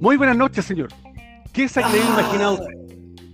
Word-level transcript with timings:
Muy 0.00 0.16
buenas 0.16 0.36
noches, 0.36 0.64
señor. 0.64 0.88
¿Qué 1.52 1.68
se 1.68 1.82
había 1.82 2.02
Ah, 2.02 2.20
imaginado? 2.20 2.66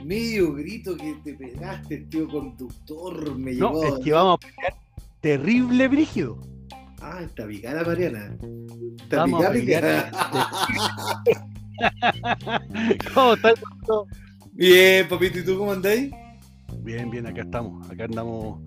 Medio 0.04 0.52
grito 0.54 0.96
que 0.96 1.14
te 1.24 1.34
pegaste, 1.34 1.98
tío 2.10 2.28
conductor. 2.28 3.36
Me 3.38 3.52
No, 3.54 3.72
llegó. 3.72 3.84
es 3.98 4.04
que 4.04 4.12
vamos 4.12 4.38
a 4.42 4.46
pelear 4.46 4.74
terrible 5.20 5.88
brígido. 5.88 6.38
Ah, 7.00 7.20
está 7.22 7.46
picada, 7.46 7.82
Mariana. 7.84 8.36
Está 9.02 9.18
Vamos 9.18 9.44
a 9.44 9.52
picada, 9.52 10.10
picada. 10.10 10.66
¿Cómo 13.14 13.34
estás? 13.34 13.54
Bien, 14.52 15.08
papito, 15.08 15.38
¿y 15.38 15.44
tú 15.44 15.56
cómo 15.58 15.72
andáis? 15.72 16.12
Bien, 16.82 17.10
bien, 17.10 17.26
acá 17.26 17.42
estamos. 17.42 17.88
Acá 17.90 18.04
andamos 18.04 18.60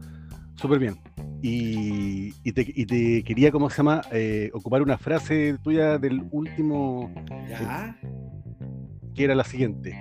súper 0.63 0.79
bien. 0.79 0.95
Y, 1.41 2.33
y 2.43 2.53
te, 2.53 2.61
y 2.73 2.85
te 2.85 3.21
quería, 3.23 3.51
¿cómo 3.51 3.69
se 3.69 3.75
llama? 3.77 4.01
Eh, 4.13 4.49
ocupar 4.53 4.81
una 4.81 4.97
frase 4.97 5.57
tuya 5.61 5.97
del 5.97 6.23
último, 6.31 7.13
Ya. 7.49 7.97
que 9.13 9.25
era 9.25 9.35
la 9.35 9.43
siguiente. 9.43 9.93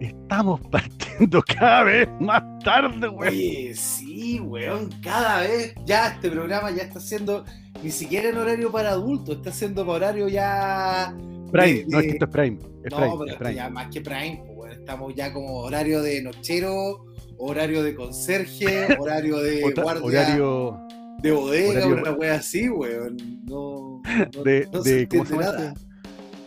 Estamos 0.00 0.60
partiendo 0.70 1.42
cada 1.42 1.82
vez 1.84 2.08
más 2.20 2.42
tarde. 2.64 3.06
Oye, 3.08 3.74
sí, 3.74 4.40
weón, 4.40 4.88
cada 5.02 5.42
vez 5.42 5.74
ya 5.84 6.08
este 6.08 6.30
programa 6.30 6.70
ya 6.70 6.84
está 6.84 7.00
siendo 7.00 7.44
ni 7.82 7.90
siquiera 7.90 8.30
en 8.30 8.38
horario 8.38 8.72
para 8.72 8.90
adultos, 8.90 9.36
está 9.36 9.52
siendo 9.52 9.84
para 9.84 9.96
horario 10.08 10.28
ya. 10.28 11.14
Prime, 11.52 11.80
de- 11.80 11.86
no, 11.88 11.98
es 12.00 12.04
que 12.06 12.10
esto 12.12 12.24
es 12.24 12.30
Prime. 12.30 12.58
Es 12.84 12.90
no, 12.92 12.96
Prime, 12.96 13.14
pero 13.18 13.30
es 13.30 13.36
Prime. 13.36 13.54
ya 13.54 13.68
más 13.68 13.88
que 13.88 14.00
Prime, 14.00 14.42
pues, 14.46 14.56
weón, 14.56 14.72
estamos 14.72 15.14
ya 15.14 15.32
como 15.34 15.58
horario 15.58 16.00
de 16.00 16.22
nochero, 16.22 17.04
horario 17.38 17.82
de 17.82 17.94
conserje, 17.94 18.96
horario 18.98 19.38
de 19.38 19.64
Otra- 19.64 19.82
guardia 19.84 20.04
horario 20.04 20.80
de 21.22 21.30
bodega, 21.32 21.70
horario- 21.86 22.02
una 22.02 22.12
wea 22.12 22.34
así, 22.34 22.68
weón. 22.68 23.16
No, 23.44 24.00
no, 24.36 24.42
de, 24.44 24.68
no 24.72 24.82
se 24.82 24.94
de- 24.94 25.08
¿cómo 25.08 25.24
se 25.24 25.30
llama? 25.32 25.42
nada. 25.46 25.68
este? 25.68 25.86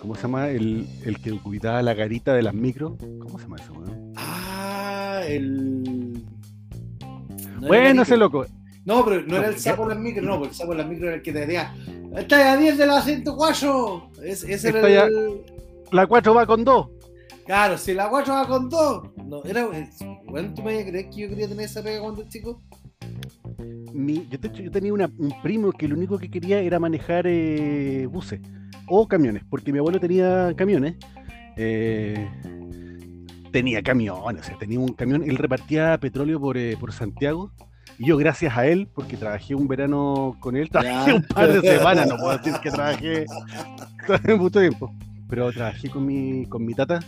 ¿Cómo 0.02 0.16
se 0.16 0.22
llama? 0.24 0.50
El, 0.50 0.88
el 1.06 1.20
que 1.22 1.32
cuidaba 1.40 1.82
la 1.84 1.94
garita 1.94 2.34
de 2.34 2.42
las 2.42 2.54
micros. 2.56 2.94
¿Cómo 3.20 3.38
se 3.38 3.44
llama 3.46 3.58
eso, 3.58 3.74
weón? 3.74 4.14
Ah, 4.16 5.22
el. 5.28 5.84
no 5.84 7.58
era 7.60 7.68
Bueno, 7.68 8.02
ese 8.02 8.18
loco. 8.18 8.46
No, 8.84 9.06
pero 9.06 9.22
no 9.22 9.38
era 9.38 9.48
el 9.50 9.60
sapo 9.60 9.84
en 9.84 9.90
las 9.90 10.00
micros, 10.00 10.26
no, 10.26 10.38
porque 10.40 10.50
el 10.50 10.56
sapo 10.56 10.72
en 10.72 10.78
las 10.80 10.88
micros 10.88 11.08
era 11.08 11.16
el 11.18 11.22
que 11.22 11.32
te 11.32 11.40
decía, 11.42 11.76
¡Está 12.18 12.52
a 12.54 12.58
10 12.58 12.78
de 12.80 12.88
la 12.88 13.02
104! 13.02 14.10
Es, 14.24 14.44
ese 14.44 14.70
era 14.70 14.78
Está 14.80 14.90
ya- 14.90 15.04
el. 15.06 15.42
La 15.92 16.08
4 16.08 16.34
va 16.34 16.46
con 16.48 16.64
2. 16.64 16.88
Claro, 17.46 17.78
si 17.78 17.94
la 17.94 18.10
4 18.10 18.34
va 18.34 18.48
con 18.48 18.70
2. 18.70 19.04
No, 19.28 19.44
era. 19.44 19.68
Bueno, 20.32 20.54
¿tú 20.56 20.64
me 20.64 20.86
crees 20.86 21.08
que 21.14 21.22
yo 21.22 21.30
quería 21.30 21.48
tener 21.48 21.66
esa 21.66 21.84
pega 21.84 22.02
cuando 22.02 22.24
chico? 22.28 22.62
Mi, 23.94 24.26
yo, 24.30 24.40
tenía 24.72 24.94
una- 24.94 25.12
un 25.18 25.34
primo 25.44 25.72
que 25.74 25.88
lo 25.88 25.96
único 25.96 26.18
que 26.18 26.30
quería 26.32 26.60
era 26.62 26.80
manejar 26.80 27.26
eh, 27.28 28.08
buses 28.10 28.40
o 28.88 29.08
camiones, 29.08 29.44
porque 29.50 29.72
mi 29.74 29.80
abuelo 29.80 30.00
tenía 30.00 30.54
camiones. 30.56 30.96
eh, 31.58 32.30
tenía 33.52 33.84
camiones, 33.84 34.42
o 34.42 34.46
sea, 34.46 34.58
tenía 34.58 34.80
un 34.80 34.94
camión, 34.94 35.24
él 35.24 35.36
repartía 35.38 35.98
petróleo 35.98 36.40
por, 36.40 36.58
eh, 36.58 36.78
por 36.80 36.94
Santiago. 36.94 37.52
Y 38.00 38.06
yo, 38.08 38.16
gracias 38.18 38.58
a 38.58 38.66
él, 38.66 38.88
porque 38.96 39.18
trabajé 39.18 39.54
un 39.54 39.68
verano 39.68 40.38
con 40.40 40.56
él, 40.56 40.70
trabajé 40.72 41.14
un 41.14 41.24
par 41.24 41.52
de 41.52 41.60
semanas, 41.78 42.08
no 42.08 42.16
puedo 42.16 42.38
decir 42.38 42.54
que 42.64 42.72
trabajé 42.72 43.26
mucho 44.38 44.62
tiempo, 44.62 44.90
pero 45.30 45.52
trabajé 45.52 45.90
con 45.90 46.06
mi, 46.06 46.46
con 46.46 46.66
mi 46.66 46.74
tata 46.74 47.02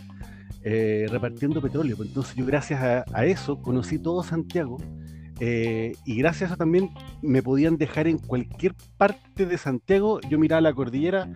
eh, 0.64 1.06
repartiendo 1.10 1.60
petróleo. 1.60 1.96
pues, 1.96 2.08
Entonces 2.08 2.34
yo 2.34 2.44
gracias 2.46 2.82
a, 2.82 3.04
a 3.12 3.24
eso 3.26 3.60
conocí 3.60 3.98
todo 3.98 4.22
Santiago 4.22 4.78
eh, 5.40 5.92
y 6.04 6.16
gracias 6.16 6.50
a 6.50 6.54
eso 6.54 6.56
también 6.56 6.90
me 7.22 7.42
podían 7.42 7.76
dejar 7.76 8.06
en 8.08 8.18
cualquier 8.18 8.74
parte 8.96 9.46
de 9.46 9.58
Santiago. 9.58 10.20
Yo 10.28 10.38
miraba 10.38 10.60
la 10.60 10.72
cordillera, 10.72 11.28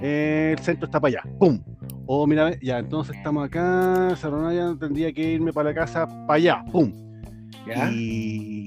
eh, 0.00 0.54
el 0.56 0.64
centro 0.64 0.86
está 0.86 0.98
para 1.00 1.18
allá, 1.20 1.38
¡pum! 1.38 1.60
O 2.06 2.26
mira, 2.26 2.58
ya, 2.60 2.78
entonces 2.78 3.16
estamos 3.16 3.44
acá, 3.46 4.16
Saronaya, 4.16 4.74
tendría 4.80 5.12
que 5.12 5.32
irme 5.34 5.52
para 5.52 5.68
la 5.70 5.74
casa, 5.74 6.06
para 6.26 6.34
allá, 6.34 6.64
¡pum! 6.72 6.92
¿Ya? 7.66 7.90
Y, 7.92 8.66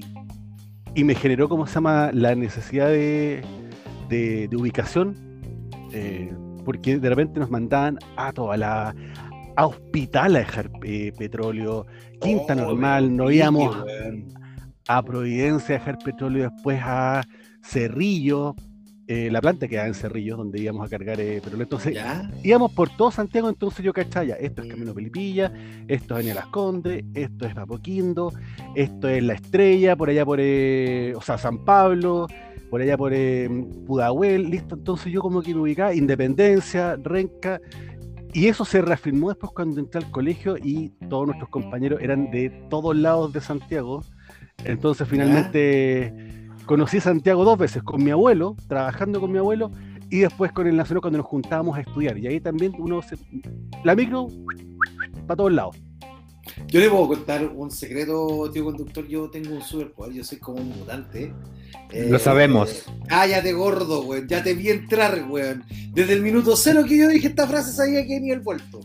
y 0.94 1.04
me 1.04 1.14
generó, 1.14 1.48
¿cómo 1.48 1.66
se 1.66 1.74
llama?, 1.74 2.10
la 2.12 2.34
necesidad 2.34 2.86
de, 2.88 3.42
de- 4.08 4.48
de 4.48 4.56
ubicación, 4.56 5.16
eh, 5.92 6.32
porque 6.64 6.98
de 6.98 7.08
repente 7.08 7.40
nos 7.40 7.50
mandaban 7.50 7.98
a 8.16 8.32
toda 8.32 8.56
la 8.56 8.94
a 9.56 9.66
hospital 9.66 10.36
a 10.36 10.38
dejar 10.40 10.70
eh, 10.84 11.12
petróleo, 11.16 11.86
Quinta 12.20 12.54
Oh, 12.54 12.56
Normal, 12.56 13.16
no 13.16 13.26
pique, 13.26 13.36
íbamos 13.36 13.76
a 14.88 15.02
Providencia 15.02 15.76
a 15.76 15.78
dejar 15.78 15.98
petróleo, 15.98 16.50
después 16.50 16.80
a 16.82 17.22
Cerrillo, 17.62 18.54
eh, 19.06 19.28
la 19.30 19.40
planta 19.40 19.68
quedaba 19.68 19.88
en 19.88 19.94
Cerrillo, 19.94 20.36
donde 20.36 20.60
íbamos 20.60 20.86
a 20.86 20.88
cargar 20.88 21.20
eh, 21.20 21.40
petróleo. 21.42 21.64
Entonces, 21.64 21.94
¿Ya? 21.94 22.30
íbamos 22.42 22.72
por 22.72 22.88
todo 22.96 23.10
Santiago, 23.10 23.48
entonces 23.48 23.84
yo 23.84 23.92
cachaba 23.92 24.24
ya, 24.24 24.34
esto 24.34 24.62
es 24.62 24.68
Camino 24.68 24.94
Pelipilla, 24.94 25.52
esto 25.88 26.04
es 26.04 26.10
Avenida 26.12 26.34
Las 26.34 26.46
Condes, 26.46 27.04
esto 27.14 27.46
es 27.46 27.54
Papoquindo, 27.54 28.32
esto 28.74 29.08
es 29.08 29.22
La 29.22 29.34
Estrella, 29.34 29.96
por 29.96 30.08
allá 30.08 30.24
por, 30.24 30.40
o 30.40 31.20
sea, 31.20 31.38
San 31.38 31.64
Pablo, 31.64 32.26
por 32.70 32.80
allá 32.80 32.96
por 32.96 33.12
Pudahuel, 33.86 34.50
listo, 34.50 34.74
entonces 34.74 35.12
yo 35.12 35.20
como 35.20 35.42
que 35.42 35.54
me 35.54 35.60
ubicaba, 35.60 35.94
Independencia, 35.94 36.96
Renca, 37.02 37.60
y 38.34 38.48
eso 38.48 38.64
se 38.64 38.82
reafirmó 38.82 39.28
después 39.28 39.52
cuando 39.54 39.80
entré 39.80 40.04
al 40.04 40.10
colegio 40.10 40.56
y 40.58 40.90
todos 41.08 41.26
nuestros 41.26 41.48
compañeros 41.50 42.00
eran 42.02 42.30
de 42.30 42.50
todos 42.68 42.96
lados 42.96 43.32
de 43.32 43.40
Santiago, 43.40 44.02
entonces 44.64 45.08
finalmente 45.08 46.48
conocí 46.66 47.00
Santiago 47.00 47.44
dos 47.44 47.56
veces, 47.56 47.82
con 47.82 48.02
mi 48.02 48.10
abuelo, 48.10 48.56
trabajando 48.68 49.20
con 49.20 49.30
mi 49.30 49.38
abuelo, 49.38 49.70
y 50.10 50.18
después 50.18 50.52
con 50.52 50.66
el 50.66 50.76
Nacional 50.76 51.00
cuando 51.00 51.18
nos 51.18 51.26
juntábamos 51.26 51.76
a 51.76 51.80
estudiar. 51.80 52.18
Y 52.18 52.26
ahí 52.26 52.40
también 52.40 52.72
uno 52.78 53.02
se... 53.02 53.16
La 53.84 53.94
micro, 53.94 54.28
para 55.26 55.36
todos 55.36 55.52
lados. 55.52 55.76
Yo 56.68 56.80
le 56.80 56.90
puedo 56.90 57.08
contar 57.08 57.46
un 57.54 57.70
secreto, 57.70 58.50
tío 58.52 58.64
conductor. 58.64 59.06
Yo 59.06 59.30
tengo 59.30 59.54
un 59.54 59.62
superpoder, 59.62 60.12
yo 60.14 60.24
soy 60.24 60.38
como 60.38 60.58
un 60.60 60.68
mutante. 60.68 61.32
Eh, 61.90 62.08
Lo 62.10 62.18
sabemos. 62.18 62.84
Cállate, 63.08 63.52
gordo, 63.52 64.02
weón. 64.02 64.26
Ya 64.28 64.42
te 64.42 64.54
vi 64.54 64.70
entrar, 64.70 65.26
weón. 65.28 65.64
Desde 65.92 66.12
el 66.14 66.22
minuto 66.22 66.56
cero 66.56 66.82
que 66.88 66.98
yo 66.98 67.08
dije 67.08 67.28
esta 67.28 67.46
frase 67.46 67.72
sabía 67.72 68.06
que 68.06 68.20
ni 68.20 68.30
el 68.30 68.40
vuelto. 68.40 68.80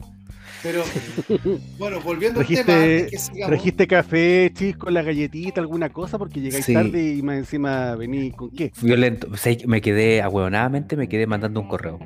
Pero, 0.62 0.84
bueno, 1.80 2.02
volviendo 2.02 2.42
al 2.42 2.46
tema, 2.48 2.74
antes 2.74 3.12
que 3.12 3.18
sigamos. 3.18 3.48
¿Trajiste 3.48 3.88
café, 3.88 4.52
chisco, 4.54 4.90
la 4.90 5.02
galletita, 5.02 5.62
alguna 5.62 5.90
cosa? 5.90 6.18
Porque 6.18 6.42
llegáis 6.42 6.66
Sí. 6.66 6.74
tarde 6.74 7.16
y 7.16 7.22
más 7.22 7.38
encima 7.38 7.96
vení 7.96 8.32
con 8.32 8.52
qué. 8.52 8.72
Violento. 8.82 9.28
O 9.32 9.38
sea, 9.38 9.56
me 9.68 9.80
quedé, 9.80 10.22
ahueonadamente, 10.22 10.98
me 10.98 11.08
quedé 11.08 11.28
mandando 11.28 11.62
un 11.62 11.68
correo. 11.70 11.98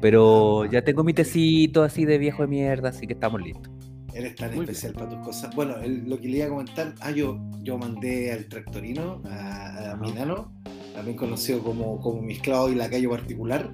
Pero 0.00 0.64
ya 0.64 0.82
tengo 0.82 1.04
mi 1.04 1.12
tecito 1.14 1.82
así 1.84 2.04
de 2.04 2.18
viejo 2.18 2.42
de 2.42 2.48
mierda, 2.48 2.88
así 2.88 3.06
que 3.06 3.12
estamos 3.12 3.40
listos. 3.42 3.70
Eres 4.14 4.34
tan 4.36 4.54
Muy 4.54 4.64
especial 4.64 4.92
para 4.92 5.08
tus 5.08 5.18
cosas. 5.20 5.54
Bueno, 5.54 5.76
el- 5.78 6.08
lo 6.08 6.20
que 6.20 6.28
le 6.28 6.38
iba 6.38 6.46
a 6.46 6.48
comentar, 6.50 6.94
ah, 7.00 7.10
yo, 7.10 7.38
yo 7.62 7.78
mandé 7.78 8.32
al 8.32 8.46
tractorino, 8.46 9.22
a, 9.26 9.92
a 9.92 9.96
Milano, 9.96 10.52
también 10.94 11.16
conocido 11.16 11.62
como, 11.62 12.00
como 12.00 12.20
mi 12.22 12.34
esclavo 12.34 12.68
y 12.70 12.74
lacayo 12.74 13.10
particular, 13.10 13.70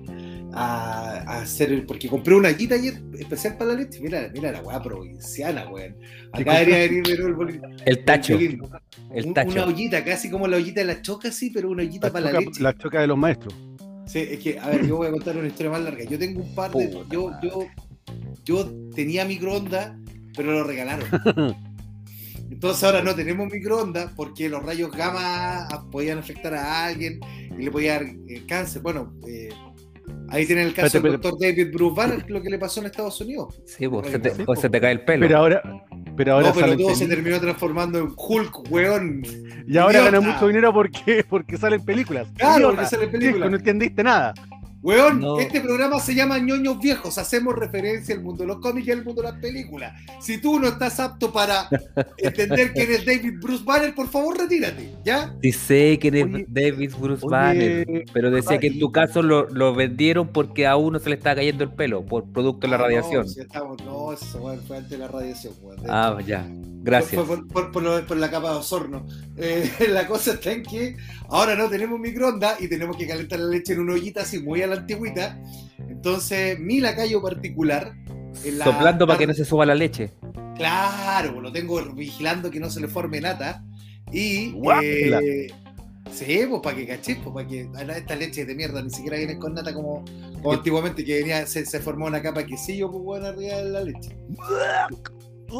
a, 0.53 1.23
a 1.27 1.43
hacer 1.43 1.73
el, 1.73 1.85
porque 1.85 2.09
compré 2.09 2.35
una 2.35 2.51
guita 2.51 2.77
ayer 2.77 3.03
especial 3.19 3.57
para 3.59 3.73
la 3.73 3.81
leche. 3.81 4.01
Mira, 4.01 4.31
mira 4.33 4.53
la 4.53 4.63
weá 4.63 4.83
provinciana, 4.83 5.69
weón. 5.69 5.97
¿Qué 6.35 6.43
Acá 6.43 6.59
debería 6.61 6.79
venir 6.79 7.03
de 7.07 7.19
nuevo 7.19 7.43
el 7.43 7.61
El 7.85 8.05
tacho. 8.05 8.39
El 8.39 8.61
Un- 9.27 9.35
tacho. 9.35 9.51
Una 9.53 9.67
ollita, 9.67 10.05
casi 10.05 10.31
como 10.31 10.47
la 10.47 10.57
ollita 10.59 10.81
de 10.81 10.87
la 10.87 11.03
choca, 11.03 11.31
sí, 11.33 11.51
pero 11.51 11.71
una 11.71 11.83
ollita 11.83 12.09
La 12.09 12.13
para 12.13 12.33
la 12.33 12.41
leche. 12.41 12.63
la 12.63 12.77
choca 12.77 13.01
de 13.01 13.07
los 13.07 13.19
maestros. 13.19 13.55
Sí, 14.07 14.21
es 14.21 14.39
que, 14.39 14.59
a 14.61 14.69
ver, 14.69 14.87
yo 14.87 14.97
voy 14.99 15.09
a 15.09 15.11
contar 15.11 15.37
una 15.37 15.49
historia 15.49 15.73
más 15.73 15.81
larga. 15.83 16.05
Yo 16.05 16.19
tengo 16.19 16.41
un 16.43 16.55
par 16.55 16.71
de. 16.71 16.91
Yo, 17.11 17.33
yo, 17.43 17.67
yo 18.45 18.71
tenía 18.95 19.25
microondas, 19.25 19.93
pero 20.37 20.53
lo 20.53 20.65
regalaron. 20.65 21.07
Entonces 22.51 22.85
ahora 22.85 23.03
no 23.03 23.15
tenemos 23.15 23.53
microondas 23.53 24.13
porque 24.15 24.49
los 24.49 24.63
rayos 24.63 24.91
gamma 24.93 25.66
podían 25.91 26.19
afectar 26.19 26.55
a 26.55 26.87
alguien 26.87 27.21
y 27.59 27.65
le 27.65 27.71
podía 27.71 27.95
dar 27.95 28.05
eh, 28.05 28.45
cáncer. 28.47 28.83
Bueno, 28.83 29.15
eh, 29.27 29.49
ahí 30.28 30.47
tienen 30.47 30.69
el 30.69 30.75
caso 30.75 31.01
del 31.01 31.13
doctor 31.13 31.39
David 31.41 31.72
Bruce 31.72 31.97
Banner, 31.97 32.31
lo 32.31 32.41
que 32.41 32.51
le 32.51 32.59
pasó 32.59 32.81
en 32.81 32.87
Estados 32.87 33.21
Unidos. 33.21 33.60
Sí, 33.66 33.89
pues, 33.89 34.09
se 34.09 34.19
te, 34.19 34.34
Sí, 34.34 34.45
o 34.47 34.55
se 34.55 34.71
te 34.71 34.81
cae 34.81 34.93
el 34.93 35.05
pelo. 35.05 35.27
Pero 35.27 35.39
ahora, 35.39 35.63
pero 36.16 36.34
ahora 36.34 36.49
no, 36.49 36.55
pero 36.55 36.66
salen 36.66 36.78
todo 36.78 36.95
se 36.95 37.07
terminó 37.09 37.41
transformando 37.41 37.99
en 37.99 38.13
Hulk, 38.16 38.71
weón. 38.71 39.22
Y 39.66 39.77
ahora 39.77 40.03
ganan 40.03 40.25
mucho 40.25 40.47
dinero 40.47 40.72
porque, 40.72 41.25
porque 41.28 41.57
salen 41.57 41.84
películas. 41.84 42.28
Claro, 42.37 42.59
Idiota. 42.59 42.77
porque 42.77 42.89
salen 42.89 43.10
películas. 43.10 43.51
no 43.51 43.57
entendiste 43.57 44.03
nada. 44.05 44.34
Weón, 44.86 45.21
No. 45.21 45.41
este 45.41 45.60
programa 45.60 45.98
se 45.98 46.15
llama 46.15 46.38
ñoños 46.38 46.78
viejos. 46.78 47.18
Hacemos 47.18 47.56
referencia 47.56 48.15
al 48.15 48.22
mundo 48.22 48.44
de 48.44 48.47
los 48.47 48.59
cómics 48.60 48.86
y 48.86 48.92
al 48.92 49.04
mundo 49.04 49.21
de 49.22 49.33
las 49.33 49.41
películas. 49.41 50.00
Si 50.21 50.38
tú 50.41 50.60
no 50.60 50.68
estás 50.68 51.00
apto 51.00 51.33
para 51.33 51.68
entender 52.18 52.72
quién 52.72 52.92
es 52.92 53.04
David 53.04 53.34
Bruce 53.41 53.65
Banner, 53.65 53.94
por 53.94 54.09
favor, 54.09 54.38
retírate, 54.38 54.92
¿ya? 55.04 55.34
Sí 55.42 55.50
sé 55.53 55.98
que 55.98 56.09
eres 56.09 56.24
Oye, 56.27 56.47
David 56.48 56.92
Bruce 57.00 57.27
oye, 57.27 57.36
Banner, 57.36 58.04
pero 58.12 58.30
decía 58.30 58.59
que 58.59 58.68
en 58.68 58.78
tu 58.78 58.92
caso 58.92 59.22
lo, 59.22 59.48
lo 59.50 59.74
vendieron 59.74 60.28
porque 60.28 60.66
a 60.68 60.77
uno 60.77 61.00
se 61.00 61.09
le 61.09 61.16
estaba 61.16 61.34
cayendo 61.36 61.65
el 61.65 61.72
pelo 61.72 62.06
por 62.06 62.24
producto 62.30 62.66
de 62.66 62.71
la 62.71 62.77
Ah, 62.77 62.83
radiación. 62.83 63.22
No, 63.27 63.28
si 63.28 63.41
estamos, 63.41 63.84
no, 63.84 64.12
eso 64.12 64.38
weón, 64.41 64.60
fue 64.68 64.77
antes 64.77 64.91
de 64.91 64.98
la 64.98 65.09
radiación, 65.09 65.53
weón. 65.62 65.80
Ah, 65.88 66.15
hecho, 66.18 66.28
ya. 66.28 66.47
Gracias. 66.83 67.15
Fue 67.24 67.24
por, 67.36 67.48
por- 67.48 67.72
por 67.72 67.83
lo- 67.83 68.06
por 68.06 68.16
la 68.16 68.30
capa 68.30 68.53
de 68.53 68.59
osorno. 68.59 69.04
Eh, 69.36 69.68
la 69.91 70.06
cosa 70.06 70.34
está 70.34 70.53
en 70.53 70.62
que 70.62 70.97
ahora 71.28 71.56
no 71.56 71.68
tenemos 71.68 71.98
microondas 71.98 72.60
y 72.60 72.68
tenemos 72.68 72.97
que 72.97 73.09
calentar 73.09 73.41
la 73.41 73.48
leche 73.48 73.72
en 73.72 73.80
una 73.80 73.94
ollita 73.94 74.21
así 74.22 74.38
muy 74.38 74.62
a 74.62 74.68
la 74.68 74.76
antigüita. 74.77 75.41
Entonces, 75.89 76.59
mi 76.59 76.81
lacayo 76.81 77.21
particular. 77.23 77.93
en 78.45 78.59
la 78.59 78.65
Soplando 78.65 79.07
para 79.07 79.19
que 79.19 79.27
no 79.27 79.34
se 79.34 79.45
suba 79.45 79.65
la 79.67 79.75
leche. 79.75 80.13
Claro, 80.57 81.41
lo 81.41 81.53
tengo 81.53 81.83
vigilando 81.95 82.51
que 82.51 82.61
no 82.61 82.71
se 82.71 82.81
le 82.81 82.89
forme 82.89 83.21
nata. 83.21 83.63
Y. 84.13 84.55
Eh, 84.83 85.49
sí, 86.13 86.41
pues 86.49 86.61
para 86.63 86.77
que 86.77 86.87
caché, 86.87 87.17
pues 87.17 87.34
para 87.34 87.47
que. 87.47 87.69
ah, 87.75 87.83
Esta 87.97 88.15
leche 88.17 88.45
de 88.45 88.55
mierda 88.55 88.83
ni 88.83 88.91
siquiera 88.91 89.17
viene 89.19 89.39
con 89.39 89.55
nata 89.55 89.75
como, 89.75 90.05
como 90.34 90.53
antiguamente, 90.53 91.05
que 91.05 91.19
venía, 91.19 91.47
se, 91.47 91.67
se 91.67 91.81
formó 91.81 92.07
una 92.07 92.22
capa 92.22 92.41
de 92.41 92.47
quesillo, 92.47 92.91
pues 92.91 93.03
bueno, 93.05 93.27
arriba 93.27 93.57
de 93.57 93.71
la 93.71 93.81
leche. 93.83 94.17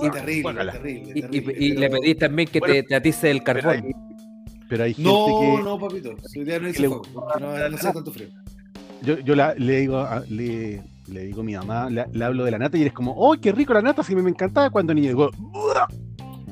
Y 0.03 0.11
terrible, 0.11 0.55
terrible, 0.73 1.12
Y, 1.15 1.19
y- 1.19 1.23
terrible. 1.23 1.55
y 1.59 1.71
le 1.73 1.89
pero- 1.89 2.01
pedís 2.01 2.19
también 2.19 2.49
que 2.49 2.59
Bueno, 2.59 2.75
te, 2.75 2.83
te 2.85 2.95
atice 2.97 3.31
el 3.31 3.43
Pero 3.43 3.61
carbón. 3.61 3.85
hay, 3.87 3.93
pero 4.69 4.85
hay 4.85 4.95
gente 4.95 5.09
No, 5.11 5.27
que. 5.57 5.62
no, 5.62 5.79
papito. 5.79 6.11
Su 6.25 6.41
idea 6.43 6.59
no 6.59 6.67
que 6.69 6.75
fuego, 6.75 7.03
porque 7.15 7.41
no, 7.41 7.69
no 7.69 7.77
tanto 7.79 8.12
frío. 8.12 8.29
Yo, 9.03 9.19
yo 9.21 9.35
la- 9.37 9.55
le 9.55 9.81
digo 9.81 9.99
a, 9.99 10.21
le, 10.29 10.83
le 11.09 11.21
digo 11.27 11.41
a 11.43 11.45
mi 11.45 11.55
mamá, 11.55 11.89
le, 11.91 12.07
le 12.13 12.25
hablo 12.25 12.45
de 12.45 12.51
la 12.51 12.59
nata 12.59 12.77
y 12.79 12.83
eres 12.83 12.93
como, 12.93 13.13
¡oh, 13.17 13.35
qué 13.41 13.53
rico 13.53 13.73
la 13.75 13.83
nata! 13.83 14.03
Si 14.03 14.15
me, 14.15 14.23
me 14.23 14.31
encantaba 14.31 14.71
cuando 14.71 14.95
niño. 14.95 15.09
Digo, 15.09 15.31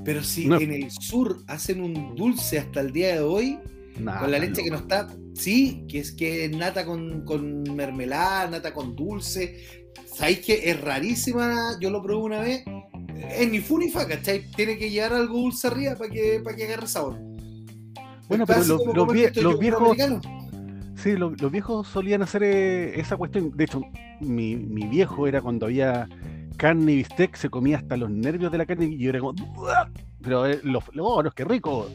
Pero 0.05 0.23
si 0.23 0.47
No. 0.47 0.61
en 0.61 0.73
el 0.73 0.91
sur 0.91 1.39
hacen 1.49 1.81
un 1.83 2.15
dulce 2.15 2.59
hasta 2.59 2.81
el 2.81 2.93
día 2.93 3.15
de 3.15 3.21
hoy, 3.21 3.59
"Nah, 3.99 4.21
con 4.21 4.31
la 4.31 4.39
leche 4.39 4.61
no". 4.61 4.65
que 4.65 4.71
no 4.71 4.77
está, 4.77 5.09
sí, 5.35 5.85
que 5.89 5.99
es 6.01 6.13
que 6.13 6.49
nata 6.51 6.85
con, 6.85 7.25
con 7.25 7.63
mermelada, 7.75 8.51
nata 8.51 8.75
con 8.75 8.95
dulce. 8.95 9.91
¿Sabéis 10.15 10.41
que 10.41 10.71
es 10.71 10.81
rarísima? 10.81 11.77
Yo 11.81 11.91
lo 11.91 12.03
probé 12.03 12.23
una 12.23 12.41
vez. 12.41 12.65
Es 13.37 13.51
ni 13.51 13.61
fu 13.61 13.79
ni 13.79 13.89
fa, 13.91 14.07
¿cachai? 14.07 14.43
Tiene 14.55 14.77
que 14.77 14.91
llevar 14.91 15.15
algo 15.15 15.39
dulce 15.39 15.67
arriba 15.69 15.95
para 15.97 16.11
que, 16.11 16.41
para 16.45 16.55
que 16.55 16.65
agarre 16.65 16.87
sabor. 16.87 17.19
Bueno, 18.29 18.45
pero 18.47 18.59
los- 18.65 18.85
los 18.87 19.07
vie- 19.09 19.33
viejos- 19.59 19.83
americanos. 19.83 20.27
Sí, 20.97 21.17
lo- 21.17 21.31
los 21.31 21.51
viejos 21.53 21.87
solían 21.89 22.23
hacer 22.23 22.43
eh, 22.45 22.99
esa 23.01 23.17
cuestión. 23.17 23.51
De 23.57 23.65
hecho, 23.65 23.83
mi, 24.21 24.57
mi 24.57 24.87
viejo 24.87 25.27
era 25.27 25.41
cuando 25.43 25.67
había 25.67 26.09
carne 26.57 26.93
y 26.93 26.97
bistec, 26.97 27.35
se 27.37 27.51
comía 27.51 27.79
hasta 27.79 27.97
los 27.97 28.11
nervios 28.11 28.51
de 28.53 28.59
la 28.59 28.67
carne 28.67 28.87
y 28.87 28.99
yo 28.99 29.11
era 29.11 29.19
como, 29.21 29.35
pero 30.23 30.47
eh, 30.47 30.61
los, 30.63 30.85
oh, 30.99 31.23
no, 31.23 31.29
es 31.29 31.35
que 31.35 31.45
rico. 31.45 31.89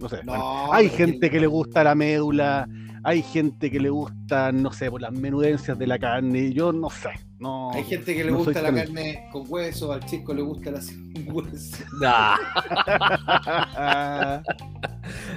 No 0.00 0.08
sé. 0.08 0.16
No, 0.24 0.32
bueno, 0.32 0.72
hay 0.72 0.88
gente 0.90 1.30
que 1.30 1.40
le 1.40 1.46
gusta 1.46 1.82
la 1.84 1.94
médula, 1.94 2.68
hay 3.04 3.22
gente 3.22 3.70
que 3.70 3.80
le 3.80 3.88
gusta, 3.88 4.52
no 4.52 4.72
sé, 4.72 4.90
por 4.90 5.00
las 5.00 5.12
menudencias 5.12 5.78
de 5.78 5.86
la 5.86 5.98
carne. 5.98 6.52
Yo 6.52 6.72
no 6.72 6.90
sé. 6.90 7.10
No, 7.38 7.70
Hay 7.74 7.84
gente 7.84 8.14
que 8.14 8.24
le 8.24 8.30
no 8.30 8.38
gusta 8.38 8.62
la 8.62 8.72
carne 8.72 9.28
con 9.30 9.44
hueso, 9.46 9.92
al 9.92 10.02
chico 10.06 10.32
le 10.32 10.40
gusta 10.40 10.70
la 10.70 10.80
sin 10.80 11.12
hueso. 11.30 11.84
Nah, 12.00 12.36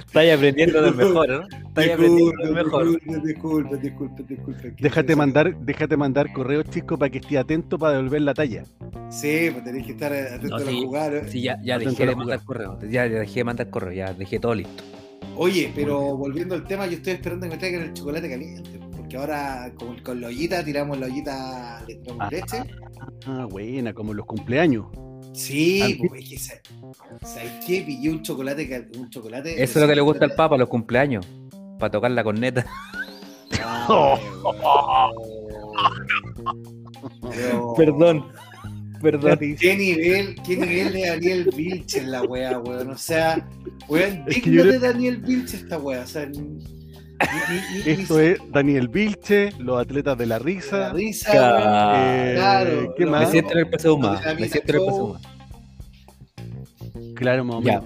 estáis 0.06 0.32
aprendiendo 0.32 0.80
del 0.80 0.94
mejor, 0.94 1.28
¿no? 1.28 1.42
Estáis 1.68 1.92
aprendiendo 1.92 2.42
del 2.42 2.54
mejor. 2.54 2.86
Disculpen, 2.86 3.22
disculpen, 3.22 3.80
disculpen, 3.82 4.26
disculpen. 4.26 4.74
que 4.76 4.82
déjate 4.82 5.14
mandar, 5.14 5.54
déjate 5.58 5.96
mandar 5.98 6.32
correos, 6.32 6.64
chico, 6.70 6.96
para 6.96 7.10
que 7.10 7.18
esté 7.18 7.36
atento 7.36 7.78
para 7.78 7.96
devolver 7.96 8.22
la 8.22 8.32
talla. 8.32 8.64
Sí, 9.10 9.50
pues 9.52 9.62
tenéis 9.64 9.84
que 9.86 9.92
estar 9.92 10.10
atento 10.12 10.58
No, 10.58 10.66
a 10.68 10.72
jugar. 10.72 11.14
¿eh? 11.14 11.24
Sí, 11.28 11.42
ya, 11.42 11.60
ya 11.62 11.78
dejé 11.78 12.06
de 12.06 12.16
mandar 12.16 12.42
correo. 12.44 12.78
Ya, 12.82 13.06
ya 13.06 13.18
dejé 13.20 13.40
de 13.40 13.44
mandar 13.44 13.68
correo, 13.68 13.92
ya 13.92 14.14
dejé 14.14 14.40
todo 14.40 14.54
listo. 14.54 14.82
Oye, 15.36 15.70
pero 15.74 16.16
volviendo 16.16 16.54
al 16.54 16.64
tema, 16.64 16.86
yo 16.86 16.94
estoy 16.96 17.12
esperando 17.12 17.46
que 17.46 17.52
me 17.52 17.58
traigan 17.58 17.82
el 17.82 17.92
chocolate 17.92 18.30
caliente. 18.30 18.80
Porque 19.10 19.18
ahora 19.26 19.72
con, 19.76 19.98
con 20.04 20.20
la 20.20 20.28
ollita, 20.28 20.64
tiramos 20.64 20.96
la 20.96 21.06
ollita, 21.06 21.82
le 21.88 21.96
tiramos 21.96 22.26
Ah. 22.26 22.28
leche. 22.30 22.62
Ah, 23.26 23.44
buena, 23.50 23.92
como 23.92 24.14
los 24.14 24.24
cumpleaños. 24.24 24.86
Sí, 25.32 25.98
pues 26.08 26.22
es 26.22 26.28
que 26.30 26.38
sa- 26.38 26.60
¿sabes 27.26 27.50
qué? 27.66 27.82
Pillé 27.82 28.10
un 28.10 28.22
chocolate, 28.22 28.86
un 28.96 29.10
chocolate. 29.10 29.60
Eso 29.60 29.80
es 29.80 29.82
lo 29.82 29.88
que 29.88 29.96
le 29.96 30.00
gusta 30.00 30.26
al 30.26 30.34
Papa, 30.36 30.56
los 30.56 30.68
cumpleaños. 30.68 31.26
Para 31.80 31.90
tocar 31.90 32.12
la 32.12 32.22
corneta. 32.22 32.64
Perdón. 37.76 38.26
Perdón. 39.02 39.38
¿Qué 39.58 39.76
nivel, 39.76 40.36
qué 40.46 40.56
nivel 40.56 40.92
de 40.92 41.06
Daniel 41.08 41.50
Vilch 41.56 41.96
en 41.96 42.10
la 42.12 42.22
wea, 42.22 42.58
weón? 42.60 42.90
O 42.90 42.96
sea, 42.98 43.44
weón, 43.88 44.24
que 44.26 44.34
digno 44.40 44.62
de 44.64 44.78
Daniel 44.78 45.16
Vilch 45.16 45.54
esta 45.54 45.78
wea. 45.78 46.02
O 46.02 46.06
sea, 46.06 46.30
Esto 47.86 48.18
es 48.20 48.38
Daniel 48.50 48.88
Vilche, 48.88 49.50
los 49.58 49.80
atletas 49.80 50.16
de 50.18 50.26
la 50.26 50.36
la 50.38 50.38
risa. 50.44 50.92
risa, 50.92 51.30
Claro. 51.30 51.58
Eh, 51.96 52.34
Claro, 52.36 52.94
¿Qué 52.96 53.04
lo- 53.04 53.10
Me 53.12 53.18
más? 53.18 53.30
siento 53.30 53.52
en 53.52 53.58
el 53.58 53.70
más. 53.98 54.24
La 54.24 54.34
Me 54.34 54.48
siento 54.48 54.72
en 54.72 54.78
el 54.78 54.86
paseo 54.86 54.96
show. 54.98 55.12
más. 55.14 55.22
Claro, 57.14 57.44
más 57.44 57.64
Ya. 57.64 57.82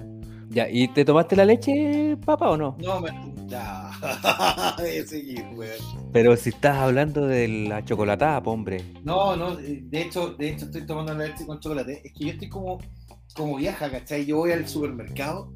Ya, 0.51 0.69
¿y 0.71 0.87
te 0.89 1.05
tomaste 1.05 1.35
la 1.35 1.45
leche, 1.45 2.17
papá, 2.25 2.51
o 2.51 2.57
no? 2.57 2.77
No, 2.81 3.01
me. 3.01 3.11
Ya. 3.49 3.91
Pero 6.13 6.37
si 6.37 6.51
estás 6.51 6.77
hablando 6.77 7.27
de 7.27 7.49
la 7.49 7.85
chocolatada, 7.85 8.39
hombre. 8.39 8.85
No, 9.03 9.35
no, 9.37 9.59
eh, 9.59 9.81
de 9.83 10.03
hecho, 10.03 10.31
de 10.35 10.51
hecho 10.51 10.67
estoy 10.67 10.87
tomando 10.87 11.13
la 11.15 11.27
leche 11.27 11.45
con 11.45 11.59
chocolate. 11.59 12.01
Es 12.05 12.13
que 12.13 12.25
yo 12.27 12.31
estoy 12.33 12.49
como, 12.49 12.79
como 13.35 13.57
viaja, 13.57 13.91
¿cachai? 13.91 14.25
Yo 14.27 14.37
voy 14.37 14.53
al 14.53 14.69
supermercado 14.69 15.53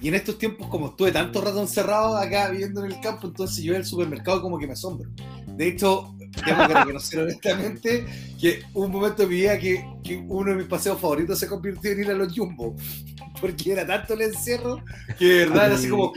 y 0.00 0.08
en 0.08 0.14
estos 0.14 0.38
tiempos, 0.38 0.68
como 0.68 0.88
estuve 0.88 1.10
tanto 1.10 1.40
rato 1.40 1.60
encerrado 1.60 2.16
acá 2.16 2.50
viviendo 2.50 2.84
en 2.84 2.92
el 2.92 3.00
campo, 3.00 3.28
entonces 3.28 3.64
yo 3.64 3.72
voy 3.72 3.78
al 3.80 3.86
supermercado 3.86 4.42
como 4.42 4.58
que 4.58 4.66
me 4.66 4.74
asombro. 4.74 5.10
De 5.46 5.68
hecho, 5.68 6.14
tengo 6.44 6.66
que 6.66 6.74
reconocer 6.74 7.20
honestamente 7.20 8.06
que 8.38 8.62
un 8.74 8.90
momento 8.90 9.22
en 9.22 9.28
mi 9.30 9.36
vida 9.36 9.58
que, 9.58 9.88
que 10.04 10.16
uno 10.28 10.50
de 10.50 10.56
mis 10.56 10.66
paseos 10.66 11.00
favoritos 11.00 11.38
se 11.38 11.46
convirtió 11.46 11.92
en 11.92 12.00
ir 12.00 12.10
a 12.10 12.14
los 12.14 12.36
Jumbo. 12.36 12.76
Porque 13.40 13.72
era 13.72 13.86
tanto 13.86 14.14
el 14.14 14.22
encierro 14.22 14.82
que 15.18 15.26
de 15.26 15.34
verdad 15.46 15.66
era 15.66 15.74
así 15.74 15.88
como, 15.88 16.12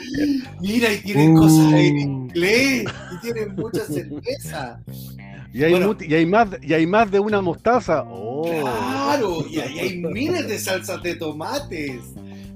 mira, 0.61 0.91
y 0.93 1.01
tienen 1.01 1.35
cosas 1.35 1.73
en 1.73 1.97
inglés, 1.97 2.85
y 3.13 3.21
tienen 3.21 3.55
mucha 3.55 3.85
cerveza. 3.85 4.81
y, 5.53 5.63
hay 5.63 5.71
bueno. 5.71 5.97
y, 5.99 6.13
hay 6.13 6.25
más, 6.25 6.49
y 6.61 6.73
hay 6.73 6.87
más 6.87 7.11
de 7.11 7.19
una 7.19 7.41
mostaza. 7.41 8.03
Oh. 8.07 8.43
Claro, 8.43 9.45
y 9.49 9.59
ahí 9.59 9.79
hay 9.79 9.97
miles 9.97 10.47
de 10.47 10.59
salsas 10.59 11.01
de 11.03 11.15
tomates. 11.15 12.01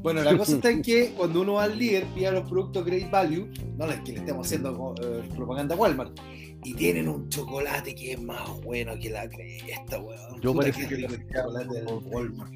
Bueno, 0.03 0.21
la 0.21 0.37
cosa 0.37 0.55
está 0.55 0.69
en 0.69 0.81
que 0.83 1.13
cuando 1.17 1.41
uno 1.41 1.53
va 1.53 1.63
al 1.63 1.77
líder, 1.79 2.05
pide 2.13 2.31
los 2.31 2.47
productos 2.49 2.85
Great 2.85 3.09
Value, 3.09 3.47
no 3.77 3.85
es 3.85 3.99
que 4.01 4.11
le 4.11 4.17
estemos 4.19 4.45
haciendo 4.45 4.93
eh, 5.01 5.23
propaganda 5.35 5.75
a 5.75 5.77
Walmart, 5.77 6.19
y 6.65 6.73
tienen 6.75 7.07
un 7.09 7.27
chocolate 7.29 7.95
que 7.95 8.13
es 8.13 8.21
más 8.21 8.61
bueno 8.63 8.93
que 8.99 9.09
la 9.09 9.27
cresta, 9.29 9.99
weón. 9.99 10.41
Yo 10.41 10.53
Puta 10.53 10.63
parece 10.71 10.87
que 10.87 10.95
que- 10.97 11.05
el 11.05 11.27
chocolate 11.33 11.73
del 11.73 11.85
Walmart. 12.05 12.51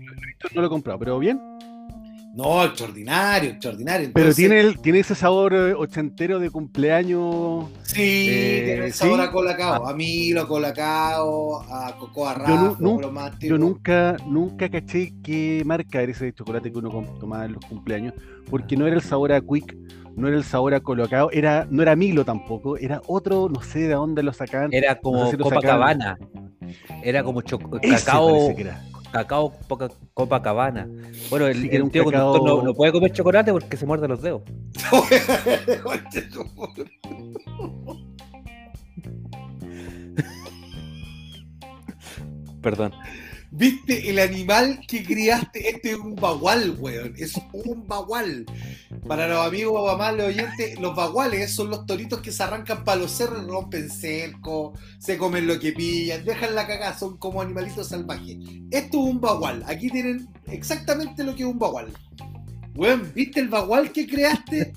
No 0.54 0.62
lo 0.62 0.68
he 0.68 0.70
comprado, 0.70 1.00
pero 1.00 1.20
bien. 1.20 1.40
No, 2.38 2.64
extraordinario, 2.64 3.50
extraordinario. 3.50 4.12
Pero 4.14 4.32
tiene, 4.32 4.60
el, 4.60 4.80
tiene 4.80 5.00
ese 5.00 5.16
sabor 5.16 5.56
eh, 5.56 5.74
ochentero 5.74 6.38
de 6.38 6.52
cumpleaños. 6.52 7.66
Sí, 7.82 8.28
eh, 8.30 8.62
tiene 8.64 8.86
el 8.86 8.94
sabor 8.94 9.22
¿sí? 9.22 9.26
a 9.26 9.32
colacao, 9.32 9.88
a 9.88 9.94
Milo, 9.96 10.42
a 10.42 10.48
colacao, 10.48 11.62
a 11.64 11.98
cocoa 11.98 12.36
Yo 12.36 12.56
nu- 12.56 12.68
rafa, 12.68 12.84
nu- 12.84 13.02
lo 13.02 13.12
más 13.12 13.40
Yo 13.40 13.58
nunca, 13.58 14.18
nunca 14.28 14.70
caché 14.70 15.14
qué 15.24 15.64
marca 15.66 16.00
era 16.04 16.12
ese 16.12 16.32
chocolate 16.32 16.72
que 16.72 16.78
uno 16.78 16.92
tomaba 17.20 17.46
en 17.46 17.54
los 17.54 17.66
cumpleaños, 17.66 18.14
porque 18.52 18.78
no 18.78 18.86
era 18.86 18.96
el 18.98 19.02
sabor 19.02 19.32
a 19.32 19.42
Quick, 19.42 19.76
no 20.16 20.28
era 20.28 20.38
el 20.38 20.44
sabor 20.44 20.76
a 20.76 20.80
Colocado, 20.80 21.32
era, 21.32 21.66
no 21.72 21.82
era 21.82 21.96
Milo 21.96 22.24
tampoco, 22.24 22.78
era 22.78 23.02
otro, 23.08 23.50
no 23.50 23.64
sé 23.64 23.80
de 23.80 23.96
dónde 23.96 24.22
lo 24.22 24.32
sacaban. 24.32 24.72
Era 24.72 24.94
como 25.00 25.22
No 25.22 25.26
sé 25.26 25.32
si 25.32 25.38
lo 25.38 25.44
Copacabana. 25.46 26.20
Era 27.02 27.24
como 27.24 27.42
cacao, 27.42 28.28
parece 28.28 28.56
que 28.56 28.62
era. 28.62 28.84
Cacao 29.22 29.52
Poca- 29.68 29.90
Copacabana. 30.14 30.88
Bueno, 31.30 31.48
el, 31.48 31.62
Sí, 31.62 31.70
el 31.72 31.90
tío 31.90 32.04
conductor 32.04 32.44
no, 32.44 32.62
no 32.62 32.74
puede 32.74 32.92
comer 32.92 33.12
chocolate 33.12 33.52
porque 33.52 33.78
se 33.78 33.86
muerde 33.86 34.08
los 34.08 34.22
dedos. 34.22 34.42
Perdón. 42.62 42.92
¿Viste 43.58 44.08
el 44.12 44.20
animal 44.20 44.82
que 44.88 45.04
criaste? 45.04 45.68
Este 45.68 45.92
es 45.92 45.98
un 45.98 46.16
bagual, 46.16 46.78
weón. 46.80 47.16
Es 47.18 47.34
un 47.54 47.88
bagual. 47.88 48.46
Para 49.08 49.28
los 49.28 49.48
amigos 49.48 49.84
mamás, 49.84 50.16
los 50.16 50.28
oyentes, 50.28 50.80
los 50.80 50.96
baguales 50.96 51.56
son 51.56 51.72
los 51.72 51.88
toritos 51.88 52.22
que 52.22 52.32
se 52.32 52.44
arrancan 52.44 52.84
para 52.84 53.02
los 53.02 53.12
cerros, 53.12 53.48
rompen 53.48 53.90
cerco, 53.90 54.74
se 55.00 55.18
comen 55.18 55.48
lo 55.48 55.60
que 55.60 55.72
pillan, 55.72 56.24
dejan 56.24 56.54
la 56.54 56.68
cagada, 56.68 56.96
son 56.96 57.18
como 57.18 57.42
animalitos 57.42 57.88
salvajes. 57.88 58.38
Esto 58.70 59.00
es 59.00 59.12
un 59.12 59.20
bagual. 59.20 59.64
Aquí 59.66 59.90
tienen 59.90 60.30
exactamente 60.46 61.24
lo 61.24 61.34
que 61.34 61.42
es 61.42 61.50
un 61.50 61.58
bagual. 61.58 61.92
Weón, 62.76 63.12
¿viste 63.16 63.40
el 63.40 63.50
bagual 63.50 63.92
que 63.92 64.06
creaste? 64.06 64.72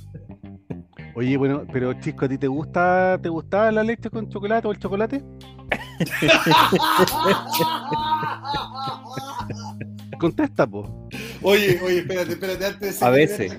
Oye, 1.21 1.37
bueno, 1.37 1.67
pero 1.71 1.93
Chisco, 2.01 2.25
¿a 2.25 2.29
ti 2.31 2.39
te 2.39 2.47
gusta, 2.49 3.19
te 3.23 3.29
gusta 3.29 3.71
la 3.71 3.83
leche 3.83 4.09
con 4.09 4.31
chocolate 4.31 4.67
o 4.67 4.73
el 4.73 4.79
chocolate? 4.79 5.21
Contesta, 10.19 10.67
po. 10.67 11.09
Oye, 11.43 11.79
oye, 11.85 11.99
espérate, 11.99 12.33
espérate, 12.33 12.65
antes 12.65 12.99
de 13.01 13.07
A 13.07 13.11
veces. 13.11 13.53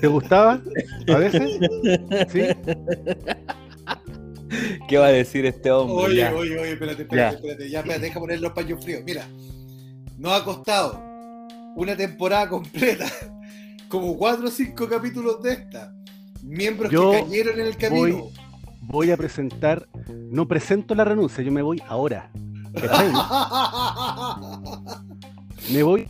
¿Te 0.00 0.06
gustaba? 0.06 0.62
¿A 1.08 1.16
veces? 1.18 1.58
¿Sí? 2.32 2.40
¿Qué 4.88 4.96
va 4.96 5.08
a 5.08 5.12
decir 5.12 5.44
este 5.44 5.70
hombre? 5.70 6.06
Oye, 6.06 6.16
Ya. 6.16 6.34
oye, 6.34 6.58
oye, 6.58 6.72
espérate, 6.72 7.02
espérate, 7.02 7.16
Ya. 7.16 7.28
espérate. 7.38 7.68
Ya, 7.70 7.78
espérate, 7.80 8.02
deja 8.06 8.18
poner 8.18 8.40
los 8.40 8.52
paños 8.52 8.82
fríos. 8.82 9.02
Mira, 9.04 9.26
nos 10.16 10.40
ha 10.40 10.42
costado 10.42 10.98
una 11.76 11.94
temporada 11.96 12.48
completa, 12.48 13.04
como 13.90 14.16
cuatro 14.16 14.48
o 14.48 14.50
cinco 14.50 14.88
capítulos 14.88 15.42
de 15.42 15.52
esta. 15.52 15.92
Miembros 16.42 16.90
Yo 16.90 17.12
que 17.12 17.20
cayeron 17.22 17.60
en 17.60 17.66
el 17.66 17.76
camino. 17.76 18.18
voy- 18.18 18.32
Voy 18.84 19.10
a 19.12 19.16
presentar, 19.16 19.88
no 20.30 20.46
presento 20.48 20.94
la 20.94 21.04
renuncia, 21.04 21.42
yo 21.42 21.52
me 21.52 21.62
voy 21.62 21.80
ahora. 21.88 22.30
Me 25.72 25.82
voy. 25.82 26.08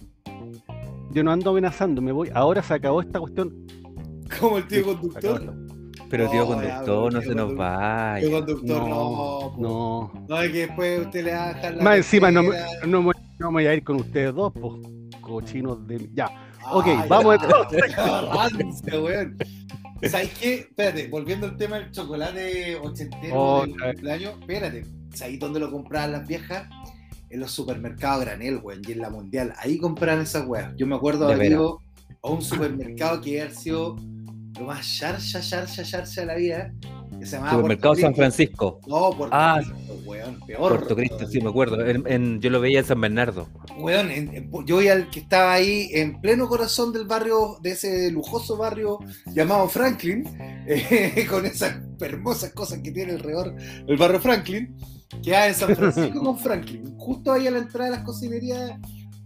Yo 1.12 1.22
no 1.22 1.30
ando 1.30 1.50
amenazando, 1.50 2.00
me 2.00 2.12
voy. 2.12 2.30
Ahora 2.34 2.62
se 2.62 2.72
acabó 2.74 3.00
esta 3.02 3.20
cuestión. 3.20 3.52
como 4.40 4.56
el 4.58 4.66
tío 4.66 4.84
conductor. 4.86 5.54
Pero 6.08 6.28
tío 6.30 6.46
conductor, 6.46 7.12
no 7.12 7.20
tío 7.20 7.28
se 7.28 7.34
nos 7.34 7.54
vaya. 7.54 8.26
Tío 8.26 8.38
conductor, 8.38 8.88
no. 8.88 9.54
No, 9.58 9.58
no. 9.58 10.12
No, 10.28 10.42
es 10.42 10.50
que 10.52 10.58
después 10.66 11.00
usted 11.06 11.24
le 11.24 11.32
va 11.34 11.44
a 11.44 11.48
dejar 11.54 11.74
la. 11.76 11.82
Más 11.84 11.96
encima, 11.98 12.30
no, 12.30 12.42
no, 12.42 13.02
me- 13.02 13.12
no 13.38 13.50
me 13.50 13.56
voy 13.56 13.66
a 13.66 13.74
ir 13.74 13.84
con 13.84 13.96
ustedes 13.96 14.34
dos, 14.34 14.52
pues, 14.58 14.72
cochinos 15.20 15.86
de. 15.86 16.08
Ya. 16.14 16.30
Ok, 16.72 16.86
Ah, 16.88 17.06
vamos 17.08 17.36
ya. 17.38 17.46
entonces. 18.60 19.28
¿Sabes 20.08 20.30
qué? 20.38 20.54
Espérate, 20.54 21.08
volviendo 21.08 21.46
al 21.46 21.56
tema 21.56 21.78
del 21.78 21.90
chocolate 21.90 22.76
ochentero 22.76 23.34
Oh, 23.34 23.66
del 23.66 23.76
cumpleaños, 23.76 24.34
espérate. 24.40 24.84
¿Sabes 25.14 25.38
dónde 25.38 25.60
lo 25.60 25.70
compraban 25.70 26.12
las 26.12 26.26
viejas? 26.26 26.68
En 27.30 27.40
los 27.40 27.50
supermercados 27.50 28.24
granel, 28.24 28.58
weón, 28.62 28.82
y 28.86 28.92
en 28.92 28.98
la 28.98 29.10
mundial. 29.10 29.54
Ahí 29.58 29.78
compraban 29.78 30.22
esas 30.22 30.46
weas. 30.46 30.74
Yo 30.76 30.86
me 30.86 30.96
acuerdo 30.96 31.28
De 31.28 31.34
haber 31.34 31.52
ido 31.52 31.80
a 32.22 32.30
un 32.30 32.42
supermercado 32.42 33.20
que 33.20 33.40
había 33.40 33.54
sido 33.54 33.96
lo 34.58 34.66
más 34.66 34.98
charcha, 34.98 35.40
charcha, 35.40 35.82
charcha 35.82 36.20
de 36.22 36.26
la 36.26 36.34
vida. 36.34 36.74
Se 37.24 37.36
llamaba 37.36 37.52
Supermercado 37.52 37.94
San. 37.94 38.14
Francisco. 38.14 38.80
No, 38.86 39.10
Puerto 39.16 39.36
Ah. 39.36 39.60
Cristo, 39.62 39.94
weón, 40.04 40.40
peor. 40.46 40.68
Puerto 40.76 40.96
Cristo, 40.96 41.26
sí, 41.28 41.40
me 41.40 41.50
acuerdo. 41.50 41.86
En- 41.86 42.06
en- 42.06 42.40
yo 42.40 42.50
lo 42.50 42.60
veía 42.60 42.80
en 42.80 42.84
San 42.84 43.00
Bernardo. 43.00 43.48
Weón, 43.78 44.10
en- 44.10 44.50
yo 44.66 44.78
vi 44.78 44.88
al 44.88 45.08
que 45.10 45.20
estaba 45.20 45.52
ahí 45.54 45.88
en 45.92 46.20
pleno 46.20 46.48
corazón 46.48 46.92
del 46.92 47.06
barrio, 47.06 47.58
de 47.62 47.70
ese 47.72 48.10
lujoso 48.10 48.56
barrio 48.56 48.98
llamado 49.26 49.68
Franklin, 49.68 50.24
eh, 50.66 51.26
con 51.30 51.46
esas 51.46 51.76
hermosas 52.00 52.52
cosas 52.52 52.80
que 52.80 52.90
tiene 52.90 53.12
alrededor 53.12 53.54
el 53.86 53.96
barrio 53.96 54.20
Franklin, 54.20 54.76
que 55.22 55.36
hay 55.36 55.50
en 55.50 55.54
San 55.54 55.76
Francisco 55.76 56.20
con 56.24 56.38
Franklin, 56.38 56.96
justo 56.98 57.32
ahí 57.32 57.46
a 57.46 57.50
la 57.50 57.58
entrada 57.58 57.90
de 57.90 57.96
las 57.96 58.04
cocinerías 58.04 58.72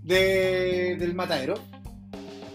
de- 0.03 0.97
del 0.99 1.15
matadero. 1.15 1.55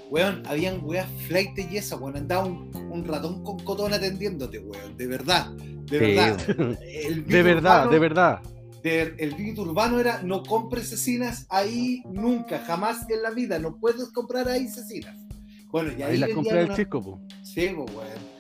Weón, 0.10 0.44
habían 0.46 0.82
weas 0.84 1.08
flight 1.28 1.58
y 1.72 1.78
esa, 1.78 1.96
weón, 1.96 2.18
andaba 2.18 2.44
un, 2.46 2.70
un 2.92 3.06
ratón 3.06 3.44
con 3.44 3.60
cotón 3.60 3.94
atendiéndote, 3.94 4.60
weón, 4.60 4.98
de 4.98 5.08
verdad, 5.08 5.50
de 5.52 6.00
Sí, 6.00 6.06
verdad. 6.16 6.80
El 6.84 7.26
De 7.26 7.44
verdad, 7.44 7.86
urbano- 7.86 7.92
de 7.92 8.00
verdad. 8.00 8.40
de- 8.84 9.16
el 9.18 9.32
grito 9.36 9.62
urbano 9.64 10.00
era 10.00 10.22
no 10.24 10.44
compres 10.44 10.90
cecinas 10.90 11.46
ahí 11.50 12.04
nunca, 12.10 12.60
jamás 12.60 13.10
en 13.10 13.22
la 13.22 13.30
vida, 13.32 13.60
no 13.60 13.78
puedes 13.78 14.10
comprar 14.10 14.48
ahí 14.50 14.68
cecinas. 14.68 15.16
Bueno, 15.72 15.92
y 15.98 16.02
ahí, 16.04 16.12
Ahí 16.14 16.18
la 16.18 16.28
vendían 16.28 16.36
compré 16.36 16.58
del 16.58 16.66
una- 16.68 16.76
chico, 16.76 17.02
pues. 17.02 17.18
Sí, 17.48 17.70
pues, 17.76 17.90
weón. 17.96 18.32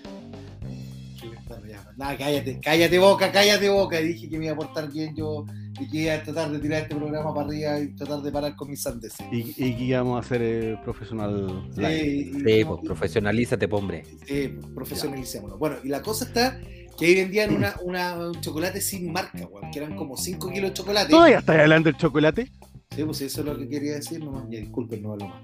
Nada, 1.97 2.17
cállate, 2.17 2.59
cállate 2.61 2.97
boca, 2.99 3.31
cállate 3.31 3.69
boca. 3.69 3.99
Y 4.01 4.07
dije 4.07 4.29
que 4.29 4.37
me 4.39 4.45
iba 4.45 4.53
a 4.53 4.57
portar 4.57 4.91
bien 4.91 5.13
yo 5.15 5.45
que 5.89 5.97
iba 5.97 6.13
a 6.13 6.23
tratar 6.23 6.51
de 6.51 6.59
tirar 6.59 6.83
este 6.83 6.95
programa 6.95 7.33
para 7.33 7.47
arriba 7.47 7.79
y 7.79 7.87
tratar 7.95 8.21
de 8.21 8.31
parar 8.31 8.55
con 8.55 8.69
mis 8.69 8.81
sandeces. 8.81 9.25
Y, 9.31 9.49
y 9.57 9.75
que 9.77 9.83
íbamos 9.83 10.17
a 10.17 10.25
hacer 10.25 10.41
eh, 10.41 10.77
profesional 10.83 11.69
Sí, 11.75 11.81
y- 11.83 12.33
Sí, 12.33 12.51
y- 12.59 12.65
pues 12.65 12.79
profesionalízate, 12.83 13.67
hombre. 13.71 14.03
Sí, 14.27 14.57
profesionalicémonos. 14.75 15.57
Bueno, 15.59 15.77
y 15.83 15.87
la 15.89 16.01
cosa 16.01 16.25
está 16.25 16.59
que 16.97 17.05
ahí 17.05 17.15
vendían 17.15 17.55
una, 17.55 17.75
una- 17.83 18.15
un 18.29 18.41
chocolate 18.41 18.81
sin 18.81 19.11
marca, 19.11 19.47
weón, 19.47 19.71
que 19.71 19.79
eran 19.79 19.95
como 19.95 20.15
5 20.17 20.49
kilos 20.51 20.69
de 20.71 20.73
chocolate. 20.73 21.09
¿Todavía 21.09 21.39
estás 21.39 21.59
hablando 21.59 21.89
del 21.89 21.97
chocolate? 21.97 22.51
Sí, 22.95 23.03
pues 23.05 23.21
eso 23.21 23.39
es 23.39 23.45
lo 23.47 23.57
que 23.57 23.69
quería 23.69 23.93
decir 23.93 24.21
nomás. 24.23 24.43
Ya, 24.49 24.59
disculpen, 24.59 25.01
no 25.01 25.13
hablo 25.13 25.29
más. 25.29 25.41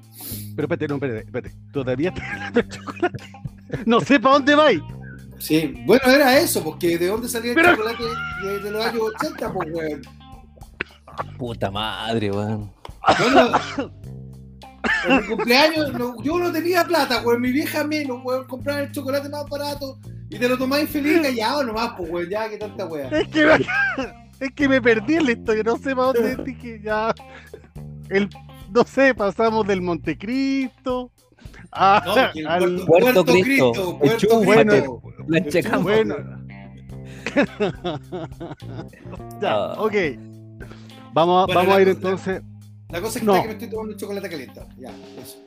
Pero 0.55 0.65
espérate, 0.65 0.87
no, 0.89 0.95
espérate, 0.95 1.19
espérate. 1.25 1.55
¿Todavía 1.71 2.09
estás 2.09 2.23
hablando 2.29 2.61
del 2.61 2.69
chocolate? 2.69 3.17
No 3.85 3.99
sé 3.99 4.17
para 4.19 4.35
dónde 4.35 4.55
vais. 4.55 4.79
Sí, 5.39 5.73
bueno, 5.85 6.03
era 6.09 6.39
eso, 6.39 6.63
porque 6.63 6.97
de 6.97 7.07
dónde 7.07 7.27
salía 7.29 7.51
el 7.51 7.55
Pero- 7.55 7.71
chocolate 7.75 8.03
de, 8.43 8.59
de 8.59 8.71
los 8.71 8.85
años 8.85 9.01
80, 9.21 9.53
pues, 9.53 9.67
weón. 9.73 10.01
Puta 11.37 11.71
madre, 11.71 12.31
weón. 12.31 12.71
Bueno, 13.19 13.51
en 15.07 15.17
mi 15.21 15.27
cumpleaños 15.27 15.93
no- 15.93 16.21
yo 16.23 16.37
no 16.39 16.51
tenía 16.51 16.83
plata, 16.83 17.21
weón. 17.23 17.41
Mi 17.41 17.51
vieja 17.51 17.83
menos, 17.83 18.19
weón. 18.23 18.45
Comprar 18.47 18.81
el 18.81 18.91
chocolate 18.91 19.29
más 19.29 19.45
barato 19.49 19.97
y 20.29 20.37
te 20.37 20.49
lo 20.49 20.57
tomáis 20.57 20.89
feliz 20.89 21.21
callado 21.21 21.63
nomás, 21.63 21.93
pues, 21.97 22.09
weón. 22.11 22.29
Ya, 22.29 22.49
que 22.49 22.57
tanta 22.57 22.85
weón. 22.85 23.13
Es 23.13 23.27
que, 23.29 23.45
me, 23.45 23.55
es 24.45 24.51
que 24.53 24.67
me 24.69 24.81
perdí 24.81 25.15
en 25.15 25.25
la 25.25 25.31
historia, 25.31 25.63
no 25.63 25.77
sé 25.77 25.95
para 25.95 26.13
dónde 26.13 26.35
dije 26.43 26.81
ya. 26.83 27.13
El, 28.09 28.29
no 28.73 28.83
sé, 28.83 29.13
pasamos 29.15 29.65
del 29.67 29.81
Montecristo 29.81 31.11
a, 31.71 32.01
No, 32.05 32.15
el 32.39 32.47
al. 32.47 32.85
Puerto 32.85 33.25
Cristo, 33.25 33.97
Puerto. 33.99 34.39
Cristo. 34.39 35.01
La 35.27 35.45
checamos. 35.45 35.83
Bueno. 35.83 36.15
ya, 39.41 39.53
Ah. 39.55 39.75
ok. 39.77 39.93
Vamos, 41.17 41.41
a- 41.41 41.45
Bueno, 41.47 41.61
vamos 41.61 41.75
a 41.75 41.81
ir 41.81 41.87
cosa- 41.87 41.97
entonces. 41.97 42.41
La 42.89 43.01
cosa 43.01 43.17
es 43.17 43.21
que, 43.21 43.25
No. 43.25 43.33
que 43.41 43.47
me 43.47 43.53
estoy 43.53 43.69
tomando 43.69 43.93
un 43.93 43.99
chocolate 43.99 44.29
caliente. 44.29 44.61
Ya, 44.77 44.89
eso. 45.21 45.37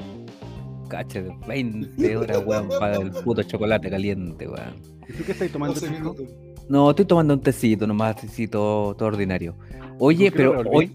Cacha, 0.88 1.22
20 1.46 2.16
horas, 2.16 2.42
weón, 2.44 2.68
para 2.80 2.96
el 2.96 3.10
puto 3.12 3.42
chocolate 3.44 3.88
caliente, 3.88 4.48
weón. 4.48 4.74
¿Y 5.08 5.12
tú 5.12 5.22
qué 5.24 5.30
estás 5.32 5.48
tomando? 5.52 5.74
12 5.74 5.86
chico? 5.86 5.98
minutos. 6.00 6.26
No, 6.68 6.90
estoy 6.90 7.04
tomando 7.04 7.34
un 7.34 7.40
tecito 7.40 7.86
nomás, 7.86 8.16
tecito 8.16 8.94
todo 8.98 9.06
ordinario. 9.08 9.54
Oye, 10.00 10.30
¿Por 10.32 10.38
qué 10.38 10.44
no 10.44 10.52
pero 10.58 10.70
hoy, 10.72 10.92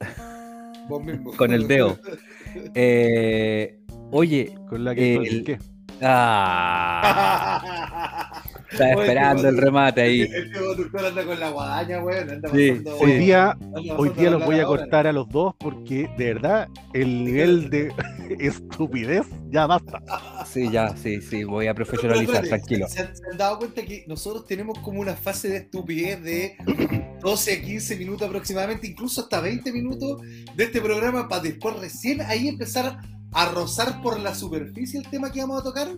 Vos 0.88 1.02
mismo. 1.04 1.32
Con 1.34 1.52
el 1.54 1.66
dedo. 1.66 1.98
eh, 2.74 3.80
oye, 4.10 4.54
Con 4.68 4.84
la 4.84 4.94
que. 4.94 5.16
El- 5.16 5.44
¿Qué? 5.44 5.58
ah, 6.02 8.17
estaba 8.70 8.90
Oye, 8.92 9.00
esperando 9.00 9.48
el 9.48 9.56
remate 9.56 10.00
ahí. 10.02 10.22
Este 10.22 10.58
conductor 10.58 11.06
anda 11.06 11.24
con 11.24 11.40
la 11.40 11.50
guadaña, 11.50 12.02
weón. 12.02 12.30
Anda 12.30 12.48
Sí, 12.50 12.70
pasando, 12.70 12.96
Hoy 12.98 13.12
día, 13.12 13.50
anda 13.50 13.96
hoy 13.96 14.08
día 14.10 14.30
los 14.30 14.44
voy 14.44 14.60
a 14.60 14.64
cortar 14.64 15.06
a 15.06 15.12
los 15.12 15.28
dos 15.28 15.54
porque 15.58 16.10
de 16.18 16.34
verdad 16.34 16.68
el 16.92 17.24
nivel 17.24 17.70
de 17.70 17.92
estupidez 18.38 19.26
ya 19.50 19.66
basta. 19.66 20.02
Sí, 20.46 20.70
ya, 20.70 20.96
sí, 20.96 21.20
sí, 21.20 21.44
voy 21.44 21.66
a 21.66 21.74
profesionalizar, 21.74 22.46
tranquilo. 22.46 22.88
¿Se 22.88 23.00
han, 23.00 23.16
se 23.16 23.22
han 23.30 23.38
dado 23.38 23.58
cuenta 23.58 23.82
que 23.82 24.04
nosotros 24.06 24.44
tenemos 24.46 24.78
como 24.80 25.00
una 25.00 25.14
fase 25.14 25.48
de 25.48 25.56
estupidez 25.58 26.22
de 26.22 26.56
12 27.20 27.52
a 27.52 27.62
15 27.62 27.96
minutos 27.96 28.28
aproximadamente, 28.28 28.86
incluso 28.86 29.22
hasta 29.22 29.40
20 29.40 29.72
minutos 29.72 30.20
de 30.54 30.64
este 30.64 30.80
programa 30.80 31.28
para 31.28 31.42
después 31.42 31.78
recién 31.78 32.20
ahí 32.22 32.48
empezar 32.48 32.98
a 33.32 33.48
rozar 33.50 34.00
por 34.02 34.18
la 34.20 34.34
superficie 34.34 35.00
el 35.00 35.08
tema 35.08 35.30
que 35.30 35.40
vamos 35.40 35.60
a 35.60 35.64
tocar? 35.64 35.88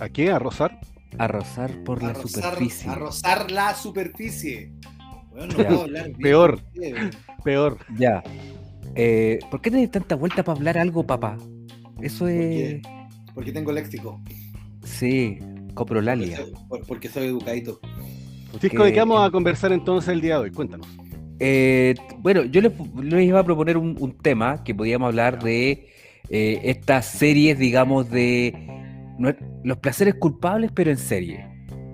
¿A 0.00 0.08
qué? 0.08 0.30
¿A 0.30 0.38
rozar? 0.38 0.78
A 1.18 1.28
rozar 1.28 1.70
por 1.84 2.02
a 2.02 2.08
la 2.08 2.12
rozar, 2.14 2.42
superficie. 2.54 2.90
A 2.90 2.94
rozar 2.94 3.50
la 3.50 3.74
superficie. 3.74 4.72
Bueno, 5.30 5.46
no 5.46 5.54
puedo 5.64 5.82
hablar 5.82 6.06
bien 6.08 6.18
Peor. 6.20 6.60
Peor. 7.44 7.78
Ya. 7.96 8.22
Eh, 8.94 9.38
¿Por 9.50 9.60
qué 9.60 9.70
tenés 9.70 9.90
tanta 9.90 10.14
vuelta 10.16 10.42
para 10.42 10.56
hablar 10.58 10.78
algo, 10.78 11.06
papá? 11.06 11.36
Eso 12.00 12.28
es. 12.28 12.36
qué? 12.36 12.82
Porque 13.34 13.52
tengo 13.52 13.72
léxico. 13.72 14.20
Sí, 14.84 15.38
Porque 15.40 15.74
coprolalia. 15.74 16.36
soy, 16.38 16.52
por- 16.68 16.86
porque 16.86 17.08
soy 17.08 17.26
educadito. 17.28 17.80
Cisco, 18.60 18.84
¿de 18.84 18.92
qué 18.92 18.98
vamos 18.98 19.16
Porque, 19.16 19.28
a 19.28 19.30
conversar 19.30 19.72
entonces 19.72 20.10
el 20.12 20.20
día 20.20 20.34
de 20.36 20.40
hoy? 20.42 20.50
Cuéntanos. 20.50 20.86
eh, 21.38 21.94
bueno, 22.18 22.44
yo 22.44 22.60
les, 22.60 22.72
les 23.02 23.24
iba 23.26 23.40
a 23.40 23.44
proponer 23.44 23.76
un, 23.78 23.96
un 23.98 24.12
tema 24.18 24.62
que 24.64 24.74
podíamos 24.74 25.06
hablar 25.06 25.42
de 25.42 25.88
eh, 26.28 26.60
estas 26.64 27.06
series, 27.06 27.58
digamos, 27.58 28.10
de 28.10 28.54
los 29.64 29.78
placeres 29.78 30.14
culpables, 30.14 30.70
pero 30.74 30.90
en 30.90 30.96
serie. 30.98 31.46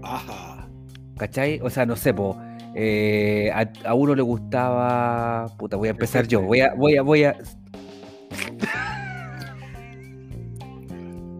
Ajá. 0.02 0.68
¿Cachai? 1.16 1.60
O 1.62 1.70
sea, 1.70 1.84
no 1.86 1.96
sé, 1.96 2.12
po, 2.14 2.36
eh, 2.74 3.50
a, 3.52 3.68
a 3.88 3.94
uno 3.94 4.14
le 4.14 4.22
gustaba. 4.22 5.46
Puta, 5.58 5.76
voy 5.76 5.88
a 5.88 5.90
empezar 5.92 6.26
yo. 6.28 6.42
Voy 6.42 6.60
a, 6.60 6.74
voy 6.74 6.96
a, 6.96 7.02
voy 7.02 7.24
a. 7.24 7.36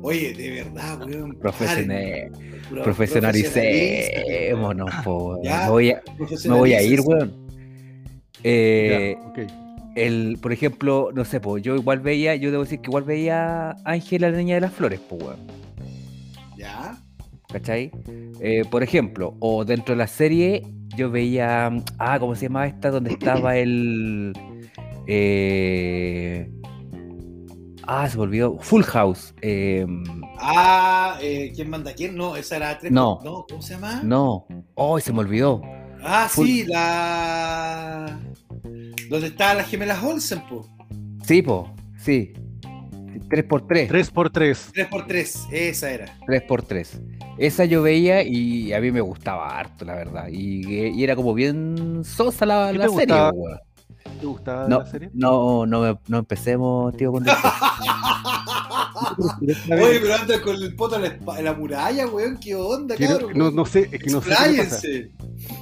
Oye, 0.03 0.33
de 0.35 0.51
verdad, 0.63 1.01
weón. 1.07 1.39
Profesione- 1.39 2.31
paren. 2.31 2.49
Pro- 2.71 2.83
profesionalicémonos, 2.85 4.91
po, 5.05 5.31
weón. 5.35 5.43
Ya, 5.43 5.65
Me 5.65 5.71
voy 5.71 5.91
a, 5.91 6.01
me 6.49 6.55
voy 6.55 6.73
a 6.75 6.83
ir, 6.83 7.01
weón. 7.01 7.33
Eh, 8.45 9.17
Ya, 9.37 9.47
el, 9.97 10.39
por 10.41 10.53
ejemplo, 10.53 11.11
no 11.15 11.25
sé, 11.25 11.41
pues 11.41 11.63
yo 11.63 11.75
igual 11.75 11.99
veía, 12.01 12.37
yo 12.37 12.51
debo 12.53 12.63
decir 12.63 12.81
que 12.81 12.87
igual 12.89 13.03
veía 13.03 13.71
a 13.71 13.77
Ángela, 13.85 14.31
la 14.31 14.37
niña 14.39 14.55
de 14.57 14.61
las 14.61 14.73
flores, 14.73 15.01
pues, 15.09 15.21
weón. 15.23 15.39
¿Cachai? 17.53 17.91
Eh, 18.41 18.63
por 18.71 18.83
ejemplo, 18.83 19.35
o 19.41 19.65
dentro 19.65 19.95
de 19.95 19.99
la 19.99 20.07
serie, 20.07 20.63
yo 20.97 21.11
veía. 21.11 21.71
Ah, 21.99 22.19
¿cómo 22.19 22.35
se 22.35 22.43
llama 22.47 22.67
esta? 22.67 22.91
Donde 22.91 23.13
estaba 23.13 23.57
el. 23.57 24.33
eh, 25.07 26.51
ah, 27.87 28.09
se 28.09 28.17
me 28.19 28.23
olvidó. 28.25 28.59
Full 28.59 28.83
House. 28.83 29.35
eh, 29.41 29.87
Ah, 30.41 31.19
eh, 31.23 31.51
¿quién 31.55 31.71
manda 31.71 31.93
quién? 31.95 32.15
No, 32.17 32.37
esa 32.37 32.57
era 32.57 32.79
tres. 32.79 32.93
No. 32.93 33.19
no 33.25 33.45
¿Cómo 33.49 33.63
se 33.63 33.75
llama? 33.75 34.03
no. 34.05 34.47
Oh, 34.75 35.01
se 35.01 35.13
me 35.13 35.21
olvidó. 35.21 35.63
Ah, 36.03 36.29
Full- 36.31 36.47
sí, 36.47 36.65
la. 36.67 38.19
Donde 39.09 39.29
estaban 39.29 39.57
las 39.57 39.69
gemelas 39.69 40.03
Olsen, 40.05 40.41
po. 40.49 40.69
Sí, 41.25 41.41
po. 41.43 41.75
Sí. 41.97 42.33
3x3. 43.29 43.89
3x3. 43.89 44.73
3x3, 44.73 45.49
esa 45.53 45.91
era. 45.91 46.19
3x3. 46.27 47.01
Esa 47.39 47.65
yo 47.65 47.83
veía 47.83 48.23
y 48.23 48.73
a 48.73 48.81
mí 48.81 48.91
me 48.91 49.01
gustaba 49.01 49.59
harto, 49.59 49.85
la 49.85 49.95
verdad. 49.95 50.29
Y, 50.31 50.67
y 50.89 51.05
era 51.05 51.15
como 51.17 51.35
bien 51.35 52.03
sosa 52.05 52.45
la, 52.47 52.69
¿Qué 52.73 52.79
la 52.79 52.85
te 52.87 52.91
serie, 52.91 53.07
gustaba? 53.15 53.31
weón. 53.33 53.59
¿Te 54.21 54.27
gustaba 54.27 54.69
No, 54.69 54.79
la 54.81 54.87
serie? 54.87 55.11
no, 55.13 55.67
no, 55.67 55.81
me- 55.83 55.99
no 56.09 56.19
empecemos, 56.19 56.97
tío, 56.97 57.13
con 57.13 57.23
esto. 57.29 57.49
Oye, 59.71 60.01
pero 60.01 60.15
anda 60.15 60.41
con 60.43 60.57
el 60.57 60.75
poto 60.75 60.97
en 60.97 61.03
la, 61.27 61.43
la 61.43 61.55
muralla, 61.55 62.07
weón. 62.07 62.39
¿Qué 62.39 62.55
onda, 62.55 62.97
Quiero- 62.97 63.19
cabrón? 63.19 63.39
no, 63.39 63.51
no 63.51 63.65
sé, 63.67 63.89
es 63.93 64.03
que 64.03 64.11
no 64.11 64.21
sé 64.23 64.29
qué 64.31 64.51
le 64.53 64.59
pasa. 64.65 64.77
Expláyense. 64.77 65.11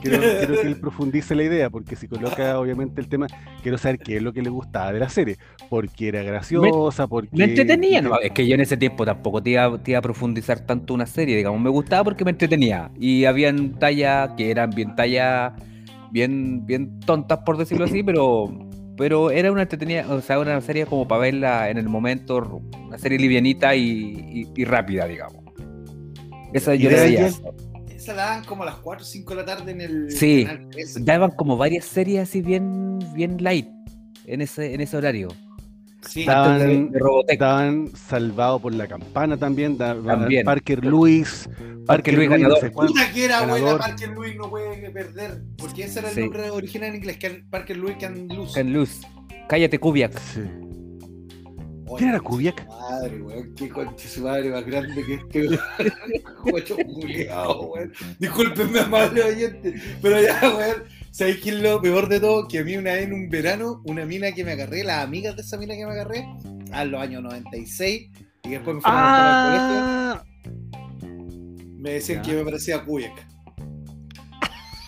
Quiero, 0.03 0.19
quiero 0.21 0.55
que 0.63 0.67
él 0.69 0.77
profundice 0.81 1.35
la 1.35 1.43
idea, 1.43 1.71
porque 1.71 1.97
si 1.97 2.09
coloca 2.09 2.59
obviamente 2.59 3.01
el 3.01 3.09
tema, 3.09 3.27
quiero 3.63 3.77
saber 3.79 3.99
qué 3.99 4.17
es 4.17 4.23
lo 4.23 4.33
que 4.33 4.43
le 4.43 4.51
gustaba 4.51 4.93
de 4.93 5.01
la 5.01 5.09
serie. 5.09 5.37
Porque 5.69 6.09
era 6.09 6.23
graciosa, 6.23 7.07
porque. 7.07 7.31
Me 7.37 7.45
entretenía, 7.45 8.01
no, 8.03 8.19
es 8.21 8.33
que 8.33 8.47
yo 8.47 8.55
en 8.55 8.61
ese 8.61 8.77
tiempo 8.77 9.05
tampoco 9.05 9.43
te 9.43 9.51
iba, 9.51 9.77
te 9.79 9.91
iba 9.93 9.99
a 9.99 10.03
profundizar 10.03 10.61
tanto 10.61 10.95
una 10.95 11.07
serie, 11.07 11.37
digamos, 11.37 11.61
me 11.61 11.71
gustaba 11.71 12.05
porque 12.05 12.25
me 12.25 12.31
entretenía. 12.31 12.91
Y 12.99 13.25
habían 13.27 13.79
tallas 13.79 14.31
que 14.37 14.51
eran 14.51 14.71
bien 14.71 14.95
tallas, 14.97 15.53
bien, 16.11 16.65
bien 16.67 17.01
tontas, 17.01 17.41
por 17.45 17.57
decirlo 17.59 17.85
así, 17.85 18.03
pero, 18.03 18.49
pero 18.97 19.31
era 19.31 19.53
una 19.53 19.63
entretenida, 19.63 20.07
o 20.13 20.21
sea, 20.21 20.39
una 20.39 20.61
serie 20.61 20.87
como 20.87 21.07
para 21.07 21.21
verla 21.23 21.71
en 21.71 21.79
el 21.79 21.89
momento, 21.89 22.63
una 22.87 22.99
serie 22.99 23.19
livianita 23.19 23.75
y, 23.75 23.83
y- 23.85 24.49
y 24.55 24.65
rápida, 24.65 25.07
digamos. 25.07 25.45
Esa 26.53 26.75
¿Y 26.75 26.79
yo 26.81 26.91
la 26.91 27.01
veía. 27.01 27.29
Esa 27.89 28.15
la 28.15 28.25
daban 28.27 28.45
como 28.45 28.63
a 28.63 28.67
las 28.67 28.77
4 28.77 29.03
o 29.03 29.07
5 29.07 29.31
de 29.35 29.37
la 29.41 29.45
tarde 29.45 29.73
en 29.73 29.81
el 29.81 30.11
Sí. 30.11 30.45
canal 30.47 30.69
13. 30.71 31.01
Daban 31.03 31.31
como 31.33 31.57
varias 31.57 31.85
series 31.87 32.21
así 32.29 32.41
bien, 32.43 32.99
bien 33.15 33.37
light 33.43 33.69
en 34.27 34.41
ese, 34.43 34.75
en 34.75 34.81
ese 34.81 34.97
horario. 34.97 35.29
Sí, 36.09 36.21
Estaban-. 36.21 36.91
Estaban 37.29 37.89
salvados 37.97 38.63
por 38.63 38.75
la 38.75 38.87
campana 38.87 39.37
también. 39.37 39.77
da- 39.77 39.95
También. 40.01 40.45
Parker 40.45 40.85
Lewis. 40.85 41.49
Parker 41.87 42.15
Lewis 42.15 42.29
no 42.31 42.37
ganador. 42.37 42.61
sé 42.61 42.71
cuánto. 42.73 42.93
Puta 42.95 43.13
que 43.13 43.25
era 43.25 43.41
buena 43.41 43.55
ganador. 43.57 43.81
Parker 43.81 44.09
Lewis, 44.11 44.37
no 44.37 44.51
puede 44.51 44.91
perder. 44.91 45.43
Porque 45.59 45.85
ese 45.85 45.99
era 46.01 46.09
el 46.09 46.15
Sí. 46.15 46.21
nombre 46.23 46.51
original 46.51 46.89
en 46.91 46.97
inglés, 46.97 47.19
Parker 47.51 47.77
Lewis 47.77 47.97
Can 48.01 48.29
Lose. 48.29 48.55
Ken 48.55 48.73
Luz. 48.73 49.01
Cállate, 49.49 49.79
Kubiak. 49.79 50.19
Sí. 50.19 50.41
Oye, 51.89 51.99
¿Quién 51.99 52.11
era 52.11 52.19
Kubiak? 52.21 52.67
Madre, 52.67 53.23
weón, 53.23 53.55
qué 53.55 53.69
concha 53.69 54.09
su 54.09 54.23
madre 54.23 54.51
más 54.51 54.67
grande 54.67 55.05
que 55.05 55.15
este 55.15 55.59
guacho 56.51 56.77
culiao, 56.85 57.73
weón. 57.73 57.93
Discúlpenme, 58.19 58.81
amable 58.81 59.23
oyente, 59.23 59.75
pero 60.03 60.21
ya, 60.21 60.41
weón. 60.43 60.83
¿Sabéis 61.17 61.39
qué 61.43 61.49
es 61.51 61.61
lo 61.63 61.81
peor 61.81 62.09
de 62.11 62.21
todo? 62.21 62.47
Que 62.47 62.59
a 62.59 62.65
mí 62.65 62.77
una 62.77 62.93
vez 62.93 63.05
en 63.05 63.15
un 63.15 63.31
verano, 63.31 63.81
una 63.87 64.05
mina 64.05 64.33
que 64.33 64.45
me 64.45 64.53
agarré, 64.53 64.85
las 64.85 65.03
amigas 65.03 65.35
de 65.35 65.41
esa 65.41 65.57
mina 65.57 65.75
que 65.75 65.87
me 65.87 65.93
agarré, 65.93 66.27
a 66.73 66.85
los 66.85 67.01
años 67.01 67.23
96, 67.23 68.11
y 68.45 68.49
después 68.51 68.77
me 68.77 68.83
fueron 68.83 69.01
a 69.01 69.03
buscar 69.03 69.27
al 69.27 69.35
Ah, 69.35 70.23
colegio, 71.01 71.77
me 71.79 71.91
decían 71.93 72.19
Ya. 72.19 72.23
que 72.23 72.31
yo 72.33 72.39
me 72.39 72.45
parecía 72.45 72.77
a 72.77 72.85
Kubiak. 72.85 73.27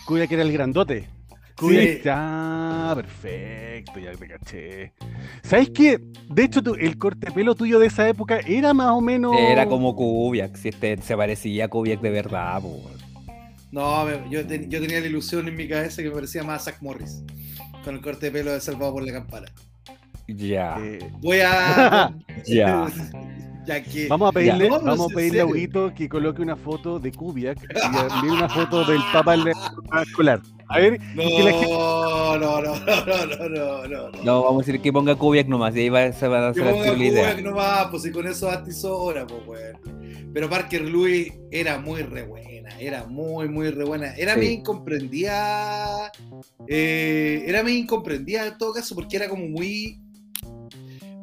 Kubiak 0.05 0.31
era 0.31 0.43
el 0.43 0.51
grandote. 0.51 1.07
Sí. 1.59 1.99
Perfecto, 2.95 3.99
ya 3.99 4.11
te 4.13 4.27
caché. 4.27 4.93
¿Sabes 5.43 5.71
qué? 5.71 5.99
De 6.29 6.43
hecho, 6.43 6.61
tú- 6.63 6.75
el 6.75 6.97
corte 6.97 7.25
de 7.27 7.31
pelo 7.33 7.53
tuyo 7.55 7.79
de 7.79 7.87
esa 7.87 8.07
época 8.07 8.39
era 8.47 8.73
más 8.75 8.91
o 8.91 9.01
menos. 9.01 9.35
Era 9.37 9.65
como 9.67 9.95
Kubiak, 9.95 10.55
si 10.55 10.69
este 10.69 11.01
se 11.01 11.17
parecía 11.17 11.65
a 11.65 11.67
Kubiak 11.67 12.01
de 12.01 12.11
verdad, 12.11 12.61
po. 12.61 12.79
No, 13.71 14.29
yo, 14.29 14.45
ten- 14.47 14.69
yo 14.69 14.81
tenía 14.81 14.99
la 14.99 15.07
ilusión 15.07 15.47
en 15.47 15.55
mi 15.55 15.67
cabeza 15.67 16.01
que 16.01 16.09
me 16.09 16.15
parecía 16.15 16.43
más 16.43 16.61
a 16.67 16.71
Zach 16.71 16.81
Morris, 16.81 17.23
con 17.83 17.95
el 17.95 18.01
corte 18.01 18.27
de 18.27 18.31
pelo 18.31 18.51
de 18.51 18.59
Salvado 18.61 18.93
por 18.93 19.05
la 19.05 19.13
Campana. 19.13 19.47
Ya, 20.27 20.77
Eh, 20.79 20.99
Voy 21.21 21.39
a. 21.43 22.13
ya. 22.45 22.87
ya 23.65 23.83
que. 23.83 24.07
Vamos 24.07 24.29
a 24.29 24.31
pedirle, 24.31 24.69
No, 24.69 24.79
vamos 24.79 25.11
a 25.11 25.15
pedirle 25.15 25.41
a. 25.41 25.45
Huguito 25.45 25.93
que 25.95 26.07
coloque 26.09 26.41
una 26.41 26.55
foto 26.55 26.99
de 26.99 27.11
Kubiak 27.11 27.57
y 27.63 27.97
envíe 28.15 28.29
una 28.31 28.49
foto 28.49 28.83
del 28.85 29.01
papá 29.13 29.33
en 29.35 29.45
la 29.45 29.51
escolar. 30.03 30.41
A 30.71 30.77
ver, 30.77 30.99
No, 31.15 31.23
y 31.23 31.35
que 31.35 31.43
la 31.43 31.51
gente- 31.51 31.67
no, 31.73 32.37
no, 32.37 32.61
no, 32.61 32.75
no, 32.75 33.05
no, 33.25 33.49
no, 33.49 33.87
no, 33.87 34.09
no. 34.23 34.43
Vamos 34.43 34.63
a 34.63 34.65
decir 34.67 34.81
que 34.81 34.93
ponga 34.93 35.15
Kubiak 35.15 35.47
nomás, 35.47 35.75
y 35.75 35.79
ahí 35.79 35.89
va, 35.89 36.11
se 36.11 36.27
va 36.27 36.45
a 36.45 36.49
hacer 36.49 36.63
ponga 36.63 36.91
la 36.91 37.03
idea. 37.03 37.29
Kubrick 37.31 37.45
nomás, 37.45 37.87
pues 37.89 38.03
si 38.03 38.11
con 38.11 38.27
eso 38.27 38.45
basta 38.47 38.69
hizo 38.69 38.95
hora, 38.95 39.25
pues 39.25 39.41
weón. 39.47 40.31
Pero 40.31 40.47
Parker 40.47 40.81
Lewis 40.83 41.33
era 41.49 41.79
muy 41.79 42.03
re 42.03 42.21
buena, 42.69 42.81
era 42.81 43.05
muy, 43.07 43.47
muy 43.49 43.69
re 43.69 43.83
buena. 43.83 44.13
Era 44.15 44.33
Sí. 44.33 44.39
medio 44.39 44.51
incomprendida, 44.53 46.11
eh, 46.67 47.43
era 47.47 47.63
medio 47.63 47.77
incomprendida 47.79 48.47
en 48.47 48.57
todo 48.57 48.73
caso, 48.73 48.95
porque 48.95 49.17
era 49.17 49.29
como 49.29 49.45
muy. 49.47 49.99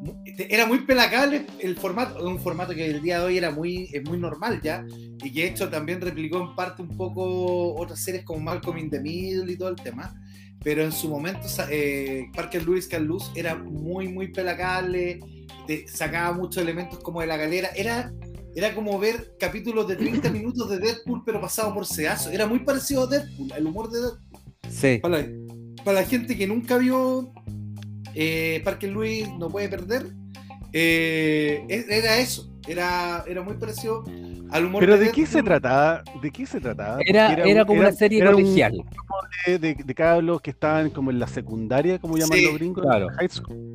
mu- 0.03 0.15
Era 0.39 0.67
muy 0.67 0.81
pelacable 0.81 1.47
el 1.61 1.77
formato, 1.77 2.23
un 2.27 2.39
formato 2.39 2.75
que 2.75 2.85
el 2.87 3.01
día 3.01 3.21
de 3.21 3.25
hoy 3.25 3.39
era 3.39 3.51
muy, 3.51 3.89
es 3.93 4.05
muy 4.05 4.19
normal 4.19 4.61
ya, 4.63 4.85
y 5.25 5.33
que 5.33 5.41
de 5.43 5.47
hecho 5.49 5.71
también 5.71 6.01
replicó 6.01 6.39
en 6.43 6.55
parte 6.55 6.83
un 6.83 6.95
poco 6.97 7.75
otras 7.75 8.01
series 8.05 8.23
como 8.25 8.41
Malcolm 8.41 8.77
in 8.77 8.91
the 8.91 9.01
Middle 9.01 9.51
y 9.51 9.57
todo 9.57 9.71
el 9.71 9.77
tema. 9.77 10.15
Pero 10.63 10.83
en 10.83 10.93
su 10.93 11.09
momento, 11.09 11.47
eh, 11.71 12.27
Parker 12.35 12.65
Lewis 12.67 12.87
Can 12.89 13.05
Luz 13.07 13.31
era 13.35 13.55
muy, 13.55 14.09
muy 14.09 14.29
pelacable, 14.29 15.21
te 15.67 15.87
sacaba 15.89 16.37
muchos 16.37 16.63
elementos 16.63 16.99
como 17.01 17.21
de 17.23 17.27
la 17.29 17.37
galera. 17.39 17.71
Era, 17.75 18.13
era 18.57 18.75
como 18.75 18.99
ver 18.99 19.37
capítulos 19.39 19.87
de 19.87 19.97
30 19.97 20.31
minutos 20.31 20.69
de 20.71 20.79
Deadpool, 20.79 21.23
pero 21.25 21.41
pasado 21.41 21.73
por 21.75 21.87
sedazo. 21.87 22.31
Era 22.31 22.47
muy 22.47 22.61
parecido 22.61 23.03
a 23.03 23.07
Deadpool, 23.07 23.53
al 23.53 23.67
humor 23.67 23.91
de 23.91 24.01
Deadpool. 24.01 24.41
Sí, 24.69 24.99
Para 25.01 25.19
la, 25.19 25.27
para 25.85 26.01
la 26.01 26.07
gente 26.07 26.37
que 26.37 26.47
nunca 26.47 26.79
vio 26.79 27.33
eh, 28.15 28.61
Parker 28.65 28.91
Lewis 28.91 29.29
No 29.39 29.49
Puede 29.49 29.69
Perder, 29.69 30.07
eh, 30.73 31.65
e- 31.69 31.85
era 31.89 32.19
eso. 32.19 32.51
Era, 32.67 33.23
era 33.29 33.43
muy 33.43 33.55
parecido 33.59 34.03
al 34.51 34.65
humor 34.65 34.81
Pero 34.81 34.99
de 34.99 35.05
¿de 35.07 35.13
qué 35.13 35.25
se 35.27 35.35
Deadpool. 35.35 35.45
trataba? 35.45 36.03
¿De 36.21 36.31
qué 36.33 36.47
se 36.47 36.61
trataba? 36.61 36.99
era, 37.07 37.33
era 37.35 37.65
como 37.65 37.81
una 37.81 37.93
serie 37.93 38.21
era 38.21 38.31
un 38.31 38.43
colegial. 38.43 38.83
de, 39.47 39.59
de, 39.59 39.75
de 39.75 39.95
cabros 39.95 40.41
que 40.41 40.51
estaban 40.51 40.91
como 40.91 41.11
en 41.13 41.19
la 41.21 41.29
secundaria, 41.29 41.99
como 42.01 42.17
llaman 42.17 42.39
Sí, 42.39 42.45
los 42.47 42.55
gringos, 42.55 42.83
claro. 42.85 43.09
high 43.19 43.29
school. 43.29 43.75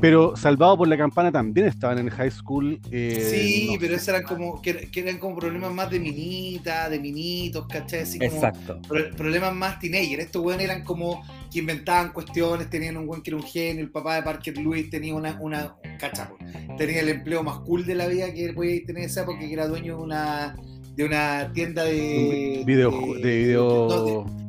Pero 0.00 0.36
Salvado 0.36 0.76
por 0.78 0.88
la 0.88 0.96
Campana 0.96 1.30
también 1.30 1.66
estaban 1.66 1.98
en 1.98 2.08
high 2.08 2.30
school. 2.30 2.80
eh, 2.90 3.28
Sí, 3.30 3.68
no 3.72 3.78
pero 3.80 3.94
esos 3.94 4.08
eran 4.08 4.22
como, 4.22 4.60
que, 4.62 4.90
que 4.90 5.00
eran 5.00 5.18
como 5.18 5.36
problemas 5.36 5.72
más 5.72 5.90
de 5.90 6.00
minita, 6.00 6.88
de 6.88 6.98
minitos, 6.98 7.66
¿cachai? 7.68 8.00
Así 8.00 8.18
como 8.18 8.30
Exacto. 8.32 8.80
pro- 8.88 9.10
problemas 9.16 9.54
más 9.54 9.78
teenager. 9.78 10.20
Estos 10.20 10.42
weones 10.42 10.64
eran 10.64 10.84
como 10.84 11.22
que 11.52 11.58
inventaban 11.58 12.12
cuestiones, 12.12 12.70
tenían 12.70 12.96
un 12.96 13.06
buen 13.06 13.22
que 13.22 13.30
era 13.30 13.36
un 13.36 13.42
genio, 13.42 13.82
el 13.82 13.90
papá 13.90 14.16
de 14.16 14.22
Parker 14.22 14.56
Lewis 14.56 14.88
tenía 14.88 15.14
una, 15.14 15.36
una 15.40 15.74
cachapo, 15.98 16.36
tenía 16.78 17.00
el 17.00 17.08
empleo 17.08 17.42
más 17.42 17.58
cool 17.60 17.84
de 17.84 17.94
la 17.94 18.06
vida 18.06 18.32
que 18.32 18.52
podía 18.52 18.84
tener 18.86 19.04
esa 19.04 19.24
porque 19.26 19.46
que 19.48 19.52
era 19.52 19.66
dueño 19.66 19.96
de 19.96 20.02
una 20.02 20.56
de 20.94 21.04
una 21.04 21.50
tienda 21.54 21.84
de 21.84 22.62
video, 22.66 22.90
de, 22.90 23.38
video 23.38 23.88
no, 23.88 24.04
de, 24.04 24.39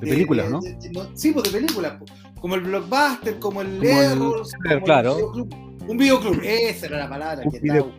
películas, 0.00 0.46
de- 0.46 0.52
¿no? 0.52 0.60
de- 0.60 0.74
de- 0.76 0.90
no, 0.90 1.16
sí, 1.16 1.32
pues 1.32 1.50
de 1.52 1.58
películas, 1.60 1.94
como 2.40 2.54
el 2.56 2.60
blockbuster, 2.62 3.38
como 3.38 3.62
el 3.62 3.78
Como 3.78 4.34
el- 4.34 4.72
el 4.72 4.82
claro. 4.82 5.14
videoclub. 5.16 5.54
un 5.88 5.96
videoclub, 5.96 6.40
esa 6.42 6.86
era 6.86 6.98
la 6.98 7.08
palabra 7.08 7.42
Un 7.44 7.50
que 7.52 7.60
video, 7.60 7.92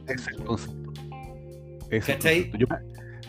el 1.90 2.04
¿Cachai? 2.04 2.52
Yo- 2.58 2.68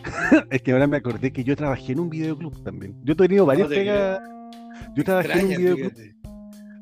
es 0.49 0.61
que 0.61 0.71
ahora 0.71 0.87
me 0.87 0.97
acordé 0.97 1.31
que 1.31 1.43
yo 1.43 1.55
trabajé 1.55 1.93
en 1.93 1.99
un 1.99 2.09
videoclub 2.09 2.63
también. 2.63 2.95
Yo 3.03 3.13
he 3.13 3.15
tenido 3.15 3.45
varias 3.45 3.67
pegas. 3.67 4.19
Yo 4.95 5.03
trabajé 5.03 5.31
en 5.39 5.45
un 5.45 5.47
videoclub. 5.57 5.91
fíjate. 5.93 6.15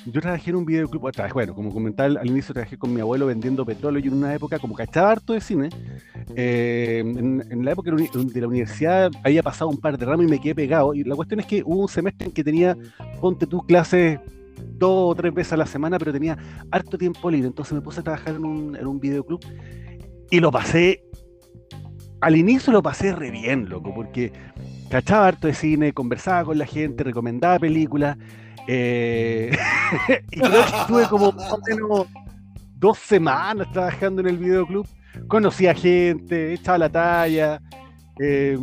Yo 0.09 0.21
trabajé 0.21 0.51
en 0.51 0.55
un 0.55 0.65
videoclub, 0.65 1.11
bueno, 1.33 1.53
como 1.53 1.73
comentaba 1.73 2.19
al 2.19 2.27
inicio, 2.27 2.53
trabajé 2.53 2.77
con 2.77 2.93
mi 2.93 3.01
abuelo 3.01 3.25
vendiendo 3.25 3.65
petróleo 3.65 4.01
y 4.01 4.07
en 4.07 4.13
una 4.13 4.33
época, 4.33 4.57
como 4.57 4.73
cachaba 4.73 5.11
harto 5.11 5.33
de 5.33 5.41
cine, 5.41 5.69
eh, 6.33 6.99
en, 7.05 7.65
la 7.65 7.71
época 7.71 7.91
de 7.91 8.41
la 8.41 8.47
universidad 8.47 9.11
había 9.21 9.43
pasado 9.43 9.69
un 9.69 9.77
par 9.77 9.97
de 9.97 10.05
ramos 10.05 10.25
y 10.25 10.29
me 10.29 10.39
quedé 10.39 10.55
pegado. 10.55 10.93
Y 10.93 11.03
la 11.03 11.15
cuestión 11.15 11.41
es 11.41 11.45
que 11.45 11.61
hubo 11.65 11.81
un 11.81 11.89
semestre 11.89 12.27
en 12.27 12.33
que 12.33 12.41
tenía, 12.41 12.77
ponte 13.19 13.45
tú, 13.45 13.61
clases 13.63 14.19
dos 14.77 15.11
o 15.11 15.15
tres 15.15 15.33
veces 15.33 15.53
a 15.53 15.57
la 15.57 15.65
semana, 15.65 15.99
pero 15.99 16.13
tenía 16.13 16.37
harto 16.71 16.97
tiempo 16.97 17.29
libre. 17.29 17.47
Entonces 17.47 17.73
me 17.73 17.81
puse 17.81 17.99
a 17.99 18.03
trabajar 18.03 18.35
en 18.35 18.45
un, 18.45 18.77
en 18.77 18.87
un 18.87 19.01
y 20.31 20.39
lo 20.39 20.51
pasé, 20.51 21.03
al 22.21 22.37
inicio 22.37 22.71
lo 22.71 22.81
pasé 22.81 23.13
re 23.13 23.29
bien, 23.29 23.67
loco, 23.67 23.93
porque 23.93 24.31
cachaba 24.89 25.27
harto 25.27 25.47
de 25.47 25.53
cine, 25.53 25.91
conversaba 25.91 26.45
con 26.45 26.57
la 26.57 26.65
gente, 26.65 27.03
recomendaba 27.03 27.59
películas. 27.59 28.17
Eh, 28.67 29.51
y 30.31 30.39
creo 30.39 30.51
que 30.51 30.77
estuve 30.81 31.07
como 31.07 31.31
más 31.31 31.51
o 31.53 31.59
menos 31.67 32.07
dos 32.79 32.97
semanas 32.99 33.71
trabajando 33.71 34.21
en 34.21 34.27
el 34.27 34.37
videoclub. 34.37 34.87
Conocía 35.27 35.73
gente, 35.73 36.53
echaba 36.53 36.77
la 36.77 36.89
talla. 36.89 37.61
eh, 38.19 38.57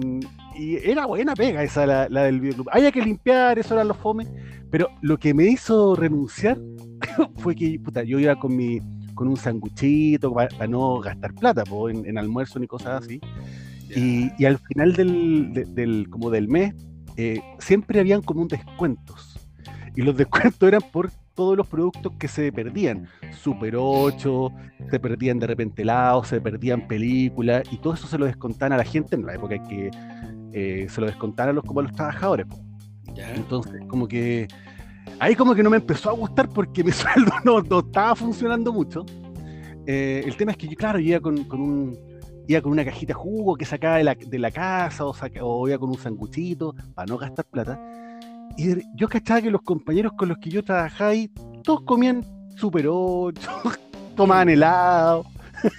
y 0.57 0.77
era 0.89 1.07
buena 1.07 1.35
pega 1.35 1.65
esa, 1.65 1.85
la, 1.85 2.09
la 2.09 2.23
del 2.25 2.41
videoclub. 2.41 2.69
Había 2.71 2.93
que 2.93 3.03
limpiar, 3.03 3.59
eso 3.59 3.75
eran 3.75 3.89
los 3.89 3.97
fomes. 3.97 4.29
Pero 4.71 4.89
lo 5.03 5.17
que 5.19 5.35
me 5.35 5.45
hizo 5.47 5.97
renunciar 5.97 6.59
fue 7.39 7.55
que 7.57 7.79
puta, 7.81 8.03
yo 8.05 8.19
iba 8.19 8.37
con 8.37 8.55
mi 8.57 8.81
con 9.15 9.29
un 9.29 9.37
sanguchito 9.37 10.33
para 10.35 10.67
no 10.67 10.99
gastar 10.99 11.33
plata 11.35 11.63
po, 11.65 11.89
en, 11.89 12.05
en 12.05 12.19
almuerzo 12.19 12.59
ni 12.59 12.67
cosas 12.67 13.05
así. 13.05 13.21
Y, 13.95 14.31
y 14.39 14.45
al 14.45 14.59
final 14.59 14.93
del, 14.95 15.53
de- 15.53 15.65
del, 15.67 16.09
como 16.11 16.31
del 16.31 16.49
mes, 16.49 16.75
eh, 17.17 17.41
siempre 17.61 18.01
habían 18.01 18.23
como 18.23 18.43
un 18.43 18.49
descuentos. 18.49 19.34
Y 19.97 20.03
los 20.03 20.17
descuentos 20.17 20.67
eran 20.67 20.83
por 20.93 21.11
todos 21.35 21.57
los 21.57 21.67
productos 21.67 22.13
que 22.19 22.29
se 22.29 22.51
perdían. 22.53 23.07
Super 23.33 23.75
8, 23.77 24.53
se 24.91 25.01
perdían 25.01 25.39
de 25.39 25.47
repente 25.47 25.83
helados, 25.83 26.29
se 26.29 26.41
perdían 26.41 26.87
películas, 26.89 27.63
y 27.71 27.77
todo 27.79 27.95
eso 27.95 28.07
se 28.07 28.19
lo 28.19 28.27
descontaban 28.27 28.73
a 28.73 28.77
la 28.77 28.85
gente 28.85 29.15
en 29.17 29.25
la 29.27 29.35
época 29.35 29.55
en 29.57 29.67
que 29.67 29.91
eh, 30.53 30.87
se 30.89 31.01
lo 31.01 31.07
descontaban 31.07 31.51
a 31.51 31.53
los, 31.55 31.65
como 31.65 31.81
a 31.81 31.85
los 31.85 31.93
trabajadores. 31.93 32.47
Entonces, 33.17 33.81
como 33.89 34.09
que 34.09 34.49
ahí 35.21 35.35
como 35.37 35.55
que 35.55 35.63
no 35.63 35.71
me 35.71 35.77
empezó 35.77 36.11
a 36.11 36.13
gustar 36.13 36.49
porque 36.49 36.83
mi 36.85 36.93
sueldo 36.93 37.33
no, 37.45 37.61
no 37.61 37.79
estaba 37.81 38.15
funcionando 38.17 38.73
mucho. 38.73 39.05
Eh, 39.87 40.23
el 40.25 40.37
tema 40.37 40.53
es 40.53 40.57
que 40.57 40.67
yo, 40.67 40.77
claro, 40.77 40.99
yo 40.99 41.09
iba 41.11 41.21
con, 41.21 41.45
con 41.45 41.61
un 41.61 41.99
iba 42.47 42.61
con 42.61 42.73
una 42.73 42.85
cajita 42.85 43.09
de 43.09 43.15
jugo 43.15 43.57
que 43.57 43.65
sacaba 43.65 43.97
de 43.97 44.05
la, 44.05 44.15
de 44.15 44.39
la 44.39 44.51
casa 44.51 45.07
o, 45.07 45.15
saca- 45.15 45.41
o 45.43 45.67
iba 45.67 45.79
con 45.79 45.89
un 45.91 45.97
sanguchito 45.99 46.75
para 46.95 47.07
no 47.07 47.17
gastar 47.17 47.45
plata. 47.47 47.81
Y 48.57 48.77
yo 48.95 49.09
cachaba 49.09 49.43
que 49.43 49.51
los 49.51 49.63
compañeros 49.63 50.13
con 50.17 50.29
los 50.29 50.39
que 50.39 50.51
yo 50.51 50.63
trabajaba 50.63 51.11
ahí, 51.11 51.31
todos 51.63 51.83
comían 51.83 52.25
Super 52.57 52.87
8, 52.89 53.51
tomaban 54.17 54.49
helado, 54.49 55.25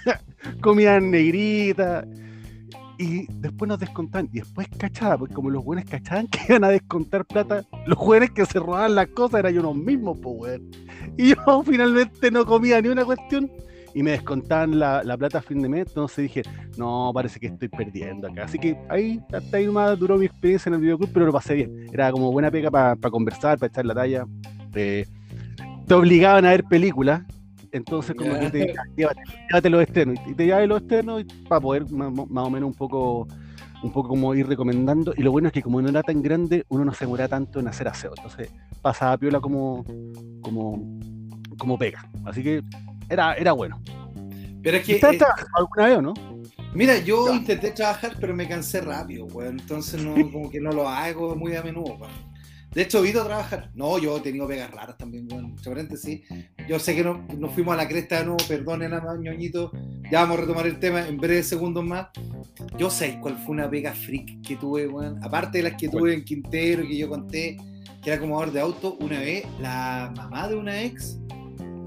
comían 0.60 1.10
negrita. 1.10 2.06
Y 2.98 3.26
después 3.30 3.68
nos 3.68 3.78
descontaban. 3.78 4.28
Y 4.32 4.40
después 4.40 4.68
cachaba, 4.78 5.18
porque 5.18 5.34
como 5.34 5.50
los 5.50 5.64
buenos 5.64 5.84
cachaban 5.84 6.26
que 6.28 6.40
iban 6.48 6.64
a 6.64 6.68
descontar 6.68 7.24
plata, 7.24 7.64
los 7.86 7.98
jóvenes 7.98 8.30
que 8.30 8.46
se 8.46 8.58
robaban 8.58 8.94
las 8.94 9.08
cosas 9.08 9.40
eran 9.40 9.54
yo 9.54 9.62
los 9.62 9.76
mismos, 9.76 10.18
pues. 10.22 10.60
Y 11.16 11.34
yo 11.34 11.62
finalmente 11.64 12.30
no 12.30 12.44
comía 12.46 12.80
ni 12.80 12.88
una 12.88 13.04
cuestión 13.04 13.50
y 13.96 14.02
me 14.02 14.10
descontaban 14.10 14.78
la, 14.78 15.02
la 15.02 15.16
plata 15.16 15.38
a 15.38 15.40
fin 15.40 15.62
de 15.62 15.70
mes. 15.70 15.86
Entonces 15.88 16.24
dije, 16.24 16.42
no, 16.76 17.10
parece 17.14 17.40
que 17.40 17.46
estoy 17.46 17.68
perdiendo 17.68 18.28
acá. 18.28 18.44
Así 18.44 18.58
que 18.58 18.76
ahí, 18.90 19.18
hasta 19.32 19.56
ahí 19.56 19.64
nomás 19.64 19.98
duró 19.98 20.18
mi 20.18 20.26
experiencia 20.26 20.68
en 20.68 20.74
el 20.74 20.82
videoclub, 20.82 21.10
pero 21.14 21.24
lo 21.24 21.32
pasé 21.32 21.54
bien. 21.54 21.86
Era 21.90 22.12
como 22.12 22.30
buena 22.30 22.50
pega 22.50 22.70
para 22.70 22.94
conversar, 23.10 23.58
para 23.58 23.68
echar 23.68 23.86
la 23.86 23.94
talla. 23.94 24.26
Eh, 24.74 25.06
te 25.86 25.94
obligaban 25.94 26.44
a 26.44 26.50
ver 26.50 26.64
películas. 26.64 27.22
Entonces, 27.72 28.14
como 28.14 28.38
que 28.38 28.50
te 28.50 28.74
llévate, 28.98 29.22
llévate 29.48 29.70
los 29.70 29.82
externos. 29.82 30.18
Y 30.26 30.34
te 30.34 30.44
llevas 30.44 30.68
los 30.68 30.80
externos 30.82 31.24
para 31.48 31.62
poder 31.62 31.90
más, 31.90 32.46
o 32.46 32.50
menos 32.50 32.68
un 32.68 32.74
poco 32.74 33.26
un 33.82 33.92
poco 33.92 34.10
como 34.10 34.34
ir 34.34 34.46
recomendando. 34.46 35.14
Y 35.16 35.22
lo 35.22 35.32
bueno 35.32 35.48
es 35.48 35.54
que 35.54 35.62
como 35.62 35.80
no 35.80 35.88
era 35.88 36.02
tan 36.02 36.20
grande, 36.20 36.66
uno 36.68 36.84
no 36.84 36.92
se 36.92 37.06
demora 37.06 37.28
tanto 37.28 37.60
en 37.60 37.68
hacer 37.68 37.88
aseo. 37.88 38.12
Entonces, 38.14 38.52
pasaba 38.82 39.16
piola 39.16 39.40
como, 39.40 39.86
como, 40.42 40.98
como 41.56 41.78
pega. 41.78 42.06
Así 42.26 42.42
que 42.42 42.62
era, 43.08 43.34
era 43.34 43.52
bueno. 43.52 43.80
Pero 44.62 44.78
es 44.78 44.84
que, 44.86 44.94
¿Usted 44.96 45.14
eh, 45.14 45.18
alguna 45.54 45.86
vez 45.86 45.98
o 45.98 46.02
no? 46.02 46.14
mira, 46.74 46.98
yo 46.98 47.28
Ya. 47.28 47.34
intenté 47.36 47.70
trabajar, 47.70 48.16
pero 48.20 48.34
me 48.34 48.48
cansé 48.48 48.80
rápido, 48.80 49.26
weón. 49.26 49.60
Entonces 49.60 50.02
no, 50.02 50.14
como 50.32 50.50
que 50.50 50.60
no 50.60 50.72
lo 50.72 50.88
hago 50.88 51.36
muy 51.36 51.54
a 51.54 51.62
menudo, 51.62 51.94
weón. 51.94 52.36
De 52.72 52.82
hecho, 52.82 53.02
he 53.02 53.08
ido 53.08 53.22
a 53.22 53.24
trabajar. 53.24 53.70
No, 53.74 53.96
yo 53.98 54.18
he 54.18 54.20
tenido 54.20 54.46
pegas 54.46 54.70
raras 54.70 54.98
también, 54.98 55.26
weón. 55.30 55.46
Entre 55.46 55.70
paréntesis, 55.70 56.20
yo 56.68 56.78
sé 56.78 56.94
que 56.94 57.02
no, 57.04 57.24
nos 57.38 57.52
fuimos 57.52 57.72
a 57.72 57.76
la 57.76 57.88
cresta 57.88 58.18
de 58.18 58.24
nuevo, 58.26 58.38
perdonen 58.46 58.92
a 58.92 59.02
ñoñito. 59.18 59.70
Ya 60.10 60.20
vamos 60.22 60.38
a 60.38 60.40
retomar 60.42 60.66
el 60.66 60.78
tema 60.78 61.06
en 61.08 61.16
breves 61.16 61.46
segundos 61.48 61.84
más. 61.84 62.08
Yo 62.76 62.90
sé 62.90 63.18
cuál 63.22 63.38
fue 63.38 63.54
una 63.54 63.70
pega 63.70 63.94
freak 63.94 64.42
que 64.46 64.56
tuve, 64.56 64.86
weón. 64.88 65.22
Aparte 65.24 65.58
de 65.58 65.64
las 65.70 65.74
que 65.80 65.88
tuve 65.88 66.12
en 66.12 66.24
Quintero 66.24 66.82
que 66.82 66.98
yo 66.98 67.08
conté, 67.08 67.56
que 68.02 68.10
era 68.10 68.16
acomodador 68.16 68.52
de 68.52 68.60
auto, 68.60 68.96
una 69.00 69.20
vez 69.20 69.46
la 69.58 70.12
mamá 70.14 70.46
de 70.48 70.56
una 70.56 70.82
ex 70.82 71.18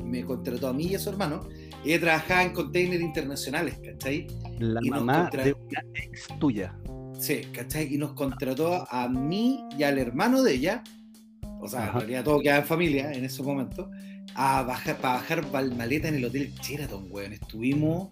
me 0.10 0.26
contrató 0.26 0.67
a 0.67 0.74
mí 0.74 0.88
y 0.88 0.95
a 0.95 1.00
su 1.00 1.10
hermano. 1.10 1.48
Ella 1.86 2.00
trabajaba 2.02 2.43
en 2.43 2.52
containers 2.54 3.02
internacionales, 3.02 3.80
¿cachai? 3.84 4.28
La 4.60 4.80
y 4.84 4.89
nos 4.89 5.00
mamá 5.00 5.22
contra- 5.24 5.43
de 5.45 5.54
una 5.54 5.82
ex 5.93 6.28
tuya. 6.39 6.76
Sí, 7.19 7.41
¿cachai? 7.54 7.93
Y 7.93 7.98
nos 7.98 8.13
contrató 8.13 8.86
a 8.89 9.08
mí 9.08 9.63
y 9.78 9.84
al 9.84 9.98
hermano 9.98 10.41
de 10.43 10.54
ella, 10.56 10.84
o 11.62 11.67
sea, 11.67 11.84
en 11.84 11.89
Ajá. 11.89 12.00
realidad 12.00 12.24
todo 12.24 12.39
quedaba 12.41 12.60
en 12.60 12.65
familia 12.65 13.12
en 13.13 13.24
ese 13.26 13.43
momento, 13.43 13.89
a 14.36 14.62
bajar, 14.63 14.98
para 14.98 15.15
bajar 15.15 15.52
maleta 15.76 16.08
en 16.08 16.15
el 16.15 16.26
hotel 16.26 16.54
Sheraton, 16.62 17.08
weón. 17.10 17.34
Estuvimos 17.34 18.10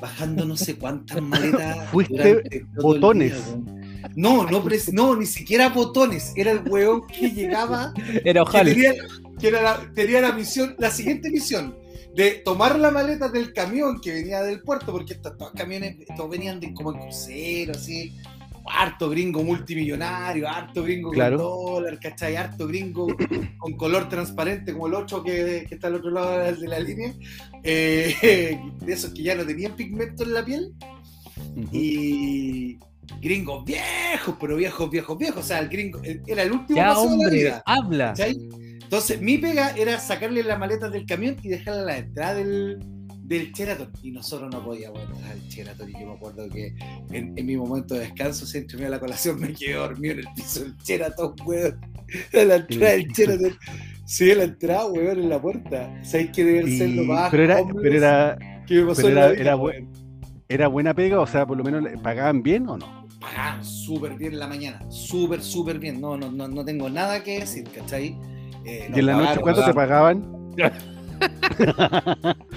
bajando 0.00 0.44
no 0.44 0.56
sé 0.56 0.76
cuántas 0.76 1.20
maletas. 1.22 1.88
Fuiste 1.90 2.42
botones. 2.76 3.32
día, 3.54 4.10
no, 4.16 4.44
no, 4.50 4.62
pres- 4.64 4.92
no, 4.92 5.14
ni 5.16 5.26
siquiera 5.26 5.68
botones. 5.70 6.32
Era 6.36 6.50
el 6.52 6.60
weón 6.68 7.06
que 7.06 7.30
llegaba 7.30 7.92
Era 8.24 8.44
que 8.44 8.64
tenía, 8.64 8.92
que 9.38 9.48
era 9.48 9.62
la, 9.62 9.92
tenía 9.94 10.20
la 10.20 10.32
misión, 10.32 10.74
la 10.78 10.90
siguiente 10.90 11.30
misión, 11.30 11.76
de 12.14 12.42
tomar 12.44 12.78
la 12.78 12.90
maleta 12.90 13.28
del 13.28 13.52
camión 13.52 14.00
que 14.00 14.12
venía 14.12 14.42
del 14.42 14.60
puerto, 14.62 14.92
porque 14.92 15.14
estos, 15.14 15.32
estos 15.32 15.52
camiones, 15.52 15.96
todos 16.16 16.30
venían 16.30 16.58
de, 16.60 16.74
como 16.74 16.92
en 16.92 17.00
crucero, 17.00 17.72
así, 17.72 18.16
harto 18.70 19.08
gringo 19.08 19.42
multimillonario, 19.42 20.46
harto 20.48 20.82
gringo 20.82 21.10
Claro. 21.10 21.38
con 21.38 21.46
dólar, 21.74 21.98
¿cachai? 22.00 22.36
Harto 22.36 22.66
gringo 22.66 23.06
con 23.58 23.72
color 23.76 24.08
transparente, 24.08 24.72
como 24.72 24.88
el 24.88 24.94
8 24.94 25.22
que, 25.22 25.64
que 25.68 25.74
está 25.76 25.86
al 25.86 25.94
otro 25.94 26.10
lado 26.10 26.38
de 26.38 26.68
la, 26.68 26.78
línea, 26.80 27.14
eh, 27.62 28.58
de 28.80 28.92
esos 28.92 29.12
que 29.12 29.22
ya 29.22 29.34
no 29.36 29.46
tenían 29.46 29.74
pigmento 29.76 30.22
en 30.24 30.34
la 30.34 30.44
piel, 30.44 30.72
y 31.72 32.78
gringos 33.20 33.64
viejos, 33.64 34.34
pero 34.40 34.56
viejos, 34.56 34.90
viejos, 34.90 35.18
viejos, 35.18 35.44
o 35.44 35.46
sea, 35.46 35.60
el 35.60 35.68
gringo, 35.68 36.00
el- 36.02 36.22
era 36.26 36.42
el 36.42 36.52
último 36.52 36.76
Ya, 36.76 36.88
paseo 36.88 37.02
de 37.04 37.08
la 37.08 37.14
hombre, 37.14 37.36
vida. 37.36 37.62
habla. 37.66 38.08
¿Cachai? 38.08 38.36
Entonces, 38.88 39.20
mi 39.20 39.36
pega 39.36 39.70
era 39.76 39.98
sacarle 40.00 40.42
las 40.42 40.58
maletas 40.58 40.90
del 40.90 41.04
camión 41.04 41.36
y 41.42 41.48
dejarla 41.48 41.82
a 41.82 41.84
la 41.84 41.98
entrada 41.98 42.34
del, 42.36 42.78
del 43.24 43.52
Sheraton. 43.52 43.90
Y 44.02 44.12
nosotros 44.12 44.48
no 44.50 44.64
podíamos 44.64 45.02
entrar 45.02 45.32
al 45.32 45.40
Sheraton. 45.42 45.90
Y 45.90 45.92
yo 45.92 46.06
me 46.06 46.12
acuerdo 46.14 46.48
que 46.48 46.74
en, 47.10 47.34
en 47.36 47.46
mi 47.46 47.54
momento 47.58 47.94
de 47.94 48.00
descanso, 48.00 48.46
se 48.46 48.62
terminó 48.62 48.88
la 48.88 48.98
colación, 48.98 49.38
me 49.40 49.52
quedé 49.52 49.74
dormido 49.74 50.14
en 50.14 50.20
el 50.20 50.28
piso 50.34 50.60
del 50.60 50.74
Sheraton, 50.78 51.34
weón. 51.44 51.78
A 52.32 52.44
la 52.44 52.56
entrada 52.56 52.92
del 52.94 53.08
Sheraton. 53.08 53.58
Sí, 54.06 54.30
a 54.30 54.36
la 54.36 54.44
entrada, 54.44 54.86
weón, 54.86 55.18
en 55.18 55.28
la 55.28 55.42
puerta. 55.42 56.02
¿Sabes 56.02 56.30
qué 56.34 56.44
debe 56.44 56.78
ser 56.78 56.88
lo 56.88 57.04
más 57.04 57.30
pero 57.30 57.42
era, 57.42 57.58
pero 57.82 57.94
era, 57.94 58.38
que 58.66 58.74
me 58.76 58.86
pasó 58.86 59.02
pero 59.02 59.08
era- 59.18 59.28
vida, 59.32 59.40
era 59.42 59.56
weón? 59.56 59.88
era 60.48 60.66
buena 60.68 60.94
pega, 60.94 61.20
o 61.20 61.26
sea, 61.26 61.46
por 61.46 61.58
lo 61.58 61.62
menos 61.64 61.84
pagaban 62.02 62.42
bien 62.42 62.66
o 62.70 62.78
no. 62.78 63.06
pagaban 63.20 63.62
súper 63.62 64.14
bien 64.16 64.32
en 64.32 64.38
la 64.38 64.46
mañana, 64.46 64.90
súper, 64.90 65.42
súper 65.42 65.78
bien. 65.78 66.00
No, 66.00 66.16
no, 66.16 66.32
no, 66.32 66.48
no 66.48 66.64
tengo 66.64 66.88
nada 66.88 67.22
que 67.22 67.40
decir, 67.40 67.64
¿cachai? 67.68 68.16
Eh, 68.68 68.90
¿Y 68.94 68.98
en 68.98 69.06
la 69.06 69.12
noche 69.14 69.26
pagaron, 69.40 69.42
cuánto 69.42 69.64
te 69.64 69.74
pagaban. 69.74 70.38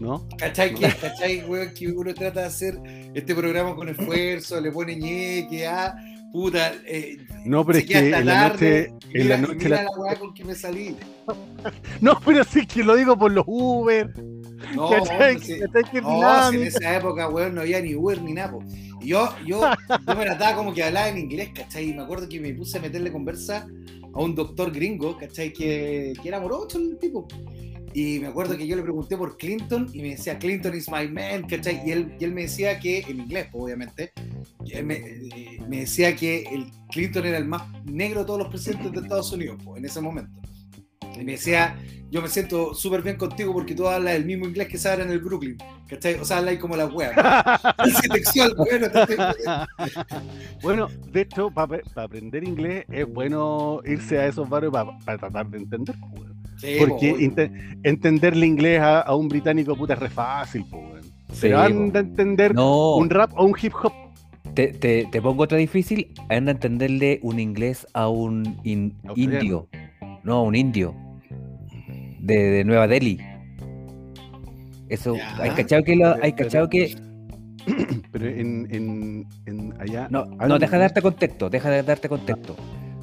¿No? 0.00 0.26
¿Cachai? 0.36 0.74
Que, 0.74 0.88
¿Cachai, 0.88 1.44
weón? 1.44 1.72
Que 1.74 1.88
uno 1.88 2.12
trata 2.12 2.40
de 2.40 2.46
hacer 2.46 2.78
este 3.14 3.34
programa 3.34 3.74
con 3.76 3.88
esfuerzo, 3.88 4.60
le 4.60 4.72
pone 4.72 4.96
ñeque, 4.96 5.66
ah, 5.66 5.94
puta. 6.32 6.72
Eh, 6.86 7.18
No, 7.44 7.64
pero 7.64 7.78
se 7.78 7.84
es 7.84 7.88
queda 7.90 8.00
que 8.00 8.06
en 8.16 8.26
la 8.26 8.32
tarde, 8.48 8.90
noche, 8.90 9.08
en 9.20 9.28
la 9.28 9.36
mira- 9.36 9.38
y 9.38 9.40
noche 9.42 9.64
mira 9.64 9.76
la- 9.76 9.82
la 9.84 9.90
weá 9.96 10.18
con 10.18 10.34
que 10.34 10.44
me 10.44 10.54
salí. 10.54 10.96
No, 12.00 12.18
pero 12.24 12.42
sí 12.42 12.66
que 12.66 12.82
lo 12.82 12.96
digo 12.96 13.16
por 13.16 13.30
los 13.30 13.44
Uber. 13.46 14.10
No, 14.74 14.90
¿Cachai? 14.90 15.34
hombre, 15.34 15.38
sí. 15.46 15.60
¿Cachai? 15.60 15.90
Que 15.92 16.00
No, 16.02 16.50
si 16.50 16.56
en 16.56 16.62
esa 16.64 16.96
época, 16.96 17.28
weón, 17.28 17.54
no 17.54 17.60
había 17.60 17.80
ni 17.80 17.94
Uber 17.94 18.20
ni 18.22 18.32
nada. 18.32 18.50
po. 18.50 18.64
Y 19.00 19.08
yo, 19.08 19.28
yo, 19.46 19.60
yo 20.06 20.14
me 20.16 20.24
trataba 20.24 20.56
como 20.56 20.74
que 20.74 20.82
hablaba 20.82 21.08
en 21.10 21.18
inglés, 21.18 21.50
¿cachai? 21.54 21.90
Y 21.90 21.94
me 21.94 22.02
acuerdo 22.02 22.28
que 22.28 22.40
me 22.40 22.52
puse 22.54 22.78
a 22.78 22.80
meterle 22.80 23.12
conversa 23.12 23.66
a 24.14 24.20
un 24.20 24.34
doctor 24.34 24.72
gringo, 24.72 25.16
¿cachai? 25.16 25.52
Que, 25.52 26.12
que 26.20 26.28
era 26.28 26.40
morocho 26.40 26.78
el 26.78 26.98
tipo. 26.98 27.26
Y 27.94 28.18
me 28.20 28.28
acuerdo 28.28 28.56
que 28.56 28.66
yo 28.66 28.74
le 28.74 28.82
pregunté 28.82 29.16
por 29.16 29.36
Clinton 29.36 29.88
y 29.92 30.00
me 30.00 30.10
decía, 30.10 30.38
Clinton 30.38 30.74
is 30.74 30.88
my 30.90 31.06
man, 31.08 31.46
¿cachai? 31.46 31.82
Y 31.86 31.90
él, 31.90 32.14
y 32.18 32.24
él 32.24 32.32
me 32.32 32.42
decía 32.42 32.80
que, 32.80 33.00
en 33.00 33.20
inglés, 33.20 33.48
pues, 33.52 33.64
obviamente, 33.64 34.12
me, 34.82 34.94
eh, 34.94 35.60
me 35.68 35.80
decía 35.80 36.16
que 36.16 36.44
el 36.50 36.70
Clinton 36.90 37.26
era 37.26 37.36
el 37.36 37.44
más 37.44 37.62
negro 37.84 38.20
de 38.20 38.26
todos 38.26 38.38
los 38.38 38.48
presidentes 38.48 38.92
de 38.92 39.00
Estados 39.00 39.32
Unidos, 39.32 39.60
pues, 39.62 39.78
en 39.78 39.84
ese 39.84 40.00
momento. 40.00 40.32
Y 41.18 41.24
me 41.24 41.32
decía, 41.32 41.76
yo 42.10 42.20
me 42.22 42.28
siento 42.28 42.74
súper 42.74 43.02
bien 43.02 43.16
contigo 43.16 43.52
porque 43.52 43.74
tú 43.74 43.86
hablas 43.86 44.14
el 44.14 44.24
mismo 44.24 44.46
inglés 44.46 44.68
que 44.68 44.78
se 44.78 44.88
habla 44.88 45.04
en 45.04 45.10
el 45.12 45.18
Brooklyn, 45.20 45.56
¿cachai? 45.88 46.14
O 46.14 46.24
sea, 46.24 46.38
hablas 46.38 46.56
como 46.58 46.76
la 46.76 46.86
wea. 46.86 47.12
Bueno, 48.68 48.88
bueno, 50.62 50.88
de 51.12 51.20
hecho, 51.22 51.50
para 51.50 51.80
aprender 51.96 52.44
inglés 52.44 52.84
es 52.90 53.06
bueno 53.12 53.80
irse 53.84 54.18
a 54.18 54.26
esos 54.26 54.48
barrios 54.48 54.72
para 54.72 55.18
tratar 55.18 55.46
de 55.48 55.58
entender. 55.58 55.94
Sí, 56.56 56.76
Porque 56.78 57.10
po, 57.12 57.18
inglés 58.44 58.80
a, 58.80 59.00
a 59.00 59.14
un 59.16 59.28
británico 59.28 59.74
puta 59.76 59.94
es 59.94 59.98
re 59.98 60.10
fácil, 60.10 60.64
po, 60.70 60.78
weón. 60.78 61.02
Pero 61.40 61.58
Sí, 61.58 61.72
anda 61.72 62.00
a 62.00 62.02
entender 62.02 62.54
No, 62.54 62.96
un 62.96 63.10
rap 63.10 63.32
o 63.34 63.44
un 63.44 63.54
hip 63.60 63.72
hop. 63.82 63.92
te, 64.54 64.68
te- 64.68 65.08
te 65.10 65.22
pongo 65.22 65.44
otra 65.44 65.58
difícil. 65.58 66.12
Anda 66.28 66.52
a 66.52 66.54
entenderle 66.54 67.18
un 67.22 67.40
inglés 67.40 67.86
a 67.94 68.08
un 68.08 68.58
in- 68.64 68.94
indio. 69.16 69.68
No, 70.24 70.42
un 70.44 70.54
indio. 70.54 70.94
De, 72.20 72.36
de 72.36 72.64
Nueva 72.64 72.86
Delhi. 72.86 73.18
Eso, 74.88 75.16
Ya. 75.16 75.36
hay 75.42 75.50
cachado 75.50 75.82
que, 75.82 75.96
lo- 75.96 76.14
hay 76.22 76.32
Pero- 76.32 76.48
cachado 76.48 76.68
que 76.68 76.94
Pero 78.12 78.26
en, 78.26 78.66
en, 78.70 79.26
en 79.46 79.74
allá. 79.80 80.08
No, 80.10 80.24
no, 80.26 80.58
deja 80.58 80.76
de 80.76 80.82
darte 80.82 81.00
contexto, 81.00 81.48
deja 81.48 81.70
de 81.70 81.82
darte 81.82 82.08
contexto. 82.08 82.56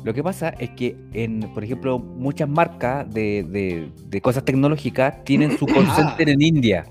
Lo 0.03 0.13
que 0.13 0.21
pasa 0.23 0.49
es 0.49 0.69
que 0.71 0.95
en, 1.13 1.41
por 1.53 1.63
ejemplo, 1.63 1.97
muchas 1.99 2.47
marcas 2.47 3.11
de, 3.13 3.43
de- 3.43 3.91
de 4.07 4.21
cosas 4.21 4.43
tecnológicas 4.45 5.23
tienen 5.23 5.57
su 5.57 5.65
call 5.65 5.85
Ah. 5.87 5.95
center 5.95 6.29
en 6.29 6.41
India. 6.41 6.85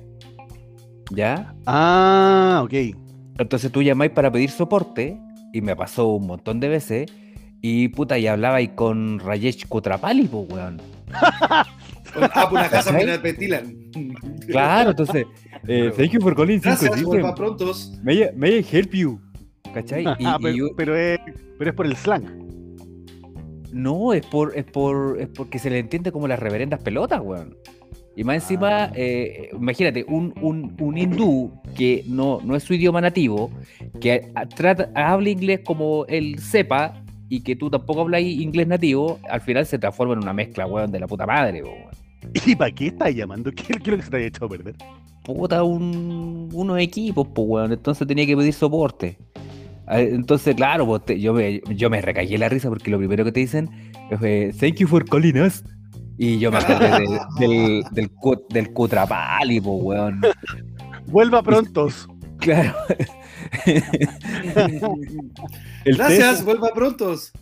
¿Ya? 1.14 1.54
Ah, 1.66 2.60
ok. 2.64 2.74
Entonces 3.38 3.70
tú 3.72 3.82
llamáis 3.82 4.10
para 4.12 4.30
pedir 4.30 4.50
soporte, 4.50 5.18
y 5.52 5.60
me 5.62 5.74
pasó 5.76 6.08
un 6.08 6.26
montón 6.26 6.60
de 6.60 6.68
veces, 6.68 7.10
Y 7.60 7.88
puta, 7.88 8.18
y 8.18 8.26
hablaba 8.26 8.56
ahí 8.56 8.68
con 8.68 9.18
Rayesh 9.18 9.66
Kutrapali, 9.66 10.22
pues, 10.30 10.46
weón. 10.52 10.76
Con- 12.14 12.24
Ah, 12.34 12.48
por 12.48 12.58
una 12.58 12.68
casa. 12.70 12.96
Claro, 14.48 14.90
entonces, 14.90 15.26
eh, 15.66 15.92
thank 15.96 16.10
you 16.10 16.20
for 16.20 16.34
calling 16.34 16.58
Gracias, 16.60 16.90
System. 16.92 17.04
vuelva 17.06 17.34
prontos. 17.34 17.98
May, 18.02 18.30
may 18.36 18.58
I 18.60 18.66
help 18.70 18.92
you? 18.92 19.20
¿Cachai? 19.74 20.04
Y, 20.18 20.24
Ah, 20.24 20.36
y 20.38 20.42
pero, 20.42 20.54
yo- 20.56 20.68
pero 20.76 20.96
es, 20.96 21.18
pero 21.58 21.70
es 21.70 21.76
por 21.76 21.86
el 21.86 21.96
slang. 21.96 22.24
no, 23.72 24.12
es 24.14 24.24
por, 24.26 24.56
es 24.56 24.64
por, 24.64 25.20
es 25.20 25.28
porque 25.28 25.58
se 25.58 25.68
le 25.70 25.78
entiende 25.78 26.10
como 26.10 26.26
las 26.26 26.38
reverendas 26.38 26.80
pelotas, 26.80 27.20
weón. 27.22 27.56
Y 28.16 28.24
más 28.24 28.36
encima, 28.36 28.84
Ah. 28.84 28.92
eh, 28.96 29.50
imagínate, 29.52 30.04
un, 30.08 30.32
un, 30.40 30.74
un 30.80 30.98
hindú 30.98 31.52
que 31.76 32.02
no, 32.08 32.40
no 32.42 32.56
es 32.56 32.64
su 32.64 32.74
idioma 32.74 33.00
nativo, 33.00 33.50
que 34.00 34.32
a- 34.34 34.46
trata, 34.48 34.90
habla 34.94 35.28
inglés 35.28 35.60
como 35.64 36.04
él 36.06 36.38
sepa, 36.40 37.04
y 37.28 37.40
que 37.40 37.56
tú 37.56 37.68
tampoco 37.70 38.00
hablas 38.02 38.22
inglés 38.22 38.66
nativo, 38.66 39.18
al 39.30 39.40
final 39.40 39.66
se 39.66 39.78
transforma 39.78 40.14
en 40.14 40.20
una 40.20 40.32
mezcla, 40.32 40.66
weón, 40.66 40.90
de 40.90 41.00
la 41.00 41.06
puta 41.06 41.26
madre, 41.26 41.62
weón. 41.62 41.90
¿Y 42.46 42.56
para 42.56 42.70
qué 42.72 42.88
estás 42.88 43.14
llamando? 43.14 43.50
¿Qué, 43.54 43.72
es 43.74 43.86
lo 43.86 43.96
que 43.96 44.02
se 44.02 44.10
te 44.10 44.16
haya 44.16 44.26
echado 44.26 44.46
a 44.46 44.50
perder? 44.50 44.74
puta, 45.24 45.62
un, 45.62 46.48
unos 46.54 46.78
equipos, 46.80 47.28
pues, 47.34 47.46
weón. 47.48 47.72
Entonces 47.72 48.06
tenía 48.06 48.24
que 48.26 48.34
pedir 48.36 48.54
soporte. 48.54 49.18
Ah, 49.86 50.00
Entonces, 50.00 50.54
claro, 50.54 50.86
pues, 50.86 51.04
te- 51.04 51.20
yo, 51.20 51.34
me, 51.34 51.60
yo 51.74 51.90
me 51.90 52.00
recagué 52.00 52.38
la 52.38 52.48
risa 52.48 52.68
porque 52.70 52.90
lo 52.90 52.96
primero 52.98 53.24
que 53.26 53.32
te 53.32 53.40
dicen 53.40 53.68
es 54.10 54.18
eh, 54.22 54.52
Thank 54.58 54.76
you 54.76 54.88
for 54.88 55.04
calling 55.04 55.38
us. 55.40 55.62
Y 56.16 56.38
yo 56.38 56.50
me 56.50 56.58
acordé 56.58 56.90
de- 56.90 57.20
del, 57.46 57.82
del, 57.92 58.10
cu- 58.10 58.42
del 58.48 58.72
Cutrapali, 58.72 59.60
pues, 59.60 59.78
weón. 59.82 60.20
Vuelva 61.06 61.42
prontos. 61.42 62.08
Claro. 62.40 62.74
El 65.84 65.96
Gracias, 65.96 66.30
test, 66.30 66.44
vuelva 66.44 66.70
prontos. 66.74 67.32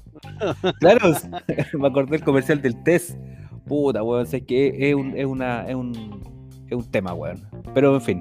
claro, 0.81 1.13
me 1.79 1.89
acordé 1.89 2.13
del 2.13 2.23
comercial 2.25 2.63
del 2.63 2.83
test. 2.83 3.17
Puta, 3.67 4.03
weón, 4.03 4.27
sé 4.27 4.45
que 4.45 4.91
es 4.91 4.95
un, 4.95 5.17
es 5.17 5.27
una, 5.27 5.67
es 5.69 5.75
un, 5.75 6.23
es 6.69 6.77
un 6.77 6.85
tema, 6.91 7.13
weón. 7.15 7.43
Pero 7.75 7.95
en 7.95 8.01
fin. 8.01 8.21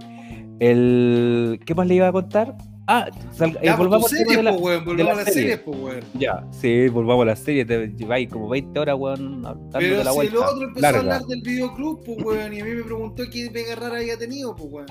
El, 0.59 1.59
¿Qué 1.65 1.75
más 1.75 1.85
le 1.87 1.95
iba 1.95 2.07
a 2.07 2.11
contar? 2.11 2.55
Ah, 2.87 3.07
sal- 3.31 3.57
eh, 3.61 3.65
pues, 3.65 3.77
volvamos 3.77 4.09
serie, 4.09 4.37
de 4.37 4.43
la- 4.43 4.51
po, 4.55 4.57
weón. 4.63 4.85
Volvamos 4.85 5.15
la 5.15 5.21
a 5.21 5.25
las 5.25 5.33
serie. 5.33 5.57
po, 5.57 5.71
weón. 5.71 5.99
Ya, 6.15 6.45
sí, 6.51 6.87
volvamos 6.87 7.23
a 7.23 7.25
la 7.27 7.35
serie. 7.35 7.65
Te 7.65 7.87
lleváis 7.89 8.29
como 8.29 8.47
20 8.49 8.79
horas, 8.79 8.95
weón, 8.97 9.41
Pero 9.73 10.03
la 10.03 10.11
si 10.13 10.19
el 10.27 10.37
otro 10.37 10.61
empezó 10.63 10.81
larga. 10.81 10.97
a 10.97 11.01
hablar 11.01 11.21
del 11.25 11.41
videoclub, 11.41 12.03
pues, 12.05 12.17
weón, 12.23 12.53
y 12.53 12.59
a 12.61 12.65
mí 12.65 12.71
me 12.71 12.83
preguntó 12.83 13.23
qué 13.31 13.49
pega 13.51 13.75
rara 13.75 13.97
había 13.97 14.17
tenido, 14.17 14.55
pues, 14.55 14.69
weón. 14.71 14.87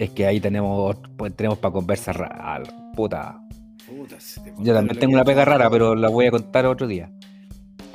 Es 0.00 0.10
que 0.10 0.26
ahí 0.26 0.40
tenemos, 0.40 0.96
pues, 1.18 1.34
tenemos 1.36 1.58
para 1.58 1.72
conversar. 1.72 2.18
ra- 2.18 2.62
Puta. 2.96 3.38
Puta, 3.86 4.16
te 4.16 4.52
Yo 4.58 4.72
también 4.74 4.98
tengo 4.98 5.12
una 5.14 5.24
pega 5.24 5.44
rara, 5.44 5.68
pero 5.68 5.94
la 5.94 6.08
voy 6.08 6.26
a 6.26 6.30
contar 6.30 6.64
otro 6.64 6.86
día. 6.86 7.10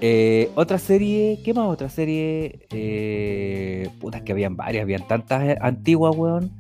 Eh, 0.02 0.52
otra 0.56 0.78
serie, 0.78 1.40
¿qué 1.44 1.54
más 1.54 1.68
otra 1.68 1.90
serie? 1.90 2.68
Eh, 2.70 3.90
putas 4.00 4.22
que 4.22 4.34
habían 4.34 4.56
varias, 4.56 4.84
habían 4.84 5.08
tantas 5.08 5.44
eh, 5.44 5.58
antiguas, 5.60 6.16
weón. 6.16 6.52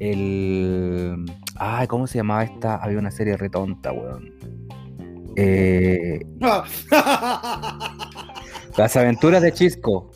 El. 0.00 1.24
Ay, 1.56 1.86
¿cómo 1.86 2.06
se 2.08 2.18
llamaba 2.18 2.42
esta? 2.42 2.76
Había 2.76 2.98
una 2.98 3.10
serie 3.12 3.36
retonta, 3.36 3.92
weón. 3.92 4.32
Eh, 5.36 6.26
Las 8.76 8.96
aventuras 8.96 9.42
de 9.42 9.52
Chisco. 9.52 10.10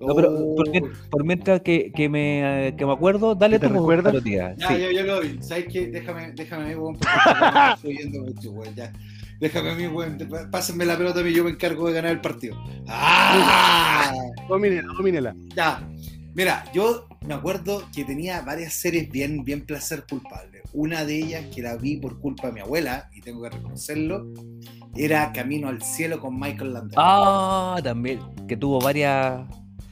No, 0.00 0.14
pero 0.14 0.30
por, 0.56 0.68
Oh, 0.68 1.08
por 1.10 1.24
mientras 1.24 1.60
que, 1.60 1.92
que 1.94 2.08
me, 2.08 2.74
que 2.76 2.86
me 2.86 2.92
acuerdo, 2.92 3.34
dale 3.34 3.58
¿Te 3.58 3.68
tú 3.68 3.74
recuerdas? 3.74 4.14
Ya, 4.24 4.54
Sí. 4.56 4.78
ya, 4.80 4.92
ya 4.92 5.02
lo 5.02 5.20
vi. 5.20 5.38
¿Sabes 5.42 5.66
qué? 5.70 5.88
Déjame, 5.88 6.32
déjame, 6.32 6.74
weón, 6.76 6.96
mucho, 8.24 8.50
weón, 8.52 8.74
ya. 8.74 8.92
Déjame 9.40 9.70
a 9.70 9.74
mí, 9.74 9.86
weón. 9.86 10.18
Pásenme 10.50 10.84
la 10.84 10.96
pelota 10.96 11.20
a 11.20 11.22
mí, 11.22 11.32
yo 11.32 11.44
me 11.44 11.50
encargo 11.50 11.88
de 11.88 11.94
ganar 11.94 12.12
el 12.12 12.20
partido. 12.20 12.56
¡Ah! 12.88 14.12
Domínela, 14.48 14.88
domínela. 14.96 15.34
Ya. 15.54 15.86
Mira, 16.34 16.64
yo 16.72 17.06
me 17.26 17.34
acuerdo 17.34 17.82
que 17.94 18.04
tenía 18.04 18.40
varias 18.42 18.74
series 18.74 19.10
bien, 19.10 19.44
bien 19.44 19.66
placer 19.66 20.04
culpable. 20.08 20.62
Una 20.72 21.04
de 21.04 21.16
ellas, 21.18 21.44
que 21.54 21.60
la 21.60 21.76
vi 21.76 21.96
por 21.96 22.20
culpa 22.20 22.46
de 22.48 22.52
mi 22.54 22.60
abuela, 22.60 23.10
y 23.12 23.20
tengo 23.20 23.42
que 23.42 23.50
reconocerlo, 23.50 24.28
era 24.94 25.32
Camino 25.32 25.68
al 25.68 25.82
Cielo 25.82 26.20
con 26.20 26.38
Michael 26.38 26.72
Landon. 26.72 26.94
Ah, 26.96 27.80
también, 27.82 28.20
que 28.46 28.56
tuvo 28.56 28.78
varias. 28.80 29.40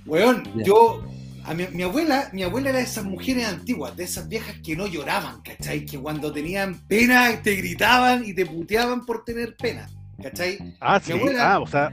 Weón, 0.09 0.43
yo. 0.65 1.05
A 1.45 1.55
mi, 1.55 1.67
mi 1.73 1.83
abuela, 1.83 2.29
mi 2.35 2.43
abuela 2.43 2.69
era 2.71 2.79
de 2.79 2.85
esas 2.85 3.05
mujeres 3.05 3.47
antiguas, 3.47 3.97
de 3.97 4.05
esas 4.05 4.29
viejas 4.29 4.57
que 4.63 4.77
no 4.77 4.87
lloraban, 4.87 5.41
¿cachai? 5.41 5.87
Que 5.87 5.99
cuando 5.99 6.31
tenían 6.31 6.75
pena 6.87 7.41
te 7.43 7.55
gritaban 7.57 8.23
y 8.27 8.35
te 8.35 8.45
puteaban 8.45 9.07
por 9.07 9.25
tener 9.25 9.57
pena, 9.57 9.89
¿cachai? 10.23 10.59
Ah, 10.81 11.01
sí. 11.03 11.13
abuela- 11.13 11.55
Ah, 11.55 11.61
o 11.61 11.67
sea, 11.67 11.91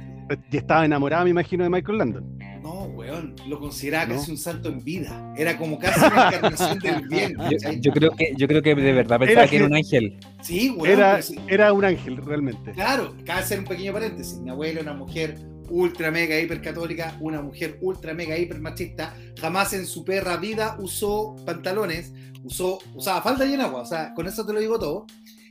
ya 0.51 0.59
estaba 0.59 0.83
enamorada, 0.83 1.23
me 1.23 1.29
imagino, 1.29 1.63
de 1.63 1.69
Michael 1.69 1.97
Landon. 1.99 2.37
No, 2.61 2.83
weón, 2.85 3.33
lo 3.47 3.59
consideraba 3.59 4.07
¿No? 4.07 4.15
casi 4.15 4.31
un 4.31 4.37
santo 4.37 4.67
en 4.67 4.83
vida. 4.83 5.33
Era 5.37 5.55
como 5.57 5.79
casi 5.79 5.99
una 6.03 6.27
encarnación 6.27 6.79
del 6.79 7.07
bien, 7.07 7.37
Yo, 7.81 7.91
creo 7.93 8.11
que, 8.11 8.33
yo 8.35 8.47
creo 8.49 8.61
que 8.61 8.75
de 8.75 8.91
verdad 8.91 9.19
pensaba 9.19 9.41
Era 9.43 9.49
que 9.49 9.55
era 9.55 9.65
un 9.67 9.75
ángel. 9.75 10.19
Sí, 10.41 10.69
weón. 10.71 10.89
Era, 10.91 11.21
sí. 11.21 11.35
era 11.47 11.71
un 11.71 11.85
ángel, 11.85 12.17
realmente. 12.17 12.71
Claro, 12.73 13.15
cabe 13.25 13.39
hacer 13.39 13.59
un 13.59 13.65
pequeño 13.65 13.93
paréntesis. 13.93 14.37
Mi 14.39 14.49
abuela 14.49 14.81
era 14.81 14.91
una 14.91 14.99
mujer 14.99 15.37
ultra 15.69 16.11
mega 16.11 16.39
hiper 16.39 16.61
católica, 16.61 17.17
una 17.19 17.41
mujer 17.41 17.77
ultra 17.81 18.13
mega 18.13 18.37
hiper 18.37 18.59
machista. 18.59 19.15
Jamás 19.39 19.73
en 19.73 19.85
su 19.85 20.03
perra 20.03 20.37
vida 20.37 20.77
usó 20.79 21.35
pantalones, 21.45 22.13
usó, 22.43 22.79
usaba 22.93 23.21
falda 23.21 23.45
y 23.45 23.53
en 23.53 23.61
agua. 23.61 23.81
O 23.81 23.85
sea, 23.85 24.13
con 24.13 24.27
eso 24.27 24.45
te 24.45 24.53
lo 24.53 24.59
digo 24.59 24.79
todo. 24.79 25.05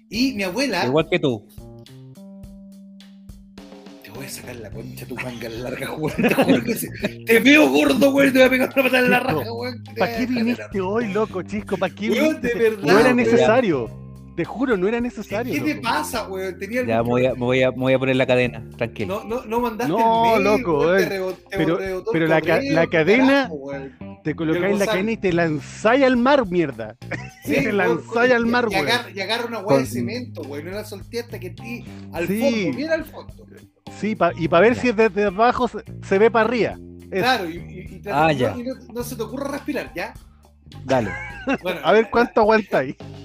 Y 0.08 0.32
mi 0.34 0.42
abuela. 0.42 0.86
Igual 0.86 1.08
que 1.10 1.18
tú. 1.18 1.46
Te 4.02 4.10
voy 4.10 4.26
a 4.26 4.28
sacar 4.28 4.56
la 4.56 4.70
concha 4.70 5.06
tu 5.06 5.16
manga 5.16 5.48
larga, 5.48 5.92
weón. 5.94 6.14
Te. 6.16 7.24
Te 7.24 7.40
veo 7.40 7.68
gordo, 7.70 8.14
weón. 8.14 8.32
Te 8.32 8.38
voy 8.38 8.46
a 8.46 8.50
pegar 8.50 8.72
una 8.74 8.82
patada 8.82 9.04
en 9.04 9.10
la 9.10 9.20
raja, 9.20 9.52
weón. 9.52 9.82
¿Para 9.98 10.16
qué 10.16 10.26
viniste 10.26 10.80
hoy, 10.80 11.12
loco, 11.12 11.42
chisco? 11.42 11.76
¿Para 11.76 11.94
qué 11.94 12.10
Weón, 12.10 12.40
viniste? 12.40 12.76
No 12.82 12.98
era 12.98 13.12
necesario. 13.12 14.03
Te 14.36 14.44
juro, 14.44 14.76
no 14.76 14.88
era 14.88 15.00
necesario. 15.00 15.52
¿Qué 15.54 15.60
te 15.60 15.74
loco. 15.76 15.82
pasa, 15.82 16.26
weón? 16.28 16.58
Tenía 16.58 16.84
Ya 16.84 17.02
me 17.04 17.08
voy 17.08 17.26
a, 17.26 17.34
me 17.34 17.40
voy 17.40 17.62
a, 17.62 17.70
me 17.70 17.78
voy 17.78 17.92
a 17.92 17.98
poner 18.00 18.16
la 18.16 18.26
cadena, 18.26 18.64
tranquilo. 18.76 19.22
No, 19.24 19.36
no, 19.42 19.44
no 19.46 19.60
mandaste 19.60 19.92
No, 19.92 20.36
el 20.36 20.42
mail, 20.42 20.58
loco, 20.58 20.78
weón, 20.80 20.96
te 20.98 21.08
rebotó- 21.08 21.48
te 21.50 21.56
Pero- 21.56 21.76
rebotó 21.78 22.10
pero 22.12 22.26
la 22.26 22.40
correo, 22.40 22.56
cadena- 22.88 22.88
carajo, 23.36 23.54
weón. 23.54 23.92
Te 24.24 24.34
colocáis 24.34 24.78
la 24.78 24.86
cadena 24.86 25.12
y 25.12 25.16
te 25.18 25.32
lanzáis 25.32 26.02
al 26.04 26.16
mar, 26.16 26.46
mierda. 26.48 26.96
Sí, 27.44 27.54
Te 27.70 27.72
lanzáis 27.72 28.32
al 28.32 28.46
mar, 28.46 28.66
y, 28.70 28.74
weón. 28.74 28.88
agarra, 28.88 29.10
y 29.14 29.20
agarra 29.20 29.44
una 29.46 29.58
hueá 29.60 29.78
de 29.78 29.86
cemento, 29.86 30.42
güey. 30.42 30.64
No 30.64 30.70
la 30.72 30.84
solté 30.84 31.20
hasta 31.20 31.38
que 31.38 31.50
ti 31.50 31.84
al 32.12 32.26
Sí. 32.26 32.40
fondo, 32.40 32.76
bien 32.76 32.90
al 32.90 33.04
fondo. 33.04 33.32
Sí, 34.00 34.16
pa- 34.16 34.32
y 34.36 34.48
para 34.48 34.62
ver 34.66 34.74
si 34.76 34.90
desde 34.90 35.26
abajo 35.26 35.68
se, 35.68 35.78
se 36.08 36.18
ve 36.18 36.28
para 36.30 36.46
arriba. 36.46 36.76
Claro, 37.10 37.48
y, 37.48 37.56
y- 37.58 37.94
y 37.96 38.00
te- 38.00 38.10
Ah, 38.10 38.28
no, 38.28 38.32
ya. 38.32 38.54
y 38.58 38.62
no, 38.64 38.74
no 38.92 39.02
se 39.04 39.14
te 39.14 39.22
ocurra 39.22 39.52
respirar, 39.52 39.92
¿ya? 39.94 40.12
Dale. 40.84 41.10
Bueno, 41.62 41.80
A 41.84 41.92
ver 41.92 42.08
cuánto 42.10 42.40
aguantáis. 42.40 42.96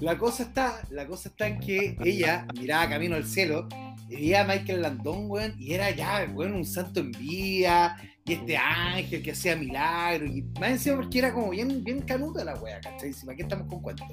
La 0.00 0.18
cosa 0.18 0.42
está, 0.44 0.80
la 0.90 1.06
cosa 1.06 1.28
está 1.28 1.46
en 1.48 1.60
que 1.60 1.96
ella 2.04 2.46
miraba 2.58 2.88
camino 2.88 3.16
al 3.16 3.24
cielo 3.26 3.68
y 4.08 4.16
veía 4.16 4.42
a 4.42 4.44
Michael 4.46 4.82
Landon, 4.82 5.30
weón, 5.30 5.54
y 5.58 5.72
era 5.72 5.90
ya, 5.90 6.26
weón, 6.32 6.52
un 6.54 6.64
santo 6.64 7.00
en 7.00 7.10
vida, 7.12 7.96
y 8.24 8.34
este 8.34 8.56
ángel 8.56 9.22
que 9.22 9.32
hacía 9.32 9.56
milagros, 9.56 10.30
y 10.30 10.42
más 10.60 10.70
encima 10.70 10.96
porque 10.96 11.18
era 11.18 11.32
como 11.32 11.50
bien, 11.50 11.82
bien 11.82 12.02
canuta 12.02 12.44
la 12.44 12.54
wea, 12.56 12.80
¿cachai? 12.80 13.12
Si, 13.12 13.24
¿Para 13.26 13.36
qué 13.36 13.42
estamos 13.42 13.66
con 13.68 13.80
cuentos? 13.82 14.06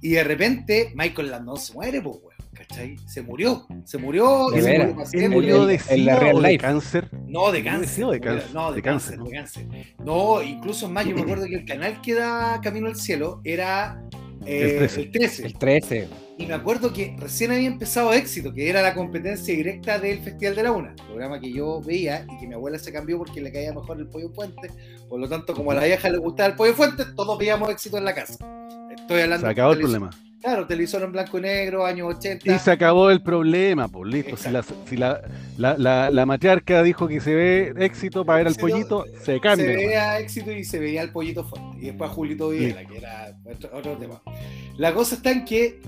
Y 0.00 0.10
de 0.10 0.24
repente 0.24 0.92
Michael 0.94 1.30
Landon 1.30 1.56
se 1.56 1.72
muere, 1.72 2.00
pues, 2.02 2.16
weón, 2.22 2.36
¿cachai? 2.52 2.96
Se 3.06 3.22
murió, 3.22 3.66
se 3.84 3.98
murió, 3.98 4.50
De 4.50 4.58
y 4.58 4.62
se 4.62 4.68
veras. 4.70 4.86
murió 4.88 4.94
para 4.96 5.04
¿Él 5.04 5.10
siempre. 5.10 5.28
murió 5.30 5.66
de 5.66 5.80
en 5.88 6.04
la 6.04 6.16
real 6.20 6.42
de 6.42 6.58
cáncer? 6.58 7.08
No, 7.26 7.50
de 7.50 7.64
cáncer. 7.64 8.06
De 8.06 8.20
cáncer? 8.20 8.50
No, 8.54 8.70
de, 8.70 8.76
De 8.76 8.82
cáncer, 8.82 9.16
cáncer, 9.16 9.30
de 9.30 9.36
cáncer. 9.36 9.94
No, 10.04 10.42
incluso 10.42 10.88
más, 10.88 11.06
yo 11.06 11.14
me 11.16 11.22
acuerdo 11.22 11.46
que 11.46 11.56
el 11.56 11.64
canal 11.64 12.00
que 12.02 12.14
da 12.14 12.60
Camino 12.62 12.86
al 12.86 12.96
Cielo 12.96 13.40
era 13.44 14.00
eh, 14.46 14.70
El 14.70 14.78
13. 14.78 15.00
El 15.00 15.10
13. 15.10 15.46
El 15.46 15.54
13. 15.54 16.08
Y 16.36 16.46
me 16.46 16.54
acuerdo 16.54 16.92
que 16.92 17.14
recién 17.18 17.52
había 17.52 17.68
empezado 17.68 18.12
Éxito, 18.12 18.52
que 18.52 18.68
era 18.68 18.82
la 18.82 18.94
competencia 18.94 19.54
directa 19.54 19.98
del 19.98 20.20
Festival 20.20 20.56
de 20.56 20.62
la 20.64 20.72
Una, 20.72 20.96
programa 20.96 21.40
que 21.40 21.52
yo 21.52 21.80
veía 21.80 22.26
y 22.28 22.40
que 22.40 22.46
mi 22.48 22.54
abuela 22.54 22.78
se 22.78 22.92
cambió 22.92 23.18
porque 23.18 23.40
le 23.40 23.52
caía 23.52 23.72
mejor 23.72 23.98
el 23.98 24.08
pollo 24.08 24.30
fuente. 24.30 24.70
Por 25.08 25.20
lo 25.20 25.28
tanto, 25.28 25.54
como 25.54 25.70
a 25.70 25.74
la 25.74 25.84
vieja 25.84 26.08
le 26.08 26.18
gustaba 26.18 26.48
el 26.48 26.56
pollo 26.56 26.74
fuente, 26.74 27.04
todos 27.14 27.38
veíamos 27.38 27.70
Éxito 27.70 27.98
en 27.98 28.04
la 28.04 28.14
casa. 28.14 28.34
Estoy 28.90 29.20
hablando 29.20 29.46
Se 29.46 29.52
acabó 29.52 29.72
el 29.72 29.78
problema. 29.78 30.10
Claro, 30.44 30.66
televisor 30.66 31.02
en 31.02 31.12
blanco 31.12 31.38
y 31.38 31.40
negro, 31.40 31.86
años 31.86 32.16
80. 32.16 32.54
Y 32.54 32.58
se 32.58 32.70
acabó 32.70 33.10
el 33.10 33.22
problema, 33.22 33.88
pues 33.88 34.12
listo. 34.12 34.36
Si, 34.36 34.50
la, 34.50 34.62
si 34.62 34.96
la, 34.98 35.22
la, 35.56 35.78
la- 35.78 36.10
la 36.10 36.26
matriarca 36.26 36.82
dijo 36.82 37.08
que 37.08 37.18
se 37.22 37.34
ve 37.34 37.72
éxito 37.78 38.26
para 38.26 38.38
ver 38.38 38.48
al 38.48 38.54
pollito, 38.56 39.06
se 39.20 39.24
se 39.24 39.40
cambia. 39.40 39.64
veía 39.68 40.18
éxito 40.18 40.52
y 40.52 40.62
se 40.62 40.78
veía 40.78 41.00
el 41.00 41.12
pollito 41.12 41.44
fuerte. 41.44 41.78
Y 41.80 41.86
después 41.86 42.10
Julito 42.10 42.50
Videla, 42.50 42.84
que 42.84 42.98
era 42.98 43.34
otro, 43.72 43.96
tema. 43.96 44.20
La 44.76 44.92
cosa 44.92 45.14
está 45.14 45.30
en 45.32 45.46
que, 45.46 45.80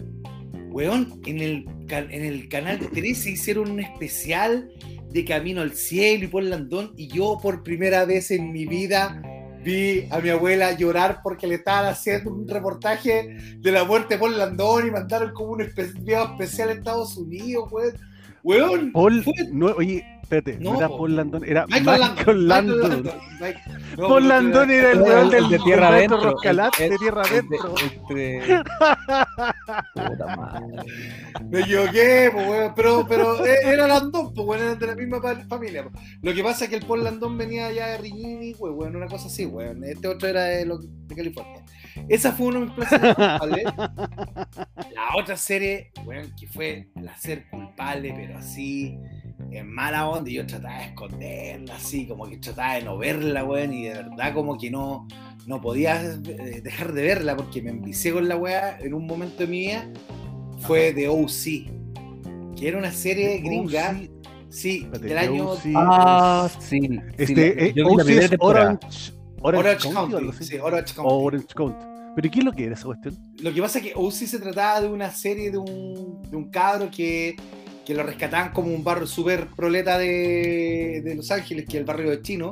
weón, 0.71 1.21
en 1.27 1.41
el, 1.41 1.67
en 1.91 2.25
el 2.25 2.49
canal 2.49 2.79
13 2.79 3.33
hicieron 3.33 3.71
un 3.73 3.81
especial 3.81 4.71
de 5.11 5.25
Camino 5.27 5.61
al 5.61 5.73
Cielo 5.73 6.25
y 6.25 6.29
Paul 6.29 6.49
Landón. 6.49 6.95
Y 6.97 7.09
yo 7.09 7.39
por 7.43 7.63
primera 7.63 8.07
vez 8.07 8.31
en 8.31 8.53
mi 8.53 8.65
vida 8.65 9.21
vi 9.67 10.07
a 10.11 10.21
mi 10.21 10.29
abuela 10.31 10.73
llorar 10.73 11.21
porque 11.23 11.47
le 11.49 11.57
estaban 11.57 11.87
haciendo 11.87 12.31
un 12.33 12.47
reportaje 12.49 13.37
de 13.59 13.73
la 13.73 13.85
muerte 13.85 14.15
de 14.15 14.21
Paul 14.21 14.39
Landón 14.39 14.87
y 14.87 14.91
mandaron 14.93 15.33
como 15.35 15.51
un 15.53 15.61
espe- 15.61 15.93
video 16.03 16.25
especial 16.33 16.69
a 16.69 16.73
Estados 16.73 17.17
Unidos, 17.17 17.69
weón. 17.73 17.95
Weón, 18.45 18.93
Paul, 18.93 19.25
no, 19.53 19.67
oye, 19.77 20.05
espérate, 20.27 20.59
no, 20.59 20.73
No, 20.73 20.79
era. 20.79 20.89
Paul 20.89 21.17
Landon, 21.17 21.45
era 21.45 21.67
Michael 21.67 22.01
Michael, 22.01 22.49
Landon. 22.49 22.81
Landon. 22.81 23.03
Michael 23.41 23.63
Mike- 23.79 23.97
no, 23.97 24.09
Paul 24.09 24.23
no, 24.23 24.29
Landon 24.29 24.71
era 24.71 24.91
el 24.93 25.01
weón 25.03 25.25
el 25.27 25.31
del 25.31 25.49
de 25.49 25.59
tierra 25.61 25.89
adentro, 25.89 26.35
de 26.37 26.99
tierra 26.99 27.23
adentro. 27.23 27.75
Puta 29.95 30.37
madre. 30.37 30.83
Me 31.49 31.61
equivoqué, 31.61 32.31
pues, 32.33 32.49
weón, 32.49 32.73
pero, 32.75 33.07
pero 33.09 33.47
eh, 33.47 33.57
era 33.65 33.87
Landon, 33.87 34.33
pues, 34.35 34.47
weón, 34.47 34.63
eran 34.63 34.79
de 34.79 34.87
la 34.87 34.95
misma 34.95 35.21
familia. 35.49 35.89
Lo 36.23 36.35
que 36.35 36.43
pasa 36.43 36.65
es 36.65 36.71
que 36.71 36.77
el 36.77 36.87
Paul 36.87 37.05
Landon 37.05 37.37
venía 37.39 37.71
ya 37.73 37.89
de 37.89 37.99
Riñini, 37.99 38.55
weón, 38.59 38.79
weón, 38.79 38.97
una 38.97 39.07
cosa 39.07 39.27
así, 39.29 39.47
weón. 39.47 39.85
Este 39.85 40.09
otro 40.09 40.29
era 40.29 40.45
de, 40.45 40.67
lo- 40.67 40.79
de 40.79 41.15
California. 41.15 41.63
Esa 42.09 42.33
fue 42.33 42.47
uno 42.49 42.61
de 42.61 42.67
mis 42.67 42.75
placeres 42.75 43.15
culpables. 43.15 43.65
La 44.95 45.17
otra 45.17 45.37
serie, 45.37 45.93
weón, 46.05 46.33
que 46.39 46.47
fue 46.47 46.89
Placer 46.95 47.47
Culpable, 47.51 48.13
pero 48.17 48.39
así, 48.39 48.99
en 49.53 49.71
mala 49.73 50.09
onda, 50.09 50.31
y 50.31 50.35
yo 50.35 50.47
trataba 50.47 50.79
de 50.79 50.85
esconderla, 50.87 51.77
así, 51.77 52.07
como 52.07 52.27
que 52.29 52.37
trataba 52.39 52.75
de 52.75 52.83
no 52.83 52.99
verla, 52.99 53.45
weón, 53.45 53.73
y 53.73 53.85
de 53.85 53.95
verdad 53.95 54.35
como 54.35 54.57
que 54.59 54.71
no, 54.71 55.07
no 55.47 55.61
podía 55.61 56.03
eh, 56.03 56.61
dejar 56.63 56.93
de 56.93 57.03
verla 57.03 57.37
porque 57.37 57.63
me 57.63 57.71
envicié 57.71 58.13
con 58.13 58.29
la 58.29 58.37
weá 58.37 58.79
en 58.81 58.95
un 58.95 59.07
momento 59.07 59.39
de 59.39 59.47
mi 59.47 59.61
vida. 59.67 59.89
Fue 60.61 60.93
de 60.93 61.09
OC, 61.09 62.57
que 62.57 62.69
era 62.69 62.79
una 62.79 62.91
serie 62.91 63.39
gringa, 63.39 64.01
sí, 64.49 64.81
Espérate, 64.85 65.07
del 65.09 65.19
año 65.19 65.51
OC. 65.51 65.61
Ah, 65.75 66.49
sí. 66.59 66.81
sí, 66.81 67.01
Este, 67.19 67.55
la- 67.75 67.83
eh, 67.83 67.85
OC 67.85 68.09
es. 68.09 68.31
Orange, 68.39 69.13
Orange, 69.43 69.69
Orange 69.69 69.93
County, 69.93 70.13
County. 70.15 70.45
Sí, 70.45 70.57
Orange 70.59 70.95
County. 70.95 71.11
O 71.13 71.19
Orange 71.25 71.47
County. 71.55 71.85
¿Pero 72.17 72.31
qué 72.31 72.39
es 72.39 72.45
lo 72.47 72.53
que 72.53 72.65
era 72.65 72.75
esa 72.75 72.87
cuestión? 72.87 73.15
Lo 73.43 73.53
que 73.53 73.61
pasa 73.61 73.79
es 73.79 73.85
que 73.85 73.93
OC 73.95 74.13
se 74.13 74.39
trataba 74.39 74.81
de 74.81 74.89
una 74.89 75.11
serie 75.11 75.51
de 75.51 75.59
un, 75.59 76.23
de 76.23 76.35
un 76.37 76.51
cabro 76.51 76.91
que, 76.91 77.37
que 77.87 77.95
lo 77.95 78.03
rescataban 78.03 78.53
como 78.53 78.75
un 78.75 78.83
barrio 78.85 79.07
súper 79.07 79.49
proleta 79.49 79.99
de, 79.99 81.03
de 81.05 81.15
Los 81.15 81.31
Ángeles, 81.31 81.65
que 81.67 81.73
es 81.77 81.81
el 81.81 81.85
barrio 81.85 82.11
de 82.11 82.23
Chino. 82.23 82.51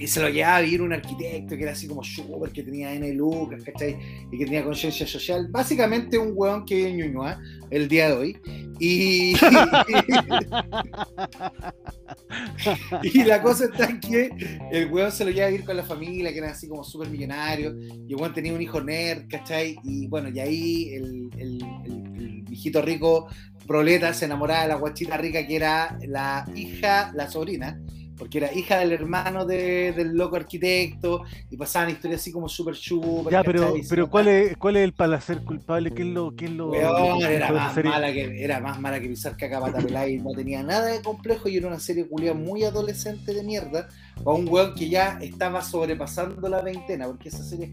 Y 0.00 0.06
se 0.06 0.20
lo 0.20 0.28
llevaba 0.28 0.58
a 0.58 0.60
vivir 0.60 0.80
un 0.80 0.92
arquitecto 0.92 1.56
que 1.56 1.62
era 1.64 1.72
así 1.72 1.88
como 1.88 2.04
súper, 2.04 2.52
que 2.52 2.62
tenía 2.62 2.94
N 2.94 3.12
lucas, 3.14 3.64
¿cachai? 3.64 3.96
Y 4.30 4.38
que 4.38 4.44
tenía 4.44 4.62
conciencia 4.64 5.04
social. 5.08 5.48
Básicamente 5.50 6.16
un 6.16 6.32
weón 6.36 6.64
que 6.64 6.76
vive 6.76 6.90
en 6.90 6.96
Ñuñoa 6.98 7.40
el 7.68 7.88
día 7.88 8.06
de 8.08 8.12
hoy. 8.14 8.36
Y, 8.78 9.34
y 13.02 13.24
la 13.24 13.42
cosa 13.42 13.64
está 13.64 13.86
en 13.86 13.98
que 14.00 14.30
el 14.70 14.86
weón 14.92 15.10
se 15.10 15.24
lo 15.24 15.30
lleva 15.32 15.46
a 15.46 15.50
vivir 15.50 15.66
con 15.66 15.76
la 15.76 15.82
familia, 15.82 16.30
que 16.32 16.38
era 16.38 16.50
así 16.50 16.68
como 16.68 16.84
súper 16.84 17.08
millonario. 17.10 17.74
Y 18.06 18.12
el 18.12 18.16
weón 18.16 18.32
tenía 18.32 18.52
un 18.54 18.62
hijo 18.62 18.80
nerd, 18.80 19.26
¿cachai? 19.28 19.76
Y 19.82 20.06
bueno, 20.06 20.28
y 20.28 20.38
ahí 20.40 20.90
el, 20.94 21.28
el, 21.38 21.62
el- 21.84 22.18
el 22.18 22.42
viejito 22.42 22.82
rico 22.82 23.28
proleta 23.68 24.12
se 24.14 24.24
enamoraba 24.24 24.62
de 24.62 24.68
la 24.68 24.74
guachita 24.74 25.16
rica 25.16 25.46
que 25.46 25.54
era 25.54 25.96
la 26.08 26.44
hija, 26.56 27.12
la 27.14 27.30
sobrina, 27.30 27.78
porque 28.16 28.38
era 28.38 28.52
hija 28.52 28.78
del 28.78 28.90
hermano 28.90 29.44
de- 29.44 29.92
del 29.92 30.16
loco 30.16 30.34
arquitecto, 30.34 31.22
y 31.50 31.56
pasaban 31.56 31.90
historias 31.90 32.20
así 32.20 32.32
como 32.32 32.48
súper 32.48 32.74
súper. 32.74 33.32
Ya, 33.32 33.44
pero, 33.44 33.62
¿cachai? 33.66 33.82
pero 33.88 34.10
¿cuál 34.10 34.26
es, 34.26 34.56
¿cuál 34.56 34.76
es 34.76 34.82
el 34.82 34.92
placer 34.92 35.44
culpable? 35.44 35.92
¿Qué 35.92 36.02
es 36.02 36.08
lo, 36.08 36.34
qué 36.34 36.46
es 36.46 36.50
lo, 36.50 36.70
Weón, 36.70 37.20
lo 37.20 37.28
que 37.28 37.34
era 37.36 37.52
más, 37.52 37.76
mala 37.84 38.12
que, 38.12 38.42
era 38.44 38.58
más 38.58 38.80
mala 38.80 38.98
que 39.00 39.08
pisar 39.08 39.36
caca 39.36 39.60
pata 39.60 40.08
y 40.08 40.16
no 40.18 40.32
tenía 40.32 40.64
nada 40.64 40.86
de 40.86 41.00
complejo 41.00 41.48
y 41.48 41.58
era 41.58 41.68
una 41.68 41.78
serie 41.78 42.08
culia 42.08 42.34
muy 42.34 42.64
adolescente 42.64 43.32
de 43.32 43.44
mierda 43.44 43.86
para 44.24 44.36
un 44.36 44.48
weón 44.48 44.74
que 44.74 44.88
ya 44.88 45.18
estaba 45.20 45.62
sobrepasando 45.62 46.48
la 46.48 46.60
veintena, 46.62 47.06
porque 47.06 47.28
esa 47.28 47.44
serie 47.44 47.72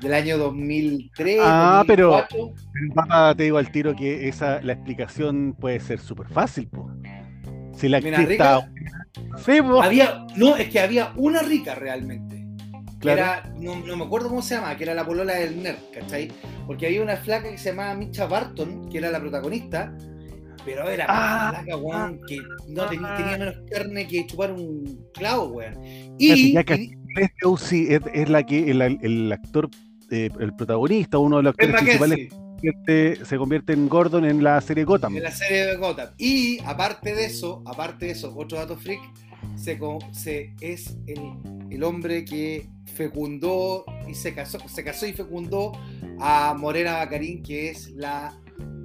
del 0.00 0.14
año 0.14 0.38
2003, 0.38 1.38
Ah, 1.42 1.84
pero- 1.86 2.10
2004. 2.10 2.54
Pero, 2.72 2.94
papá, 2.94 3.34
te 3.34 3.44
digo 3.44 3.58
al 3.58 3.70
tiro 3.70 3.94
que 3.96 4.28
esa, 4.28 4.60
la 4.62 4.74
explicación 4.74 5.54
puede 5.58 5.80
ser 5.80 5.98
súper 6.00 6.28
fácil, 6.28 6.68
po. 6.68 6.90
Si 7.74 7.88
la 7.88 8.00
Mira, 8.00 8.18
rica, 8.18 8.70
Sí, 9.44 9.58
había, 9.82 10.24
no, 10.36 10.56
es 10.56 10.68
que 10.70 10.80
había 10.80 11.12
una 11.16 11.42
rica 11.42 11.74
realmente. 11.74 12.36
que 12.98 12.98
Claro. 13.12 13.18
Era, 13.20 13.52
no, 13.60 13.76
no 13.86 13.96
me 13.96 14.04
acuerdo 14.04 14.28
cómo 14.30 14.40
se 14.40 14.54
llama, 14.54 14.74
que 14.76 14.84
era 14.84 14.94
la 14.94 15.04
polola 15.06 15.34
del 15.34 15.62
nerd, 15.62 15.76
¿cachai? 15.92 16.28
Porque 16.66 16.86
había 16.86 17.02
una 17.02 17.16
flaca 17.16 17.50
que 17.50 17.58
se 17.58 17.70
llamaba 17.70 17.94
Micha 17.94 18.26
Barton, 18.26 18.88
que 18.88 18.98
era 18.98 19.10
la 19.10 19.20
protagonista, 19.20 19.94
pero 20.64 20.88
era 20.88 21.04
Ah, 21.08 21.50
flaca, 21.54 21.76
weón, 21.76 22.18
que 22.26 22.38
no 22.68 22.86
tenía, 22.86 23.08
ah. 23.12 23.16
tenía 23.18 23.38
menos 23.38 23.54
carne 23.70 24.08
que 24.08 24.26
chupar 24.26 24.52
un 24.52 24.98
clavo, 25.12 25.48
weón. 25.48 25.74
Y, 26.18 26.52
ya 26.54 26.64
que- 26.64 26.74
y- 26.74 26.90
Este 27.18 27.94
es, 27.94 28.00
es 28.12 28.28
la 28.28 28.42
que 28.44 28.70
el, 28.70 28.80
el 28.82 29.32
actor, 29.32 29.68
eh, 30.10 30.30
el 30.40 30.54
protagonista, 30.54 31.18
uno 31.18 31.38
de 31.38 31.42
los 31.44 31.50
actores 31.50 31.74
principales, 31.82 32.28
Mackenzie, 32.32 33.24
se 33.24 33.36
convierte, 33.36 33.72
en 33.72 33.88
Gordon 33.88 34.24
en 34.24 34.42
la 34.42 34.60
serie 34.60 34.84
Gotham. 34.84 35.16
en 35.16 35.22
la 35.22 35.30
serie 35.30 35.66
de 35.66 35.76
Gotham. 35.76 36.08
Y 36.18 36.58
aparte 36.64 37.14
de 37.14 37.26
eso, 37.26 37.62
aparte 37.66 38.06
de 38.06 38.12
eso, 38.12 38.32
otro 38.36 38.58
dato 38.58 38.76
freak, 38.76 39.00
se, 39.56 39.78
se- 40.12 40.54
es 40.60 40.96
el, 41.06 41.20
el 41.70 41.84
hombre 41.84 42.24
que 42.24 42.68
fecundó 42.94 43.84
y 44.08 44.14
se 44.14 44.34
casó, 44.34 44.58
se 44.68 44.82
casó 44.82 45.06
y 45.06 45.12
fecundó 45.12 45.72
a 46.18 46.54
Morena 46.58 46.94
Bacarín, 46.94 47.42
que 47.42 47.68
es 47.70 47.90
la 47.90 48.34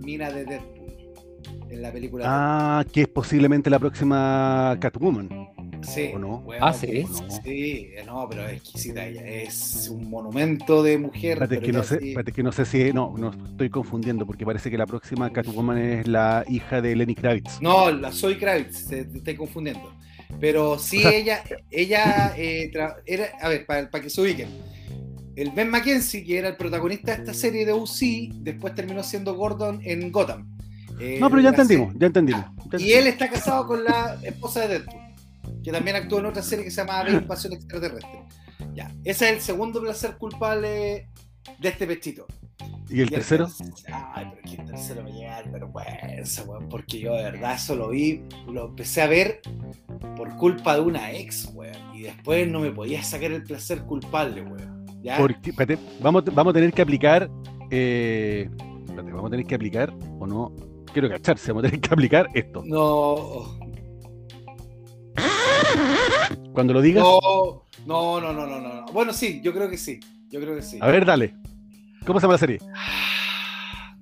mina 0.04 0.30
de 0.32 0.44
Deadpool 0.46 0.82
en 1.70 1.82
la 1.82 1.92
película. 1.92 2.26
Ah, 2.28 2.86
que 2.92 3.04
es 3.04 3.08
posiblemente 3.08 3.70
la 3.70 3.80
próxima 3.80 4.76
Catwoman. 4.82 5.41
Sí, 5.84 6.12
¿o 6.14 6.20
no? 6.20 6.44
Ah, 6.60 6.74
¿sí? 6.74 7.06
Sí, 7.44 7.88
no, 8.06 8.28
pero 8.30 8.46
es 8.48 8.54
exquisita 8.58 9.06
ella. 9.06 9.26
Es 9.26 9.90
un 9.90 10.10
monumento 10.10 10.84
de 10.84 10.98
mujer. 10.98 11.34
Espérate, 11.42 11.56
pero 11.56 11.66
que 11.66 11.72
no 11.74 11.80
ya 11.80 11.84
sé, 11.88 12.00
sí- 12.00 12.08
espérate, 12.10 12.32
que 12.32 12.44
no 12.44 12.52
sé 12.52 12.66
si. 12.66 12.94
No, 12.94 13.14
no 13.18 13.32
estoy 13.46 13.70
confundiendo 13.70 14.26
porque 14.26 14.46
parece 14.46 14.70
que 14.70 14.78
la 14.78 14.86
próxima 14.86 15.32
Catwoman 15.32 15.78
es 15.78 16.08
la 16.08 16.46
hija 16.48 16.82
de 16.82 16.96
Lenny 16.96 17.16
Kravitz. 17.16 17.62
No, 17.62 17.90
la 17.92 18.12
soy 18.12 18.38
Kravitz, 18.38 18.88
te, 18.88 19.06
te 19.06 19.18
estoy 19.18 19.36
confundiendo. 19.36 19.92
Pero 20.40 20.80
sí, 20.80 21.04
ella, 21.06 21.44
ella 21.70 22.34
eh, 22.38 22.72
tra- 22.74 22.96
era, 23.06 23.26
a 23.42 23.50
ver, 23.50 23.66
para, 23.66 23.90
que 23.90 24.10
se 24.10 24.22
ubiquen. 24.22 24.48
El 25.36 25.52
Ben 25.52 25.70
Mackenzie, 25.70 26.24
que 26.24 26.38
era 26.38 26.50
el 26.50 26.58
protagonista 26.58 27.14
de 27.14 27.20
esta 27.20 27.34
serie 27.34 27.66
de 27.66 27.74
UC, 27.74 28.34
después 28.42 28.76
terminó 28.76 29.02
siendo 29.04 29.34
Gordon 29.36 29.80
en 29.84 30.12
Gotham. 30.12 30.48
Eh, 31.00 31.18
No, 31.20 31.30
pero 31.30 31.42
ya 31.42 31.52
la 31.52 31.58
entendimos, 31.62 31.94
ya 31.98 32.08
entendimos. 32.08 32.46
Ya 32.72 32.80
Y 32.80 32.92
él 32.94 33.08
está 33.08 33.30
casado 33.30 33.66
con 33.66 33.84
la 33.84 34.18
esposa 34.24 34.62
de 34.62 34.68
Deadpool, 34.80 35.02
que 35.64 35.72
también 35.72 35.96
actuó 35.96 36.20
en 36.20 36.26
otra 36.28 36.42
serie 36.42 36.66
que 36.66 36.72
se 36.72 36.82
llama 36.86 37.10
Invasión 37.10 37.54
Extraterrestre. 37.58 38.24
Ya, 38.74 38.92
ese 39.04 39.26
es 39.30 39.36
el 39.36 39.42
segundo 39.42 39.82
placer 39.82 40.18
culpable 40.18 41.08
de 41.60 41.70
este 41.70 41.88
pechito. 41.88 42.26
¿Y 42.90 43.02
el 43.02 43.10
tercero? 43.10 43.48
ter- 43.48 43.94
Ay, 44.14 44.28
pero 44.32 44.42
que 44.44 44.62
el 44.62 44.68
tercero 44.68 45.04
me 45.04 45.12
llega 45.14 45.38
a 45.38 45.42
dar 45.42 45.52
vergüenza, 45.52 46.44
weón, 46.44 46.68
porque 46.70 47.00
yo 47.00 47.14
de 47.16 47.24
verdad 47.24 47.56
eso 47.56 47.76
lo 47.76 47.90
vi, 47.90 48.22
lo 48.48 48.68
empecé 48.68 49.02
a 49.02 49.08
ver 49.08 49.42
por 50.16 50.36
culpa 50.36 50.76
de 50.76 50.82
una 50.82 51.12
ex, 51.12 51.50
weón, 51.54 51.96
y 51.96 52.02
después 52.04 52.48
no 52.50 52.60
me 52.60 52.72
podía 52.72 53.02
sacar 53.04 53.32
el 53.32 53.44
placer 53.44 53.82
culpable, 53.84 54.42
weón. 54.44 54.86
¿ya? 55.02 55.18
Porque, 55.18 55.50
espérate, 55.52 55.82
vamos, 56.02 56.24
vamos 56.26 56.52
a 56.52 56.54
tener 56.54 56.74
que 56.74 56.82
aplicar. 56.82 57.30
eh, 57.72 58.50
espérate, 58.86 59.12
vamos 59.12 59.28
a 59.28 59.32
tener 59.32 59.46
que 59.46 59.56
aplicar, 59.56 59.94
o 60.20 60.28
no. 60.28 60.54
Quiero 60.94 61.08
cacharse, 61.10 61.52
vamos 61.52 61.64
a 61.64 61.68
tener 61.70 61.80
que 61.82 61.94
aplicar 61.94 62.28
esto. 62.34 62.62
No, 62.66 63.58
Cuando 66.54 66.74
lo 66.74 66.82
digas, 66.82 67.04
no, 67.04 67.66
no, 67.86 68.22
no, 68.22 68.34
no, 68.34 68.46
no, 68.46 68.60
no. 68.60 68.86
Bueno, 68.94 69.14
sí, 69.14 69.42
yo 69.44 69.54
creo 69.54 69.70
que 69.70 69.78
sí, 69.78 70.00
yo 70.30 70.40
creo 70.40 70.56
que 70.56 70.62
sí. 70.62 70.78
a 70.82 70.88
ver, 70.88 71.06
dale. 71.06 71.34
¿Cómo 72.06 72.20
se 72.20 72.24
llama 72.24 72.34
la 72.34 72.40
serie? 72.40 72.60
Ah. 72.76 73.96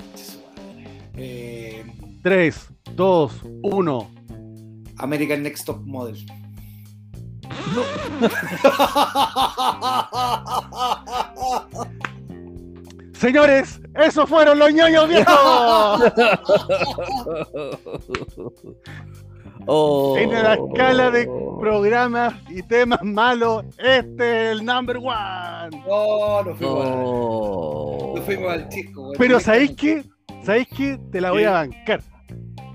Eh, 1.15 1.85
3, 2.23 2.67
2, 2.95 3.31
1. 3.61 4.11
American 4.97 5.43
Next 5.43 5.65
Top 5.65 5.81
Model. 5.85 6.17
Señores, 13.13 13.81
esos 13.95 14.29
fueron 14.29 14.59
los 14.59 14.71
ñoños 14.73 15.09
viejos. 15.09 15.27
Oh. 19.71 20.17
En 20.17 20.31
la 20.31 20.55
escala 20.55 21.11
de 21.11 21.25
programas 21.59 22.33
y 22.49 22.63
temas 22.63 23.03
malos, 23.03 23.65
este 23.77 24.51
es 24.51 24.57
el 24.59 24.65
number 24.65 24.97
one. 24.97 25.77
No, 25.87 26.43
no 26.43 26.55
fuimos, 26.55 26.85
al- 26.87 26.93
Oh. 27.05 28.13
no 28.15 28.21
fuimos 28.23 28.51
al 28.51 28.69
chico, 28.69 29.01
weón. 29.03 29.15
Pero 29.17 29.39
¿sabéis 29.39 29.71
qué? 29.75 30.03
¿Sabéis 30.43 30.67
qué? 30.75 30.97
Te 31.11 31.21
la 31.21 31.31
voy 31.31 31.43
a 31.43 31.51
bancar. 31.51 32.01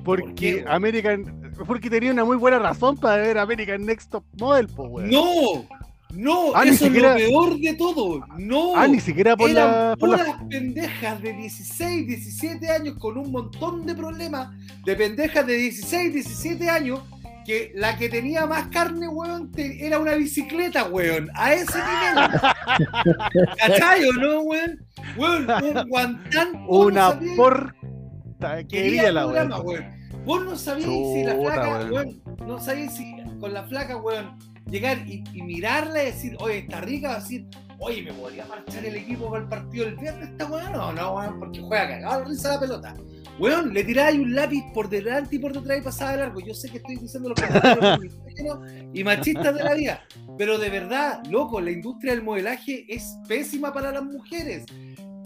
¿Por 0.05 0.21
Porque 0.21 0.57
weón? 0.57 0.69
American. 0.69 1.41
Porque 1.67 1.89
tenía 1.89 2.11
una 2.13 2.25
muy 2.25 2.37
buena 2.37 2.59
razón 2.59 2.97
para 2.97 3.17
ver 3.23 3.39
American 3.39 3.87
Next 3.87 4.11
Top 4.11 4.25
Model, 4.39 4.67
pues, 4.69 4.89
weón. 4.91 5.11
No, 5.11 5.23
no, 6.17 6.53
Ah, 6.55 6.65
eso 6.65 6.85
siquiera- 6.87 7.17
es 7.17 7.23
lo 7.23 7.29
peor 7.29 7.59
de 7.61 7.75
todo. 7.75 8.27
No, 8.39 8.77
Ah, 8.77 8.87
ni 8.89 9.01
siquiera 9.01 9.37
por 9.37 9.51
eran 9.51 9.67
la. 9.91 9.97
Por 9.99 10.09
la... 10.11 10.17
puras 10.19 10.37
pendejas 10.51 11.23
de 11.23 11.33
16, 11.33 12.07
17 12.07 12.71
años 12.71 12.97
con 12.99 13.17
un 13.19 13.31
montón 13.33 13.85
de 13.87 13.95
problemas 13.95 14.51
de 14.85 14.97
pendejas 14.97 15.47
de 15.47 15.55
16, 15.55 16.13
17 16.15 16.69
años 16.71 17.01
que 17.47 17.73
la 17.75 17.97
que 17.99 18.09
tenía 18.09 18.47
más 18.47 18.69
carne, 18.69 19.07
weón, 19.07 19.53
te- 19.53 19.87
era 19.87 19.99
una 19.99 20.15
bicicleta, 20.15 20.85
weón, 20.85 21.29
a 21.35 21.53
ese 21.53 21.77
nivel. 21.79 22.31
¿Cachai 23.59 24.03
no, 24.21 24.41
weón? 24.41 24.79
Weón, 25.17 25.47
un 25.63 25.89
guantán. 25.89 26.65
Una 26.67 27.11
sabían- 27.11 27.37
porta 27.37 28.65
Quería 28.67 29.13
la 29.13 29.23
programa, 29.25 29.61
weón. 29.61 29.85
Vos 30.25 30.43
no 30.45 30.57
sabíais 30.57 31.13
si 31.15 31.23
la 31.25 31.35
flaca, 31.35 31.69
weón. 31.69 31.93
weón, 31.93 32.23
no 32.47 32.59
sabíais 32.59 32.95
si 32.95 33.15
con 33.41 33.53
la 33.53 33.65
flaca, 33.65 33.97
weón, 33.99 34.39
llegar 34.71 34.99
y, 35.07 35.23
mirarla 35.43 36.03
y 36.03 36.07
decir, 36.07 36.37
oye, 36.41 36.59
está 36.59 36.81
rica, 36.81 37.17
decir, 37.17 37.47
oye, 37.79 38.03
me 38.03 38.13
podría 38.13 38.47
marchar 38.47 38.85
el 38.85 38.97
equipo 38.97 39.31
para 39.31 39.43
el 39.43 39.49
partido 39.49 39.85
del 39.87 39.97
viernes, 39.97 40.31
esta 40.31 40.47
weón, 40.47 40.73
no, 40.73 40.93
no, 40.93 41.15
weón, 41.15 41.39
porque 41.39 41.61
juega 41.61 41.89
cagado 41.89 42.21
la 42.21 42.29
risa 42.29 42.49
la 42.51 42.61
pelota. 42.61 42.97
Weón, 43.39 43.75
le 43.75 43.83
tiráis 43.83 44.19
un 44.19 44.33
lápiz 44.33 44.63
por 44.73 44.89
delante 44.89 45.37
y 45.37 45.39
por 45.41 45.53
detrás 45.53 45.79
y 45.79 45.83
pasaba 45.83 46.13
de 46.13 46.19
largo. 46.19 46.39
Yo 46.41 46.55
sé 46.55 46.71
que 46.71 46.77
estoy 46.77 46.97
diciendo 46.97 47.31
los 47.31 47.41
comentarios 47.41 47.99
y 48.93 49.03
machistas 49.03 49.55
de 49.57 49.65
la 49.65 49.75
vida, 49.75 50.05
pero 50.39 50.57
de 50.57 50.71
verdad, 50.71 51.25
loco, 51.27 51.61
la 51.61 51.73
industria 51.73 52.13
del 52.13 52.23
modelaje 52.23 52.87
es 52.89 53.17
pésima 53.27 53.73
para 53.73 53.91
las 53.91 54.05
mujeres. 54.05 54.67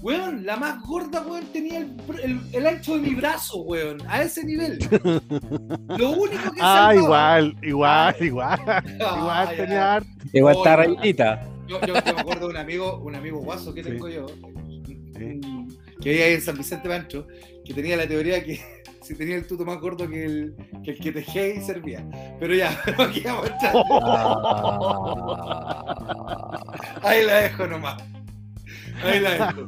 Weón, 0.01 0.47
la 0.47 0.57
más 0.57 0.81
gorda, 0.83 1.21
weón, 1.23 1.45
tenía 1.53 1.79
el, 1.79 1.97
el- 2.23 2.41
el 2.53 2.67
ancho 2.67 2.95
de 2.95 3.01
mi 3.01 3.15
brazo, 3.17 3.63
weón, 3.63 3.99
a 4.09 4.23
ese 4.23 4.45
nivel. 4.45 4.79
Lo 5.99 6.11
único 6.11 6.53
que 6.53 6.61
Ah, 6.61 6.93
salvaba- 6.93 6.95
igual, 6.95 7.57
igual, 7.63 8.15
igual. 8.21 8.61
Ah, 8.67 8.83
Igual 9.19 9.49
ya. 9.51 9.57
tenía 9.57 9.95
harto. 9.95 10.09
Igual 10.33 10.57
está 10.57 10.77
rayita. 10.77 11.43
Yo, 11.67 11.81
yo- 11.81 11.95
yo 11.95 12.15
me 12.15 12.21
acuerdo 12.21 12.47
de 12.47 12.53
un 12.55 12.57
amigo, 12.59 12.99
un 12.99 13.15
amigo 13.17 13.39
guaso 13.41 13.75
que 13.75 13.83
Sí. 13.83 13.91
tengo 13.91 14.09
yo, 14.09 14.27
Sí. 14.87 15.41
que 16.01 16.09
vivía 16.11 16.27
ahí 16.27 16.35
en 16.35 16.41
San 16.43 16.57
Vicente 16.57 16.89
Pancho, 16.89 17.27
que 17.65 17.75
tenía 17.75 17.97
la 17.97 18.07
teoría 18.07 18.43
que 18.45 18.61
si 19.03 19.17
tenía 19.17 19.35
el 19.37 19.47
tuto 19.49 19.65
más 19.65 19.79
gordo 19.81 20.09
que 20.09 20.25
el 20.25 20.55
que, 20.85 20.93
el 20.93 20.99
que 21.01 21.11
tejía 21.13 21.49
y 21.55 21.61
servía. 21.61 22.07
Pero 22.39 22.55
ya, 22.55 22.71
no 22.97 23.03
aquí 23.05 23.21
vamos 23.25 23.51
a 23.51 23.53
entrar. 23.53 23.75
Ah. 25.29 26.61
Ahí 27.03 27.25
la 27.25 27.35
dejo 27.41 27.67
nomás. 27.67 28.01
Ahí 29.01 29.21
la 29.21 29.31
dejo. 29.35 29.65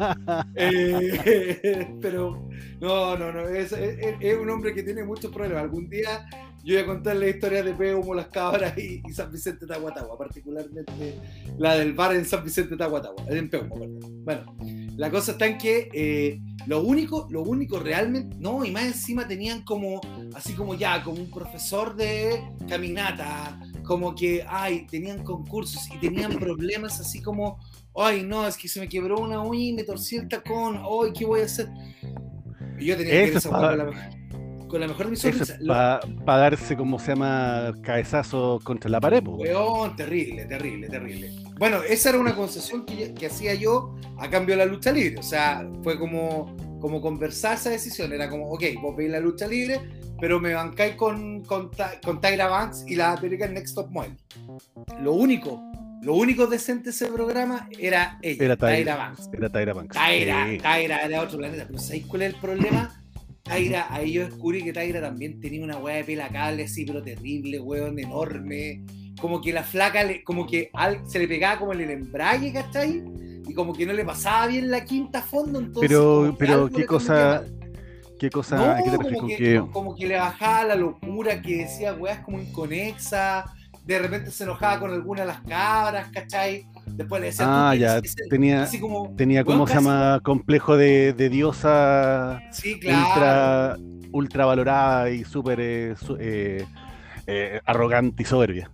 Eh, 0.55 1.97
pero 2.01 2.49
no, 2.81 3.17
no, 3.17 3.33
no. 3.33 3.49
Es, 3.49 3.73
es- 3.73 4.39
un 4.39 4.51
hombre 4.51 4.75
que 4.75 4.83
tiene 4.83 5.05
muchos 5.05 5.33
problemas. 5.33 5.63
Algún 5.63 5.89
día 5.89 6.27
yo 6.63 6.75
voy 6.75 6.83
a 6.83 6.87
contarle 6.87 7.31
historias 7.31 7.65
de 7.65 7.75
Peo 7.75 8.01
como 8.01 8.15
las 8.15 8.29
cabras 8.29 8.77
y, 8.77 9.03
San 9.13 9.33
Vicente 9.33 9.67
Tahuatahua, 9.67 10.19
particularmente 10.19 11.19
la 11.59 11.77
del 11.77 11.95
bar 11.95 12.15
en 12.15 12.25
San 12.27 12.45
Vicente 12.45 12.77
Tahuatahua, 12.77 13.25
en 13.29 13.49
Peumo. 13.49 13.77
Bueno, 14.25 14.55
la 14.97 15.11
cosa 15.11 15.33
está 15.33 15.47
en 15.47 15.57
que 15.57 15.89
eh, 15.95 16.41
lo 16.67 16.83
único, 16.83 17.27
lo 17.31 17.43
único 17.43 17.79
realmente, 17.79 18.37
no, 18.39 18.65
y 18.65 18.71
más 18.71 18.85
encima 18.85 19.27
tenían 19.27 19.63
como, 19.63 20.01
así 20.35 20.53
como 20.53 20.75
ya, 20.75 21.03
como 21.03 21.19
un 21.23 21.31
profesor 21.31 21.97
de 21.97 22.43
caminata, 22.69 23.59
como 23.83 24.15
que, 24.15 24.45
ay, 24.47 24.87
tenían 24.87 25.25
concursos 25.25 25.89
y 25.95 25.99
tenían 25.99 26.39
problemas 26.39 27.01
así 27.01 27.23
como, 27.23 27.59
ay, 27.97 28.23
no, 28.23 28.47
es 28.47 28.57
que 28.57 28.69
se 28.69 28.81
me 28.81 28.89
quebró 28.89 29.19
una 29.21 29.41
uña 29.43 29.61
y 29.65 29.73
me 29.73 29.85
torcí 29.85 30.17
el 30.17 30.29
tacón, 30.29 30.77
ay, 30.79 31.13
¿qué 31.17 31.25
voy 31.25 31.41
a 31.41 31.45
hacer? 31.45 31.69
Y 32.79 32.87
yo 32.87 32.97
tenía 32.97 33.13
que 33.13 33.27
ir 33.29 33.43
pa- 33.43 33.51
con 33.69 33.79
la, 33.79 33.85
mejor- 33.85 34.69
con 34.69 34.81
la 34.81 34.87
mejor 34.89 35.05
de 35.07 35.11
mis 35.11 35.19
sonrisas. 35.21 35.59
para 36.25 36.39
darse, 36.41 36.77
como 36.77 36.99
se 36.99 37.09
llama, 37.13 37.75
cabezazo 37.83 38.61
contra 38.63 38.89
la 38.91 39.01
pared. 39.01 39.23
Weón, 39.27 39.97
terrible, 39.97 40.45
terrible, 40.47 40.89
terrible. 40.89 41.31
Bueno, 41.59 41.83
esa 41.83 42.11
era 42.11 42.19
una 42.19 42.35
concesión 42.35 42.87
que, 42.87 43.13
que 43.13 43.27
hacía 43.27 43.53
yo 43.55 43.95
a 44.19 44.31
cambio 44.31 44.57
de 44.57 44.65
la 44.65 44.73
lucha 44.73 44.93
libre. 44.93 45.19
O 45.19 45.23
sea, 45.23 45.69
fue 45.83 45.99
como, 45.99 46.57
como 46.81 47.01
conversar 47.03 47.55
esa 47.55 47.69
decisión. 47.71 48.13
Era 48.13 48.31
como, 48.31 48.49
ok, 48.49 48.63
vos 48.81 48.97
veis 48.97 49.11
la 49.11 49.21
lucha 49.21 49.47
libre, 49.47 49.81
pero 50.19 50.41
me 50.41 50.55
bancáis 50.55 50.95
con, 50.95 51.43
con, 51.45 51.71
con 52.03 52.21
Tyra 52.21 52.49
Banks 52.49 52.85
y 52.87 52.95
la 52.97 53.13
American 53.13 53.53
Next 53.53 53.75
Top 53.75 53.91
Model. 53.91 54.17
Lo 55.03 55.13
único, 55.13 55.61
lo 56.03 56.15
único 56.15 56.47
decente 56.47 56.85
de 56.85 56.91
ese 56.91 57.07
programa 57.07 57.69
era 57.79 58.19
ella, 58.23 58.45
Era 58.45 58.57
Tyra. 58.57 58.97
Banks. 58.97 59.31
Era 59.33 59.49
Tyra 59.51 59.73
Banks. 59.75 59.97
Tyra, 59.97 60.47
Sí. 60.49 60.59
Tyra 60.59 61.03
era 61.05 61.21
otro 61.23 61.39
planeta. 61.39 61.65
Pero 61.67 61.79
¿sabéis 61.79 62.07
cuál 62.07 62.23
es 62.23 62.35
el 62.35 62.41
problema? 62.41 63.03
Tyra, 63.43 63.87
ahí 63.91 64.13
yo 64.13 64.25
descubrí 64.25 64.63
que 64.63 64.73
Tyra 64.73 65.01
también 65.01 65.41
tenía 65.41 65.63
una 65.65 65.79
weá 65.79 65.97
de 65.97 66.05
pela 66.05 66.29
cable 66.29 66.65
así, 66.65 66.85
pero 66.85 67.03
terrible, 67.03 67.59
weón, 67.61 67.99
enorme. 67.99 68.85
Como 69.21 69.41
que 69.41 69.53
la 69.53 69.63
flaca, 69.65 70.03
le- 70.05 70.23
como 70.25 70.47
que 70.47 70.71
al- 70.73 71.07
se 71.09 71.19
le 71.19 71.29
pegaba 71.29 71.59
como 71.59 71.73
en 71.75 71.81
el 71.83 71.91
embrague, 71.91 72.53
¿cachai? 72.53 73.03
Y 73.47 73.53
como 73.55 73.73
que 73.73 73.85
no 73.85 73.93
le 73.93 74.05
pasaba 74.05 74.47
bien 74.47 74.71
la 74.71 74.85
quinta 74.85 75.19
a 75.19 75.23
fondo, 75.23 75.59
entonces. 75.59 75.89
Pero- 76.39 76.71
¿qué 76.75 76.87
cosa-. 76.87 77.45
¿Qué 78.19 78.29
cosa? 78.31 78.57
No, 78.57 78.65
¿A 78.65 78.77
qué 78.77 78.91
te 78.91 78.97
como 79.15 79.27
que, 79.29 79.37
que.? 79.37 79.63
como 79.73 79.95
que 79.97 80.07
le 80.07 80.17
bajaba 80.17 80.65
la 80.65 80.75
locura, 80.77 81.41
que 81.41 81.57
decía 81.59 81.95
weas 81.95 82.21
como 82.21 82.39
inconexa, 82.39 83.45
de 83.85 83.99
repente 83.99 84.31
se 84.31 84.45
enojaba 84.45 84.79
con 84.81 84.93
alguna 84.93 85.23
de 85.23 85.27
las 85.29 85.41
cabras, 85.41 86.09
¿cachai? 86.11 86.67
Después 86.87 87.21
le 87.21 87.29
decía, 87.29 87.47
Ah, 87.49 87.73
"Tú 87.73 87.81
ya. 87.81 88.01
tienes 88.01 88.17
ese-", 88.19 88.29
Tenía, 88.29 88.63
así 88.65 88.81
como, 88.81 89.15
tenía 89.17 89.45
como 89.45 89.67
se 89.67 89.75
llama 89.75 90.21
complejo 90.23 90.77
de, 90.77 91.13
de 91.13 91.29
diosa 91.29 92.41
Sí, 92.53 92.79
claro. 92.79 92.99
ultra, 93.01 93.79
ultra 94.13 94.45
valorada 94.47 95.11
y 95.11 95.25
súper 95.25 95.61
eh, 95.61 95.95
su- 95.97 96.17
eh, 96.21 96.67
eh, 97.27 97.61
arrogante 97.65 98.23
y 98.23 98.27
soberbia. 98.27 98.71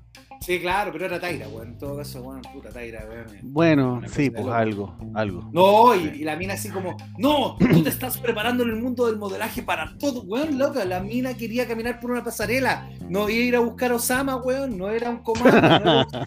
Sí, 0.46 0.60
claro, 0.60 0.92
pero 0.92 1.06
era 1.06 1.18
Taira, 1.18 1.48
weón. 1.48 1.68
En 1.70 1.78
todo 1.78 1.96
caso, 1.96 2.22
weón, 2.22 2.40
puta 2.52 2.68
Taira, 2.70 3.04
weón. 3.10 3.26
Bueno, 3.42 3.94
Una 3.94 4.08
sí, 4.08 4.30
pues 4.30 4.46
algo, 4.46 4.96
algo. 5.14 5.50
No, 5.52 5.92
y, 5.96 6.04
y 6.20 6.24
la 6.24 6.36
mina 6.36 6.54
así 6.54 6.68
como, 6.70 6.96
no, 7.18 7.56
tú 7.58 7.82
te 7.82 7.88
estás 7.88 8.16
preparando 8.18 8.62
en 8.62 8.70
el 8.70 8.76
mundo 8.76 9.06
del 9.06 9.16
modelaje 9.16 9.64
para 9.64 9.98
todo, 9.98 10.22
weón, 10.22 10.56
loca. 10.56 10.84
La 10.84 11.00
mina 11.00 11.34
quería 11.34 11.66
caminar 11.66 11.98
por 11.98 12.12
una 12.12 12.22
pasarela, 12.22 12.88
no 13.08 13.28
iba 13.28 13.42
a 13.42 13.46
ir 13.48 13.56
a 13.56 13.58
buscar 13.60 13.90
a 13.90 13.96
Osama, 13.96 14.36
weón, 14.36 14.78
no 14.78 14.88
era 14.88 15.10
un 15.10 15.18
comando, 15.18 15.60
no 15.60 15.66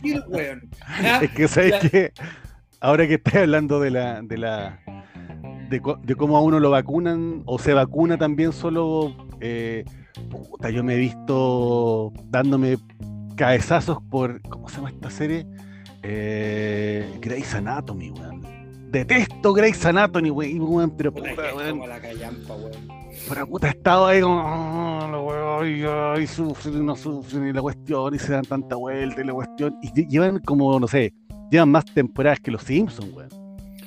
era 0.03 0.25
un 0.27 0.33
weón. 0.33 0.69
¿Ya? 1.01 1.19
Es 1.21 1.31
que 1.31 1.47
sabes 1.47 1.71
Ya. 1.71 1.89
que 1.89 2.11
ahora 2.81 3.07
que 3.07 3.13
estás 3.13 3.35
hablando 3.35 3.79
de 3.79 3.91
la, 3.91 4.21
de 4.21 4.37
la 4.37 4.79
de, 5.69 5.81
de 6.03 6.15
cómo 6.15 6.35
a 6.35 6.41
uno 6.41 6.59
lo 6.59 6.71
vacunan 6.71 7.43
o 7.45 7.57
se 7.57 7.73
vacuna 7.73 8.17
también 8.17 8.51
solo 8.51 9.15
eh, 9.39 9.85
puta, 10.29 10.69
yo 10.71 10.83
me 10.83 10.95
he 10.95 10.97
visto 10.97 12.11
dándome 12.25 12.77
cabezazos 13.39 13.99
por 14.09 14.41
¿cómo 14.41 14.67
se 14.67 14.75
llama 14.75 14.89
esta 14.89 15.09
serie? 15.09 15.47
Eh, 16.03 17.09
Grey's 17.21 17.53
Anatomy, 17.55 18.09
weón. 18.11 18.41
Detesto 18.91 19.53
Grey's 19.53 19.85
Anatomy, 19.85 20.29
weón, 20.29 20.91
pero 20.97 21.13
Puta, 21.13 21.29
weón. 21.55 21.69
como 21.71 21.87
la 21.87 22.01
callampa, 22.01 22.53
weón. 22.55 22.71
Pero 23.29 23.47
puta, 23.47 23.67
he 23.67 23.69
estado 23.71 24.07
ahí 24.07 24.19
como, 24.21 24.41
"Ah, 24.41 25.61
ay, 25.61 26.27
sufren 26.27 26.79
y 26.81 26.85
no 26.85 26.95
sufren 26.97 27.47
y 27.47 27.53
la 27.53 27.61
cuestión, 27.61 28.13
y 28.13 28.19
se 28.19 28.33
dan 28.33 28.43
tanta 28.43 28.75
vuelta 28.75 29.21
y 29.21 29.25
la 29.25 29.33
cuestión, 29.33 29.77
y 29.81 29.87
lle- 29.89 30.07
llevan 30.09 30.39
como, 30.39 30.77
no 30.77 30.87
sé, 30.87 31.13
llevan 31.49 31.69
más 31.71 31.85
temporadas 31.85 32.39
que 32.41 32.51
los 32.51 32.63
Simpsons, 32.63 33.13
weón. 33.13 33.29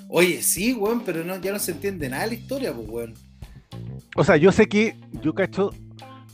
Oye, 0.08 0.40
sí, 0.42 0.72
weón, 0.72 1.02
pero 1.04 1.24
no, 1.24 1.36
ya 1.40 1.52
no 1.52 1.58
se 1.58 1.72
entiende 1.72 2.08
nada 2.08 2.22
de 2.24 2.28
la 2.30 2.34
historia, 2.34 2.72
pues, 2.72 2.88
weón. 2.88 3.14
O 4.16 4.24
sea, 4.24 4.36
yo 4.38 4.50
sé 4.50 4.66
que, 4.66 4.96
yo 5.22 5.34
cacho 5.34 5.70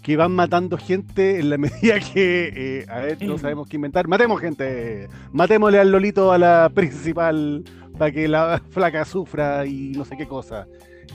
que 0.08 0.16
van 0.16 0.32
matando 0.32 0.78
gente 0.78 1.38
en 1.38 1.50
la 1.50 1.58
medida 1.58 2.00
que, 2.00 2.50
eh, 2.56 2.86
a 2.88 3.00
ver, 3.00 3.22
no 3.26 3.36
sabemos 3.36 3.68
qué 3.68 3.76
inventar, 3.76 4.08
matemos 4.08 4.40
gente, 4.40 5.06
matémosle 5.32 5.78
al 5.80 5.90
Lolito 5.92 6.32
a 6.32 6.38
la 6.38 6.70
principal 6.74 7.62
para 7.98 8.10
que 8.10 8.26
la 8.26 8.62
flaca 8.70 9.04
sufra 9.04 9.66
y 9.66 9.90
no 9.90 10.06
sé 10.06 10.16
qué 10.16 10.26
cosa. 10.26 10.66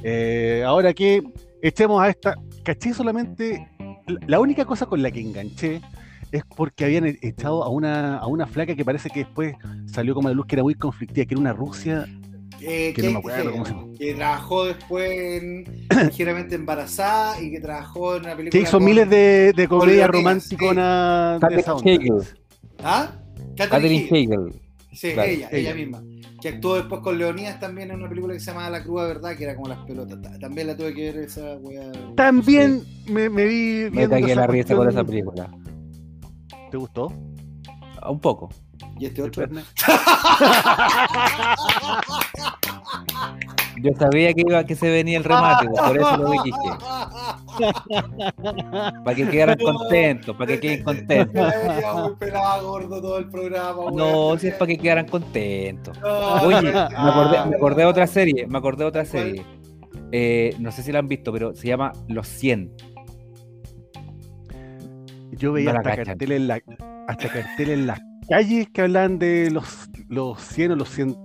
Eh, 0.03 0.63
ahora 0.63 0.93
que 0.93 1.23
echemos 1.63 2.03
a 2.03 2.09
esta, 2.09 2.35
caché 2.63 2.93
solamente, 2.93 3.67
la- 4.27 4.39
única 4.39 4.63
cosa 4.63 4.85
con 4.85 5.01
la 5.01 5.09
que 5.09 5.21
enganché 5.21 5.81
es 6.31 6.43
porque 6.55 6.85
habían 6.85 7.07
e- 7.07 7.17
echado 7.23 7.63
a 7.63 7.69
una, 7.69 8.17
a 8.17 8.27
una 8.27 8.45
flaca 8.45 8.75
que 8.75 8.85
parece 8.85 9.09
que 9.09 9.21
después 9.21 9.55
salió 9.87 10.13
como 10.13 10.27
a 10.27 10.31
la 10.31 10.35
luz 10.35 10.45
que 10.45 10.53
era 10.55 10.61
muy 10.63 10.75
conflictiva, 10.75 11.25
que 11.25 11.33
era 11.33 11.41
una 11.41 11.53
Rusia, 11.53 12.05
Eh, 12.61 12.93
Que 12.95 13.01
no 13.03 13.07
me 13.09 13.13
Kate 13.15 13.17
acuerdo 13.17 13.51
cómo 13.51 13.65
se 13.65 13.71
Hagan, 13.71 13.83
llama. 13.85 13.97
que 13.99 14.13
trabajó 14.13 14.65
después 14.65 15.11
en 15.11 15.87
ligeramente 16.05 16.55
embarazada 16.55 17.41
y 17.41 17.51
que 17.51 17.59
trabajó 17.59 18.15
en 18.15 18.23
una 18.25 18.35
película. 18.35 18.51
que 18.51 18.59
hizo 18.67 18.77
con- 18.77 18.85
miles 18.85 19.09
de, 19.09 19.53
de 19.55 19.67
con 19.67 19.79
comedia 19.79 20.07
Leonidas, 20.07 20.23
romanticona 20.23 21.33
de 21.33 21.39
Catherine 21.39 21.61
esa 21.61 21.73
onda. 21.75 21.91
Hegel. 21.91 22.23
¿Ah? 22.83 23.11
Catherine 23.57 24.07
Hegel. 24.09 24.53
Sí, 24.93 25.11
Claro, 25.13 25.29
ella, 25.29 25.49
ella. 25.51 25.71
ella 25.71 25.75
misma. 25.75 26.03
Que 26.39 26.49
actuó 26.49 26.75
después 26.75 27.01
con 27.01 27.17
Leonidas 27.17 27.59
también 27.59 27.89
en 27.89 27.97
una 27.99 28.09
película 28.09 28.33
que 28.33 28.39
se 28.39 28.47
llamaba 28.51 28.69
La 28.69 28.83
Cruda 28.83 29.07
Verdad, 29.07 29.35
que 29.35 29.43
era 29.45 29.55
como 29.55 29.67
las 29.69 29.79
pelotas. 29.79 30.21
Ta- 30.21 30.37
También 30.39 30.67
la 30.67 30.77
tuve 30.77 30.93
que 30.93 31.11
ver 31.11 31.23
esa 31.23 31.55
weá. 31.57 31.91
También 32.15 32.83
me, 33.07 33.29
me 33.29 33.45
vi 33.45 33.89
Me 33.91 34.07
cagué 34.09 34.35
la 34.35 34.45
risa 34.47 34.75
con 34.75 34.87
esa 34.89 35.03
película. 35.03 35.49
¿Te 36.69 36.77
gustó? 36.77 37.11
Un 38.09 38.19
poco. 38.19 38.49
Y 38.99 39.05
este 39.05 39.21
otro. 39.23 39.45
Yo 43.83 43.91
sabía 43.99 44.33
que 44.33 44.41
iba 44.47 44.63
que 44.63 44.75
se 44.75 44.89
venía 44.89 45.17
el 45.17 45.25
remate, 45.25 45.67
pues, 45.67 45.81
por 45.81 45.97
eso 45.97 46.17
lo 46.17 46.31
dije. 46.31 46.51
Para 49.03 49.15
que 49.15 49.27
quedaran 49.27 49.57
contentos, 49.59 50.35
para 50.35 50.53
que 50.53 50.59
queden 50.59 50.83
contentos. 50.83 51.53
Gordo 52.63 53.01
todo 53.01 53.17
el 53.19 53.29
programa. 53.29 53.91
No, 53.93 54.37
si 54.37 54.47
es 54.47 54.55
para 54.55 54.67
que 54.67 54.77
quedaran 54.77 55.05
contentos. 55.07 55.97
Oye, 56.41 56.61
me 56.61 56.79
acordé, 56.79 57.45
me 57.45 57.51
no. 57.51 57.57
acordé 57.57 57.81
de 57.81 57.87
otra 57.87 58.07
serie, 58.07 58.47
me 58.47 58.57
acordé 58.57 58.85
de 58.85 58.89
otra 58.89 59.05
serie. 59.05 59.45
Eh, 60.13 60.55
no 60.59 60.71
sé 60.71 60.81
si 60.81 60.91
la 60.91 60.99
han 60.99 61.07
visto, 61.09 61.33
pero 61.33 61.53
se 61.53 61.67
llama 61.67 61.91
Los 62.07 62.27
100. 62.27 62.71
Yo 65.31 65.51
veía 65.51 65.73
No 65.73 65.79
hasta 65.79 66.03
carteles 66.03 66.39
en 66.39 66.47
la, 66.47 66.61
hasta 67.07 67.27
carteles 67.27 67.79
en 67.79 67.87
las 67.87 67.99
calles 68.29 68.67
que 68.73 68.81
hablan 68.81 69.19
de 69.19 69.51
los, 69.51 69.89
los 70.07 70.41
100 70.41 70.71
o 70.71 70.75
los 70.77 70.89
100, 70.89 71.15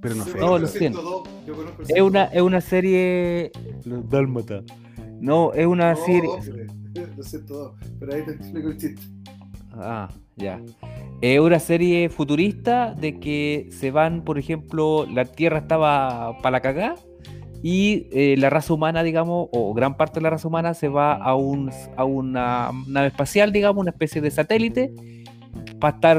pero 0.00 0.14
no 0.14 0.24
sé. 0.24 0.30
No, 0.30 0.36
conozco 0.38 0.58
lo 0.58 0.64
el 0.64 0.68
siento. 0.68 1.00
102, 1.00 1.46
yo 1.46 1.54
conozco 1.56 1.82
el 1.82 1.90
Es 1.96 2.02
una, 2.02 2.28
102. 2.28 2.32
es 2.36 2.42
una 2.42 2.60
serie. 2.60 3.52
Los 3.84 4.08
Dálmata. 4.08 4.62
No, 5.20 5.52
es 5.52 5.66
una 5.66 5.90
No, 5.92 5.96
serie. 6.04 6.28
hombre, 6.28 6.66
Lo 7.16 7.22
sé 7.22 7.38
todo, 7.40 7.74
pero 7.98 8.14
ahí 8.14 8.24
te 8.24 8.32
explico 8.32 8.68
el 8.68 8.76
chiste. 8.76 9.02
Ah, 9.72 10.08
ya. 10.36 10.60
Es 11.20 11.38
una 11.38 11.58
serie 11.60 12.08
futurista 12.08 12.94
de 12.94 13.20
que 13.20 13.68
se 13.70 13.90
van, 13.90 14.22
por 14.24 14.38
ejemplo, 14.38 15.06
la 15.06 15.24
Tierra 15.26 15.58
estaba 15.58 16.36
para 16.38 16.50
la 16.52 16.60
cagá 16.60 16.94
y 17.62 18.08
eh, 18.10 18.36
la 18.38 18.48
raza 18.50 18.72
humana, 18.72 19.02
digamos, 19.02 19.48
o 19.52 19.74
gran 19.74 19.96
parte 19.96 20.14
de 20.18 20.22
la 20.22 20.30
raza 20.30 20.48
humana 20.48 20.72
se 20.74 20.88
va 20.88 21.12
a, 21.14 21.34
un, 21.36 21.70
a 21.96 22.04
una 22.04 22.70
nave 22.88 23.08
espacial, 23.08 23.52
digamos, 23.52 23.82
una 23.82 23.90
especie 23.90 24.20
de 24.22 24.30
satélite, 24.30 24.92
para 25.78 25.94
estar, 25.94 26.18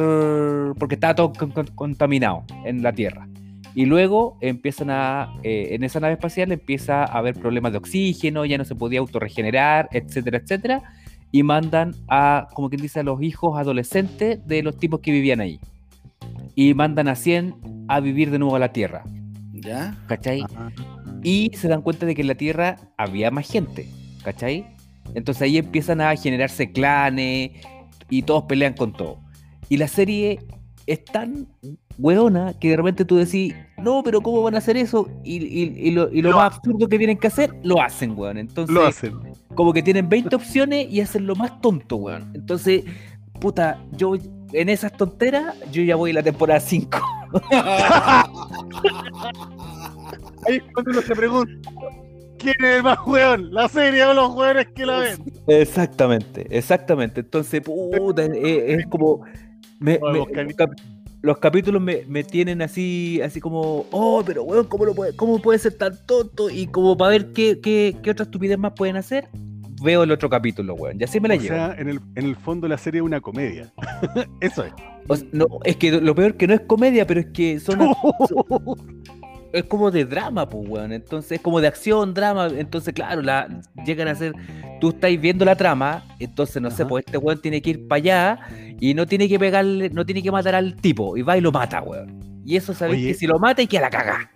porque 0.77 0.95
está 0.95 1.15
todo 1.15 1.34
con- 1.34 1.51
con- 1.51 1.67
contaminado 1.75 2.43
en 2.63 2.84
la 2.84 2.93
Tierra. 2.93 3.27
Y 3.74 3.86
luego 3.86 4.38
empiezan 4.41 4.89
a, 4.89 5.34
eh, 5.43 5.69
en 5.72 5.84
esa 5.84 5.99
nave 5.99 6.13
espacial 6.13 6.51
empieza 6.51 7.03
a 7.03 7.17
haber 7.17 7.36
problemas 7.36 7.72
de 7.72 7.78
oxígeno, 7.78 8.45
ya 8.45 8.57
no 8.57 8.65
se 8.65 8.76
podía 8.76 8.99
autorregenerar, 8.99 9.88
etcétera, 9.91 10.39
etcétera 10.39 10.84
y 11.32 11.43
mandan 11.43 11.95
a, 12.09 12.47
como 12.53 12.69
quien 12.69 12.82
dice, 12.82 12.99
a 12.99 13.03
los 13.03 13.22
hijos 13.22 13.57
adolescentes 13.57 14.45
de 14.45 14.63
los 14.63 14.78
tipos 14.78 14.99
que 14.99 15.11
vivían 15.11 15.39
ahí. 15.39 15.59
Y 16.55 16.74
mandan 16.74 17.07
a 17.07 17.15
100 17.15 17.86
a 17.88 17.99
vivir 18.01 18.32
de 18.32 18.39
nuevo 18.39 18.55
a 18.55 18.59
la 18.59 18.74
Tierra, 18.74 19.03
¿Ya? 19.53 19.97
¿cachai? 20.07 20.43
Ah, 20.55 20.69
Y 21.24 21.51
se 21.53 21.67
dan 21.67 21.82
cuenta 21.82 22.05
de 22.05 22.15
que 22.15 22.22
en 22.22 22.28
la 22.28 22.36
Tierra 22.36 22.78
había 22.97 23.32
más 23.32 23.49
gente, 23.49 23.88
¿cachai? 24.24 24.65
Entonces 25.15 25.43
ahí 25.43 25.57
empiezan 25.57 26.01
a 26.01 26.15
generarse 26.15 26.72
clanes 26.72 27.51
y 28.09 28.22
todos 28.24 28.43
pelean 28.43 28.74
con 28.74 28.91
todo. 28.93 29.19
Y 29.69 29.78
la 29.78 29.88
serie 29.88 30.39
es 30.88 31.03
tan 31.05 31.47
hueona 31.97 32.53
que 32.59 32.69
de 32.69 32.77
repente 32.77 33.05
tú 33.05 33.17
decís, 33.17 33.53
no, 33.77 34.01
pero 34.03 34.21
¿cómo 34.21 34.41
van 34.41 34.55
a 34.55 34.57
hacer 34.59 34.77
eso? 34.77 35.07
Y, 35.23 35.38
y- 35.45 35.73
y 35.88 35.91
lo, 35.91 36.11
y 36.11 36.21
lo 36.21 36.32
Lo 36.32 36.38
más 36.38 36.55
absurdo 36.55 36.88
que 36.88 36.97
tienen 36.97 37.17
que 37.17 37.27
hacer, 37.27 37.53
lo 37.63 37.82
hacen, 37.82 38.17
weón. 38.17 38.38
Entonces, 38.38 38.73
Lo 38.73 38.86
hacen. 38.86 39.13
como 39.55 39.73
que 39.73 39.84
tienen 39.84 40.09
20 40.09 40.36
opciones 40.36 40.88
y 40.89 41.01
hacen 41.01 41.27
lo 41.27 41.36
más 41.36 41.61
tonto, 41.61 41.97
weón. 41.97 42.32
Entonces, 42.34 42.84
puta, 43.39 43.79
yo 43.97 44.13
en 44.53 44.69
esas 44.69 44.91
tonteras, 44.93 45.55
yo 45.71 45.82
ya 45.84 45.95
voy 45.95 46.11
a 46.11 46.15
la 46.15 46.23
temporada 46.23 46.59
5. 46.59 46.99
Ahí 50.47 50.59
cuando 50.73 50.91
uno 50.91 51.01
se 51.01 51.15
pregunta, 51.15 51.53
¿quién 52.38 52.55
es 52.59 52.77
el 52.77 52.84
más 52.84 52.97
weón? 53.05 53.53
¿La 53.53 53.67
serie 53.69 54.03
o 54.05 54.13
los 54.13 54.34
weones 54.36 54.67
que 54.75 54.86
la 54.86 54.99
ven? 54.99 55.23
Exactamente, 55.47 56.47
exactamente. 56.49 57.21
Entonces, 57.21 57.61
puta, 57.61 58.25
es, 58.25 58.32
es 58.79 58.86
como. 58.88 59.21
Me- 59.82 59.99
me- 59.99 60.43
los, 60.43 60.55
cap- 60.55 60.79
los 61.21 61.38
capítulos 61.39 61.82
me, 61.82 62.03
me 62.07 62.23
tienen 62.23 62.61
así, 62.61 63.19
así 63.21 63.39
como, 63.41 63.86
oh, 63.91 64.23
pero 64.25 64.43
weón, 64.43 64.65
¿cómo, 64.67 64.86
lo 64.86 64.95
puede, 64.95 65.15
¿cómo 65.15 65.39
puede 65.41 65.59
ser 65.59 65.73
tan 65.77 65.93
tonto? 66.05 66.49
Y 66.49 66.67
como 66.67 66.95
para 66.97 67.11
ver 67.11 67.34
qué, 67.34 67.59
qué, 67.61 67.95
qué 68.01 68.11
otra 68.11 68.23
estupidez 68.23 68.57
más 68.57 68.71
pueden 68.75 68.95
hacer, 68.95 69.27
veo 69.84 70.03
el 70.03 70.11
otro 70.11 70.29
capítulo, 70.29 70.75
weón. 70.75 70.99
Y 70.99 71.03
así 71.03 71.19
me 71.19 71.27
la 71.27 71.36
O 71.36 71.38
llevo. 71.38 71.55
sea, 71.55 71.75
en 71.77 71.89
el, 71.89 71.99
en 72.15 72.25
el 72.25 72.36
fondo 72.36 72.67
la 72.67 72.77
serie 72.77 72.99
es 73.01 73.05
una 73.05 73.19
comedia. 73.21 73.73
Eso 74.41 74.63
es. 74.63 74.73
O 75.07 75.15
sea, 75.15 75.27
no, 75.32 75.47
es 75.65 75.75
que 75.77 75.91
lo 75.99 76.13
peor 76.15 76.36
que 76.36 76.47
no 76.47 76.53
es 76.53 76.61
comedia, 76.61 77.05
pero 77.07 77.19
es 77.19 77.27
que 77.34 77.59
son, 77.59 77.79
es 79.53 79.63
como 79.65 79.91
de 79.91 80.05
drama, 80.05 80.47
pues, 80.49 80.67
weón. 80.67 80.91
Entonces, 80.93 81.33
es 81.33 81.41
como 81.41 81.61
de 81.61 81.67
acción, 81.67 82.13
drama. 82.13 82.47
Entonces, 82.47 82.93
claro, 82.93 83.21
la, 83.21 83.47
llegan 83.85 84.07
a 84.07 84.15
ser. 84.15 84.33
Tú 84.79 84.89
estáis 84.89 85.19
viendo 85.19 85.45
la 85.45 85.55
trama, 85.55 86.03
entonces, 86.19 86.61
no 86.61 86.71
sé, 86.71 86.85
pues 86.85 87.05
este 87.05 87.17
weón 87.17 87.39
tiene 87.39 87.61
que 87.61 87.71
ir 87.71 87.87
para 87.87 87.97
allá 87.97 88.39
y 88.79 88.93
no 88.93 89.05
tiene 89.05 89.29
que 89.29 89.37
pegarle, 89.37 89.89
no 89.89 90.05
tiene 90.05 90.23
que 90.23 90.31
matar 90.31 90.55
al 90.55 90.75
tipo. 90.75 91.17
Y 91.17 91.21
va 91.21 91.37
y 91.37 91.41
lo 91.41 91.51
mata, 91.51 91.81
weón. 91.81 92.19
Y 92.45 92.55
eso 92.55 92.73
sabéis 92.73 92.99
Oye. 92.99 93.07
que 93.09 93.13
si 93.13 93.27
lo 93.27 93.37
mata 93.37 93.61
y 93.61 93.67
que 93.67 93.77
a 93.77 93.81
la 93.81 93.89
caga. 93.89 94.31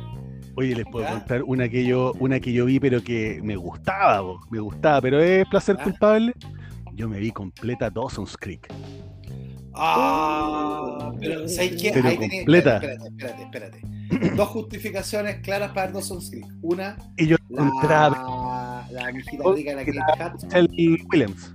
Oye, 0.56 0.76
les 0.76 0.86
puedo 0.86 1.06
¿Ya? 1.06 1.12
contar 1.12 1.44
una 1.44 1.68
que 1.68 1.86
yo, 1.86 2.14
una 2.20 2.40
que 2.40 2.54
yo 2.54 2.66
vi, 2.66 2.80
pero 2.80 3.04
que 3.04 3.42
me 3.44 3.56
gustaba, 3.56 4.22
po, 4.22 4.40
me 4.50 4.60
gustaba, 4.60 5.02
pero 5.02 5.20
es 5.20 5.46
placer 5.50 5.76
¿Ya? 5.78 5.84
culpable. 5.84 6.34
Yo 6.94 7.10
me 7.10 7.20
vi 7.20 7.32
completa 7.32 7.90
Dawson's 7.90 8.38
Creek. 8.38 8.72
Ah, 9.78 11.12
pero 11.20 11.48
¿sabes 11.50 11.82
qué? 11.82 11.92
Pero 11.94 12.08
Ahí 12.10 12.18
completa. 12.18 12.76
Espérate, 12.78 13.08
espérate, 13.08 13.44
espérate. 13.44 14.36
Dos 14.36 14.50
justificaciones 14.50 15.38
claras 15.42 15.72
para 15.72 15.92
Dawson's 15.92 16.30
Creek. 16.30 16.46
Una, 16.62 16.98
Y 17.18 17.28
yo 17.28 17.38
encontraba 17.50 18.86
la, 18.92 19.02
la 19.06 19.12
mijita 19.12 19.44
rica, 19.54 19.74
la 19.76 19.84
que 19.86 19.92
Kate 19.94 20.18
la-. 20.20 20.62
Michelle 20.62 20.98
Williams. 21.12 21.54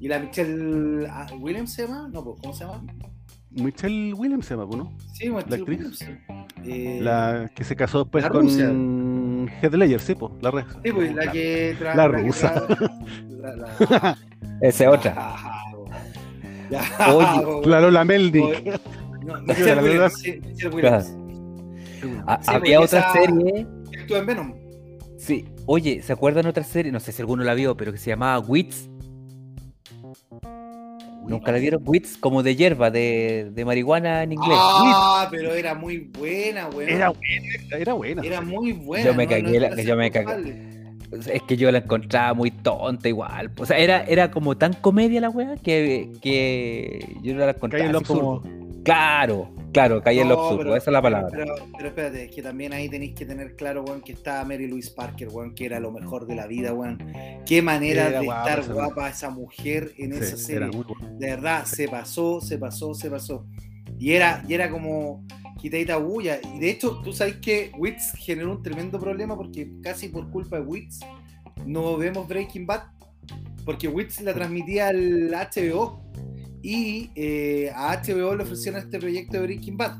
Y 0.00 0.08
la 0.08 0.18
Michelle 0.20 1.06
ah, 1.10 1.26
Williams 1.38 1.72
se 1.72 1.86
llama? 1.86 2.08
No, 2.12 2.22
pues, 2.24 2.36
¿cómo 2.42 2.52
se 2.54 2.64
llama? 2.64 2.82
Michelle 3.50 4.12
Williams 4.14 4.46
se 4.46 4.54
llama, 4.54 4.68
po, 4.68 4.76
¿no? 4.76 4.96
Sí, 5.14 5.28
Michelle 5.30 5.54
actriz. 5.56 5.66
Williams. 5.68 6.04
Eh, 6.64 6.98
La 7.02 7.50
que 7.54 7.64
se 7.64 7.74
casó 7.76 8.00
después 8.04 8.22
la 8.24 8.30
con 8.30 8.42
rusa. 8.42 8.64
Heath 9.62 9.72
Ledger, 9.74 10.00
sí, 10.00 10.14
po, 10.14 10.36
la 10.42 10.50
red. 10.50 10.64
Sí, 10.84 10.92
pues, 10.92 11.14
la 11.14 11.24
La 11.24 11.32
que 11.32 11.76
rusa. 11.78 12.66
tra- 12.68 12.90
la- 13.28 13.56
la- 13.56 14.18
Esa 14.60 14.84
es 14.84 14.90
otra. 14.90 15.57
Oye, 16.70 17.60
La 17.66 17.80
Lola 17.80 18.04
Melnick. 18.04 18.44
Oye, 18.44 18.62
no, 19.24 19.34
La 19.36 19.40
Michelle 19.42 19.64
verdad- 19.74 19.82
Williams, 19.84 20.18
sí, 20.20 20.40
Michelle 20.46 20.74
Williams. 20.74 21.14
Ah, 22.26 22.38
Sí, 22.42 22.50
había 22.54 22.80
otra 22.80 23.12
serie. 23.12 23.66
Actúa 24.00 24.18
en 24.18 24.26
Venom. 24.26 24.54
Sí. 25.18 25.46
Oye, 25.66 26.00
¿se 26.02 26.12
acuerdan 26.12 26.46
otra 26.46 26.62
serie? 26.64 26.92
No 26.92 27.00
sé 27.00 27.10
si 27.12 27.20
alguno 27.22 27.42
la 27.44 27.54
vio, 27.54 27.76
pero 27.76 27.90
que 27.92 27.98
se 27.98 28.10
llamaba 28.10 28.38
Wits. 28.38 28.88
¿Nunca 31.26 31.52
la 31.52 31.58
vieron? 31.58 31.82
Wits, 31.84 32.16
como 32.16 32.42
de 32.42 32.56
hierba, 32.56 32.90
de, 32.90 33.50
de 33.52 33.64
marihuana 33.64 34.22
en 34.22 34.32
inglés. 34.32 34.56
Ah, 34.58 35.28
pero 35.30 35.52
era 35.52 35.74
muy 35.74 35.98
buena, 35.98 36.68
weón. 36.68 36.88
Era 36.88 37.10
buena, 37.10 37.76
era 37.78 37.92
buena. 37.92 38.22
Era 38.24 38.40
muy 38.40 38.72
buena. 38.72 39.04
Yo 39.04 39.14
me 39.14 39.24
no- 39.24 39.30
cagué 39.30 39.42
no 39.42 39.60
la- 39.60 39.66
era 39.68 39.82
yo 39.82 39.96
me 39.96 40.10
cagué. 40.10 40.54
Es 41.12 41.42
que 41.42 41.56
yo 41.56 41.70
la 41.72 41.78
encontraba 41.78 42.34
muy 42.34 42.50
tonta 42.50 43.08
igual. 43.08 43.50
O 43.58 43.64
sea, 43.66 43.78
era, 43.78 44.02
era 44.04 44.30
como 44.30 44.56
tan 44.56 44.74
comedia 44.74 45.20
la 45.20 45.30
weá 45.30 45.56
que, 45.56 46.12
que 46.20 47.16
yo 47.22 47.34
la 47.34 47.50
encontraba 47.50 47.84
en 47.86 47.92
lo 47.92 48.02
como-. 48.02 48.42
Claro, 48.84 49.50
claro, 49.72 50.02
caía 50.02 50.22
en 50.22 50.28
lo 50.28 50.34
absurdo, 50.40 50.58
pero- 50.58 50.76
esa 50.76 50.90
es 50.90 50.92
la 50.92 51.02
palabra. 51.02 51.28
Pero, 51.30 51.54
pero 51.76 51.88
espérate, 51.88 52.24
es 52.24 52.30
que 52.34 52.42
también 52.42 52.72
ahí 52.72 52.88
tenéis 52.88 53.14
que 53.14 53.26
tener 53.26 53.54
claro, 53.56 53.82
weón, 53.82 54.00
que 54.00 54.12
estaba 54.12 54.42
Mary 54.44 54.66
Louise 54.66 54.90
Parker, 54.94 55.28
weón, 55.28 55.54
que 55.54 55.66
era 55.66 55.78
lo 55.78 55.90
mejor 55.92 56.26
de 56.26 56.34
la 56.36 56.46
vida, 56.46 56.72
weón. 56.72 56.98
Qué 57.44 57.60
manera 57.60 58.08
Era 58.08 58.20
de 58.20 58.24
guapa 58.26 58.40
estar 58.48 58.58
esa 58.60 58.72
guapa 58.72 59.08
esa 59.10 59.30
mujer 59.30 59.92
en 59.98 60.12
esa 60.12 60.36
serie. 60.38 60.56
era 60.56 60.66
muy 60.68 60.84
buena. 60.84 61.08
De 61.18 61.26
verdad, 61.26 61.64
se 61.66 61.86
pasó, 61.88 62.40
se 62.40 62.56
pasó, 62.56 62.94
se 62.94 63.10
pasó. 63.10 63.44
Y 63.98 64.12
era, 64.12 64.42
y 64.48 64.54
era 64.54 64.70
como 64.70 65.24
quitadita 65.58 65.96
bulla. 65.98 66.40
Y 66.54 66.58
de 66.58 66.70
hecho, 66.70 67.00
tú 67.04 67.12
sabes 67.12 67.36
que 67.36 67.72
Wits 67.76 68.12
generó 68.16 68.52
un 68.52 68.62
tremendo 68.62 68.98
problema 68.98 69.36
porque 69.36 69.70
casi 69.82 70.08
por 70.08 70.30
culpa 70.30 70.56
de 70.56 70.62
Wits 70.62 71.00
no 71.66 71.96
vemos 71.96 72.26
Breaking 72.26 72.66
Bad. 72.66 72.82
Porque 73.64 73.88
Wits 73.88 74.22
la 74.22 74.32
transmitía 74.32 74.88
al 74.88 75.30
HBO 75.30 76.00
y 76.62 77.10
eh, 77.14 77.70
a 77.74 78.00
HBO 78.02 78.34
le 78.34 78.44
ofrecieron 78.44 78.80
este 78.80 78.98
proyecto 78.98 79.34
de 79.34 79.42
Breaking 79.42 79.76
Bad. 79.76 79.98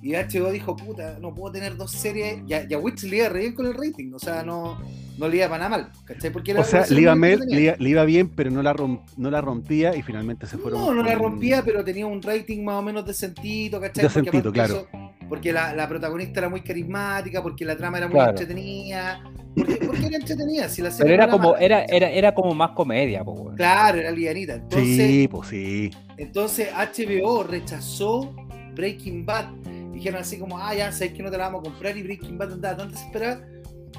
Y 0.00 0.12
HBO 0.12 0.52
dijo, 0.52 0.76
puta, 0.76 1.18
no 1.18 1.34
puedo 1.34 1.52
tener 1.52 1.76
dos 1.76 1.90
series. 1.90 2.40
Y 2.46 2.54
a, 2.54 2.66
y 2.68 2.74
a 2.74 2.78
Wits 2.78 3.02
le 3.02 3.16
iba 3.16 3.28
re 3.28 3.40
bien 3.40 3.54
con 3.54 3.66
el 3.66 3.74
rating, 3.74 4.12
o 4.14 4.18
sea, 4.18 4.44
no, 4.44 4.78
no 5.18 5.28
le 5.28 5.36
iba 5.38 5.48
para 5.48 5.68
nada 5.68 5.70
mal. 5.82 5.92
¿cachai? 6.04 6.30
Porque 6.30 6.52
era 6.52 6.60
O 6.60 6.64
sea, 6.64 6.86
le 6.88 7.00
iba, 7.00 7.14
mal- 7.14 7.40
le, 7.46 7.60
iba- 7.60 7.76
le 7.78 7.88
iba 7.90 8.04
bien, 8.04 8.28
pero 8.30 8.50
no 8.50 8.62
la, 8.62 8.72
rom- 8.74 9.02
no 9.16 9.30
la 9.30 9.40
rompía 9.40 9.94
y 9.96 10.02
finalmente 10.02 10.46
se 10.46 10.56
fueron. 10.58 10.80
No, 10.80 10.94
no 10.94 11.02
la 11.02 11.14
rompía, 11.14 11.62
pero 11.64 11.84
tenía 11.84 12.06
un 12.06 12.22
rating 12.22 12.62
más 12.64 12.76
o 12.76 12.82
menos 12.82 13.04
decentito, 13.04 13.80
¿cachai? 13.80 14.04
Decentito, 14.04 14.32
porque 14.42 14.60
aparte 14.60 14.74
claro. 14.74 14.74
de 14.74 14.80
eso, 15.08 15.28
porque 15.28 15.52
la, 15.52 15.74
la 15.74 15.88
protagonista 15.88 16.40
era 16.40 16.48
muy 16.48 16.62
carismática, 16.62 17.42
porque 17.42 17.64
la 17.64 17.76
trama 17.76 17.98
era 17.98 18.06
muy 18.06 18.14
Claro. 18.14 18.30
entretenida. 18.30 19.20
Porque, 19.54 19.74
porque 19.86 20.06
era 20.06 20.16
entretenida, 20.16 20.68
si 20.68 20.82
la 20.82 20.90
serie 20.90 21.12
Pero 21.12 21.22
era 21.24 21.30
como, 21.32 21.50
mala. 21.52 21.64
era, 21.64 21.84
era, 21.86 22.08
era 22.10 22.32
como 22.34 22.54
más 22.54 22.70
comedia, 22.70 23.24
po. 23.24 23.52
Claro, 23.56 23.98
era 23.98 24.10
livianita. 24.12 24.54
Entonces, 24.54 24.96
Sí, 24.96 25.28
pues 25.28 25.48
sí. 25.48 25.90
entonces 26.16 26.68
HBO 26.72 27.42
rechazó 27.42 28.34
Breaking 28.74 29.26
Bad. 29.26 29.46
Dijeron 29.92 30.20
así 30.20 30.38
como, 30.38 30.58
ah, 30.58 30.74
ya 30.76 30.92
sabes 30.92 31.12
que 31.12 31.22
no 31.24 31.30
te 31.30 31.36
la 31.38 31.48
vamos 31.48 31.60
a 31.66 31.70
comprar 31.70 31.96
y 31.96 32.02
Breaking 32.04 32.38
Bad 32.38 32.52
andaba 32.52 32.76
tan 32.76 32.90
desesperada 32.92 33.44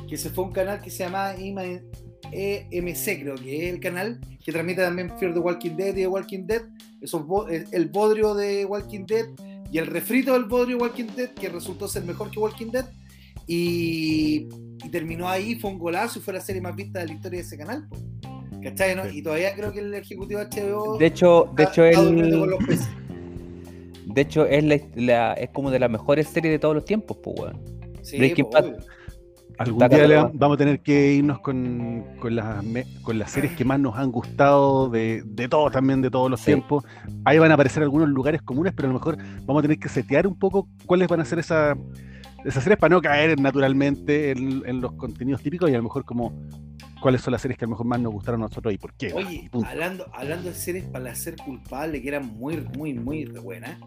que 0.08 0.18
se 0.18 0.30
fue 0.30 0.44
a 0.44 0.48
un 0.48 0.54
canal 0.54 0.82
que 0.82 0.90
se 0.90 1.04
llama 1.04 1.34
EMC, 2.32 3.22
creo 3.22 3.36
que 3.36 3.68
es 3.68 3.74
el 3.74 3.80
canal 3.80 4.20
que 4.44 4.52
transmite 4.52 4.82
también 4.82 5.12
Fear 5.20 5.34
the 5.34 5.40
Walking 5.40 5.76
Dead 5.76 5.90
y 5.90 6.02
The 6.02 6.08
Walking 6.08 6.46
Dead. 6.46 6.62
Esos 7.02 7.26
bo- 7.26 7.48
el, 7.48 7.88
bodrio 7.90 8.34
de 8.36 8.66
Walking 8.66 9.06
Dead 9.06 9.26
y 9.72 9.78
el 9.78 9.88
refrito 9.88 10.34
del 10.34 10.46
bodrio 10.46 10.78
de 10.78 10.84
Walking 10.84 11.08
Dead 11.16 11.30
que 11.32 11.50
resultó 11.50 11.88
ser 11.88 12.04
mejor 12.04 12.30
que 12.32 12.40
Walking 12.40 12.72
Dead. 12.72 12.86
Y, 13.48 14.48
y 14.84 14.90
terminó 14.92 15.28
ahí, 15.28 15.56
fue 15.60 15.72
un 15.72 15.80
golazo 15.80 16.20
y 16.20 16.22
fue 16.22 16.34
la 16.34 16.42
serie 16.42 16.62
más 16.62 16.76
vista 16.76 17.00
de 17.00 17.08
la 17.08 17.14
historia 17.14 17.40
de 17.40 17.46
ese 17.46 17.58
canal. 17.58 17.88
po. 17.90 17.98
¿Cachai? 18.62 18.96
no? 18.96 19.10
Y 19.10 19.22
todavía 19.22 19.56
creo 19.56 19.72
que 19.72 19.80
el 19.80 19.94
ejecutivo 19.94 20.42
HBO 20.42 20.98
De 20.98 21.06
hecho, 21.06 21.50
de 21.56 21.64
hecho, 21.64 21.84
él, 21.86 21.96
con 21.96 22.50
los 22.50 22.64
peces. 22.66 22.90
de 24.06 24.22
hecho 24.22 24.46
es, 24.46 24.64
la, 24.66 24.80
la- 24.96 25.34
es 25.34 25.50
como 25.52 25.72
de 25.72 25.80
las 25.80 25.90
mejores 25.90 26.28
series 26.28 26.52
de 26.54 26.60
todos 26.60 26.76
los 26.76 26.84
tiempos, 26.86 27.18
po, 27.18 27.32
weón. 27.32 27.58
Sí, 28.02 28.18
Breaking 28.18 28.46
po, 28.46 28.52
Bad. 28.52 28.66
obvio. 28.66 28.78
Algún 29.60 29.88
día 29.90 30.08
le 30.08 30.16
vamos 30.16 30.56
a 30.56 30.58
tener 30.58 30.80
que 30.82 31.14
irnos 31.14 31.40
con, 31.40 32.04
con, 32.20 32.34
las, 32.36 32.64
me- 32.64 32.86
con 33.02 33.20
las 33.20 33.30
series 33.32 33.52
que 33.58 33.66
más 33.66 33.80
nos 33.80 33.96
han 33.98 34.10
gustado 34.12 34.90
de, 34.90 35.22
de 35.26 35.48
todos 35.50 35.72
también, 35.72 36.02
de 36.02 36.10
todos 36.10 36.32
los 36.32 36.40
Sí. 36.40 36.46
tiempos. 36.48 36.86
Ahí 37.26 37.38
van 37.40 37.52
a 37.52 37.56
aparecer 37.56 37.84
algunos 37.84 38.08
lugares 38.10 38.42
comunes, 38.42 38.74
pero 38.74 38.88
a 38.88 38.94
lo 38.94 38.98
mejor 39.00 39.18
vamos 39.46 39.60
a 39.60 39.64
tener 39.64 39.78
que 39.78 39.90
setear 39.90 40.26
un 40.28 40.40
poco 40.40 40.68
cuáles 40.86 41.08
van 41.10 41.20
a 41.20 41.26
ser 41.26 41.40
esa- 41.40 41.76
esas 42.46 42.64
series 42.64 42.80
para 42.80 42.96
no 42.96 43.02
caer 43.02 43.38
naturalmente 43.40 44.32
en, 44.32 44.64
en 44.66 44.80
los 44.80 44.94
contenidos 44.94 45.42
típicos 45.44 45.70
y 45.70 45.74
a 45.74 45.78
lo 45.78 45.84
mejor 45.84 46.06
como 46.06 46.32
cuáles 47.02 47.20
son 47.22 47.34
las 47.34 47.42
series 47.42 47.58
que 47.58 47.66
a 47.66 47.68
lo 47.68 47.72
mejor 47.72 47.86
más 47.86 48.00
nos 48.00 48.14
gustaron 48.14 48.42
a 48.42 48.46
nosotros 48.46 48.74
y 48.74 48.78
por 48.78 48.94
qué. 48.94 49.12
Oye, 49.14 49.50
punto. 49.52 49.68
hablando, 49.70 50.06
hablando 50.14 50.48
de 50.50 50.56
series 50.56 50.86
para 50.86 51.14
ser 51.16 51.36
culpable, 51.36 52.02
que 52.02 52.08
eran 52.08 52.26
muy, 52.28 52.58
muy, 52.78 52.94
muy 52.94 53.26
buenas. 53.26 53.78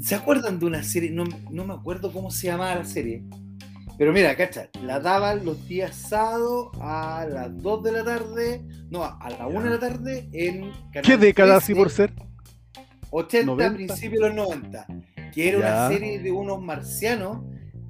¿Se 0.00 0.14
acuerdan 0.14 0.58
de 0.58 0.64
una 0.66 0.82
serie? 0.82 1.10
No, 1.10 1.24
no 1.50 1.66
me 1.66 1.74
acuerdo 1.74 2.10
cómo 2.12 2.30
se 2.30 2.46
llamaba 2.46 2.76
la 2.76 2.84
serie. 2.86 3.22
Pero 3.98 4.12
mira, 4.12 4.36
cacha, 4.36 4.68
la 4.82 5.00
daban 5.00 5.44
los 5.44 5.66
días 5.66 5.96
sábados 5.96 6.68
a 6.80 7.26
las 7.28 7.56
2 7.62 7.82
de 7.82 7.92
la 7.92 8.04
tarde, 8.04 8.62
no, 8.90 9.02
a 9.04 9.30
la 9.30 9.46
1 9.46 9.62
de 9.62 9.70
la 9.70 9.78
tarde 9.78 10.28
en 10.32 10.70
Canal 10.92 11.02
¿Qué 11.02 11.16
década 11.16 11.54
13, 11.58 11.64
así 11.64 11.74
por 11.74 11.90
ser? 11.90 12.12
80, 13.10 13.46
90. 13.46 13.74
principios 13.76 14.22
de 14.22 14.28
los 14.28 14.36
90, 14.36 14.86
que 15.32 15.48
era 15.48 15.58
una 15.58 15.88
serie 15.88 16.18
de 16.18 16.30
unos 16.30 16.60
marcianos 16.60 17.38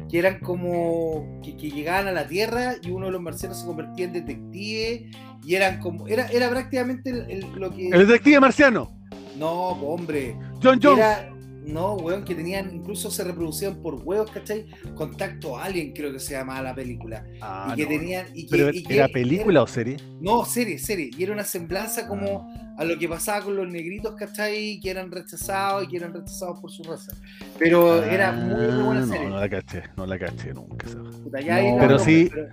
que 0.08 0.18
eran 0.20 0.38
como 0.40 1.40
que, 1.42 1.56
que 1.56 1.70
llegaban 1.70 2.06
a 2.06 2.12
la 2.12 2.28
Tierra 2.28 2.74
y 2.80 2.90
uno 2.90 3.06
de 3.06 3.12
los 3.12 3.20
marcianos 3.22 3.58
se 3.58 3.66
convertía 3.66 4.04
en 4.04 4.12
detective 4.12 5.10
y 5.44 5.54
eran 5.54 5.80
como 5.80 6.06
era, 6.06 6.26
era 6.28 6.48
prácticamente 6.50 7.10
el- 7.10 7.28
el- 7.30 7.52
lo 7.56 7.72
que 7.74 7.88
El 7.88 8.06
detective 8.06 8.38
marciano, 8.38 8.92
no, 9.36 9.50
hombre, 9.70 10.36
John 10.62 10.78
Jones. 10.80 10.98
era 10.98 11.28
no, 11.66 11.94
weón, 11.94 12.24
que 12.24 12.34
tenían 12.34 12.74
incluso 12.74 13.10
se 13.10 13.24
reproducían 13.24 13.82
por 13.82 13.94
huevos, 13.96 14.30
¿cachai? 14.30 14.66
Contacto 14.94 15.58
Alien 15.58 15.92
creo 15.92 16.12
que 16.12 16.20
se 16.20 16.34
llamaba 16.34 16.62
la 16.62 16.74
película 16.74 17.24
Ah, 17.40 17.70
y 17.72 17.76
que 17.76 17.82
no. 17.82 17.88
tenían 17.88 18.26
y 18.34 18.46
que, 18.46 18.50
Pero 18.56 18.70
y 18.72 18.82
que 18.84 18.94
¿era 18.94 19.08
película 19.08 19.62
o 19.62 19.66
serie? 19.66 19.96
no, 20.20 20.44
serie, 20.44 20.78
serie. 20.78 21.10
Y 21.16 21.22
era 21.24 21.32
una 21.32 21.44
semblanza 21.44 22.06
como 22.06 22.54
a 22.78 22.84
lo 22.84 22.98
que 22.98 23.08
pasaba 23.08 23.44
con 23.44 23.56
los 23.56 23.68
negritos, 23.68 24.14
¿cachai? 24.16 24.78
Que 24.80 24.90
eran 24.90 25.10
rechazados 25.10 25.84
y 25.84 25.88
que 25.88 25.96
eran 25.96 26.12
rechazados 26.14 26.60
por 26.60 26.70
su 26.70 26.82
raza. 26.84 27.12
Pero 27.58 28.02
era 28.04 28.32
muy, 28.32 28.66
muy 28.72 28.82
buena 28.84 29.02
Ah, 29.02 29.06
serie. 29.06 29.24
No, 29.24 29.30
no 29.34 29.40
la 29.40 29.48
caché, 29.48 29.82
no 29.96 30.06
la 30.06 30.18
caché 30.18 30.52
nunca. 30.54 30.86
Puta, 31.24 31.40
ya 31.40 31.60
No, 31.62 31.76
pero 31.80 31.98
sí- 31.98 32.28
pero 32.30 32.48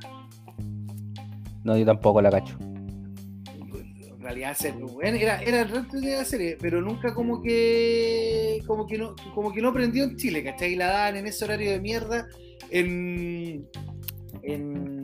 No, 1.64 1.78
yo 1.78 1.86
tampoco 1.86 2.22
la 2.22 2.30
cacho. 2.32 2.58
En 2.60 4.22
realidad 4.22 4.56
era, 5.04 5.42
era 5.42 5.64
re 5.66 5.80
entretenida 5.80 6.18
la 6.20 6.26
serie, 6.26 6.58
pero 6.60 6.82
nunca 6.82 7.14
como 7.14 7.42
que 7.42 8.43
como 8.62 8.86
que 8.88 8.98
no, 8.98 9.16
como 9.34 9.52
que 9.52 9.62
no 9.62 9.74
prendió 9.74 10.04
en 10.04 10.16
Chile, 10.16 10.44
¿cachai? 10.44 10.74
Y 10.74 10.76
la 10.76 10.88
daban 10.88 11.18
en 11.18 11.28
ese 11.28 11.46
horario 11.46 11.72
de 11.72 11.80
mierda 11.80 12.28
en, 12.70 13.68
en, 14.44 15.04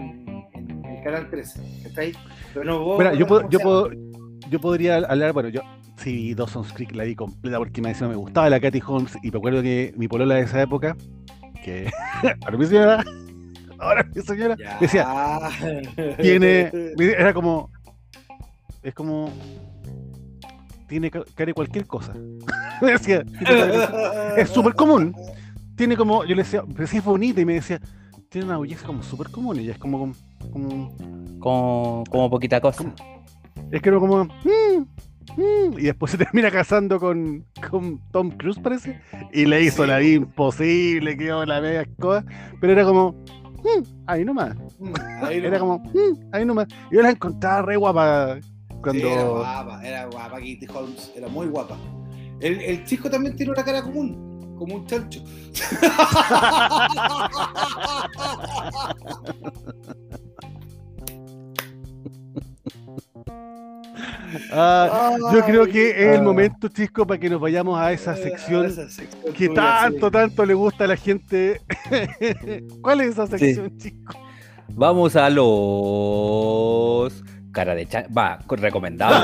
en 0.54 0.86
el 0.86 1.04
canal 1.04 1.30
13, 1.30 1.62
¿cachai? 1.84 2.14
Pero 2.54 2.66
no, 2.66 2.84
vos, 2.84 3.00
Mira, 3.00 3.14
yo, 3.14 3.28
¿cómo 3.28 3.40
puedo, 3.40 3.50
yo, 3.50 3.60
puedo, 3.60 3.90
yo 4.50 4.60
podría 4.60 4.98
hablar, 4.98 5.34
bueno, 5.34 5.50
yo 5.50 5.62
sí, 5.98 6.34
Dawson's 6.34 6.74
Creek 6.74 6.94
la 6.96 7.04
vi 7.04 7.16
completa 7.16 7.58
porque 7.58 7.82
me, 7.82 7.94
me 7.94 8.16
gustaba 8.16 8.50
la 8.50 8.60
Katy 8.60 8.82
Holmes 8.86 9.18
y 9.22 9.32
me 9.32 9.38
acuerdo 9.38 9.62
que 9.62 9.94
mi 9.98 10.08
polola 10.08 10.36
de 10.36 10.42
esa 10.42 10.62
época, 10.62 10.96
que 11.64 11.90
ahora 12.46 12.58
mi 12.58 12.66
señora, 12.66 13.06
ahora 13.78 14.10
mi 14.16 14.22
señora, 14.22 14.56
decía, 14.80 15.08
tiene, 16.22 16.72
era 16.98 17.34
como, 17.34 17.70
es 18.82 18.94
como, 18.94 19.32
tiene 20.90 21.10
ca- 21.10 21.24
cara 21.36 21.48
de 21.48 21.54
cualquier 21.54 21.86
cosa. 21.88 22.14
Me 22.82 22.92
decía, 22.92 23.24
es 24.38 24.50
súper 24.50 24.74
común. 24.74 25.16
Tiene 25.76 25.96
como, 25.96 26.24
yo 26.26 26.36
le 26.36 26.44
decía, 26.44 26.64
pero 26.76 26.88
sí 26.88 26.98
es 26.98 27.04
bonita 27.04 27.40
y 27.40 27.46
me 27.46 27.54
decía, 27.54 27.80
tiene 28.30 28.48
una 28.48 28.58
belleza 28.58 28.86
como 28.86 29.02
súper 29.04 29.30
común 29.32 29.56
y 29.58 29.60
ella 29.62 29.72
es 29.74 29.78
como, 29.78 30.12
como 30.52 30.94
Como, 31.40 32.04
como 32.10 32.30
poquita 32.30 32.60
cosa. 32.60 32.84
Es 33.72 33.82
que 33.82 33.90
era 33.90 34.00
como. 34.00 34.26
"Mm, 34.26 34.82
mm", 35.38 35.78
y 35.80 35.84
después 35.84 36.12
se 36.12 36.18
termina 36.18 36.52
casando 36.52 37.00
con, 37.00 37.46
con 37.70 38.00
Tom 38.12 38.32
Cruise, 38.32 38.60
parece. 38.60 39.00
Y 39.32 39.46
le 39.46 39.62
hizo 39.64 39.84
Sí. 39.84 39.90
la 39.90 40.00
vida 40.00 40.16
imposible, 40.16 41.16
quedó 41.18 41.46
la 41.46 41.62
media 41.62 41.82
escoba. 41.84 42.24
Pero 42.60 42.74
era 42.74 42.84
como. 42.84 43.12
"Mm, 43.64 43.84
ahí 44.08 44.26
nomás. 44.26 44.56
Ahí 45.22 45.38
Era 45.38 45.60
nomás. 45.60 45.80
como. 45.82 45.92
"Mm, 45.94 46.30
ahí 46.34 46.46
nomás. 46.46 46.68
Y 46.92 46.96
yo 46.96 47.02
la 47.02 47.10
encontraba 47.12 47.62
re 47.62 47.78
guapa 47.78 48.38
cuando. 48.82 49.02
Sí, 49.02 49.08
era 49.08 49.24
guapa, 49.24 49.82
era 49.88 50.06
guapa, 50.06 50.36
Katie 50.36 50.68
Holmes, 50.74 51.12
era 51.16 51.28
muy 51.28 51.48
guapa. 51.48 51.78
El, 52.40 52.62
el 52.62 52.84
chico 52.86 53.10
también 53.10 53.36
tiene 53.36 53.52
una 53.52 53.64
cara 53.64 53.82
común, 53.82 54.56
como 54.58 54.76
un 54.76 54.86
chancho. 54.88 55.22
Ah, 64.52 65.18
yo 65.34 65.44
creo 65.44 65.66
que 65.66 65.90
es 65.90 66.14
el 66.16 66.20
Ah. 66.20 66.24
momento, 66.24 66.68
Chisco, 66.68 67.06
para 67.06 67.20
que 67.20 67.30
nos 67.30 67.42
vayamos 67.42 67.80
a 67.80 67.92
esa 67.92 68.16
sección 68.16 68.66
Esa 68.66 68.90
sección 68.90 69.34
que 69.34 69.50
tanto, 69.50 70.08
sí. 70.08 70.12
tanto 70.12 70.46
le 70.46 70.54
gusta 70.54 70.84
a 70.84 70.88
la 70.88 70.96
gente. 70.96 71.62
¿Cuál 72.82 73.02
es 73.02 73.10
esa 73.12 73.28
sección, 73.28 73.76
Chisco? 73.78 74.14
Vamos 74.70 75.16
a 75.16 75.30
los. 75.30 77.24
Cara 77.60 77.76
de 77.76 77.86
cha... 77.88 78.06
Va, 78.18 78.40
recomendados. 78.48 79.20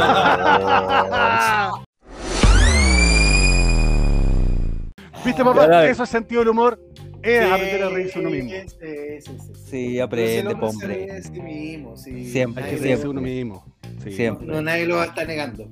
¿Viste, 5.24 5.42
papá? 5.42 5.86
Eso 5.86 6.04
es 6.04 6.10
sentido 6.10 6.42
del 6.42 6.50
humor. 6.50 6.78
Es 7.24 7.46
Sí, 7.46 7.50
aprender 7.52 7.84
a 7.84 7.90
reírse 7.90 8.20
uno 8.20 8.30
mismo. 8.30 8.50
Sí, 8.50 8.66
sí, 8.68 9.22
sí, 9.22 9.38
sí. 9.40 9.54
Sí, 9.70 10.00
aprende, 10.02 10.42
si 10.52 10.58
hombre 10.66 11.22
sí 11.24 11.42
mismo. 11.42 11.96
Siempre, 11.96 12.64
Hay 12.66 12.72
Nadie 12.72 12.76
que 12.76 12.76
lo- 12.76 12.84
reírse 12.84 13.08
uno 13.08 13.22
mismo. 13.22 13.66
Sí, 14.04 14.12
Siempre. 14.12 14.48
No, 14.48 14.62
nadie 14.62 14.86
lo 14.86 14.98
va 14.98 15.04
a 15.04 15.06
estar 15.06 15.26
negando. 15.26 15.70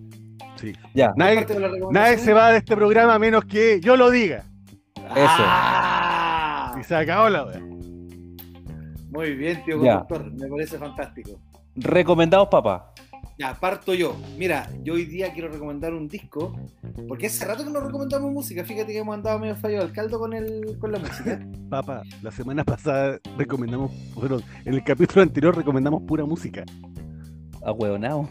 sí. 0.55 0.72
Ya, 0.93 1.11
Nadie, 1.18 1.45
nadie 1.91 2.18
se 2.18 2.32
va 2.32 2.51
de 2.53 2.59
este 2.59 2.78
programa 2.78 3.16
a 3.16 3.20
menos 3.20 3.43
que 3.43 3.82
yo 3.82 3.97
lo 3.97 4.09
diga. 4.09 4.45
Ah, 5.09 6.78
Y 6.80 6.84
se 6.86 6.95
acabó 6.95 7.28
la 7.28 7.43
wea. 7.43 7.59
Muy 9.11 9.36
bien, 9.36 9.61
tío 9.66 9.80
conductor, 9.80 10.32
me 10.32 10.47
parece 10.47 10.78
fantástico. 10.78 11.32
Recomendados, 11.76 12.47
papá. 12.49 12.93
Ya, 13.38 13.55
parto 13.55 13.93
yo. 13.93 14.15
Mira, 14.38 14.69
yo 14.84 14.93
hoy 14.93 15.05
día 15.05 15.34
quiero 15.34 15.49
recomendar 15.49 15.93
un 15.93 16.07
disco, 16.07 16.55
porque 17.07 17.28
hace 17.28 17.45
rato 17.45 17.63
que 17.63 17.71
no 17.71 17.80
recomendamos 17.80 18.32
música. 18.32 18.63
Fíjate 18.63 18.93
que 18.93 18.99
hemos 18.99 19.15
andado 19.15 19.39
medio 19.39 19.55
fallo 19.55 19.82
al 19.82 19.91
caldo 19.91 20.19
con, 20.19 20.34
el, 20.34 20.78
con 20.80 20.91
la 20.91 20.99
música. 20.99 21.39
Papá, 21.69 22.03
la 22.21 22.32
semana 22.32 22.63
pasada 22.63 23.19
recomendamos, 23.38 23.91
bueno, 24.13 24.39
en 24.65 24.76
el 24.76 24.84
capítulo 24.84 25.24
anterior 25.24 25.55
recomendamos 25.55 26.03
pura 26.03 26.26
música. 26.26 26.63
Ahueonado. 27.65 28.30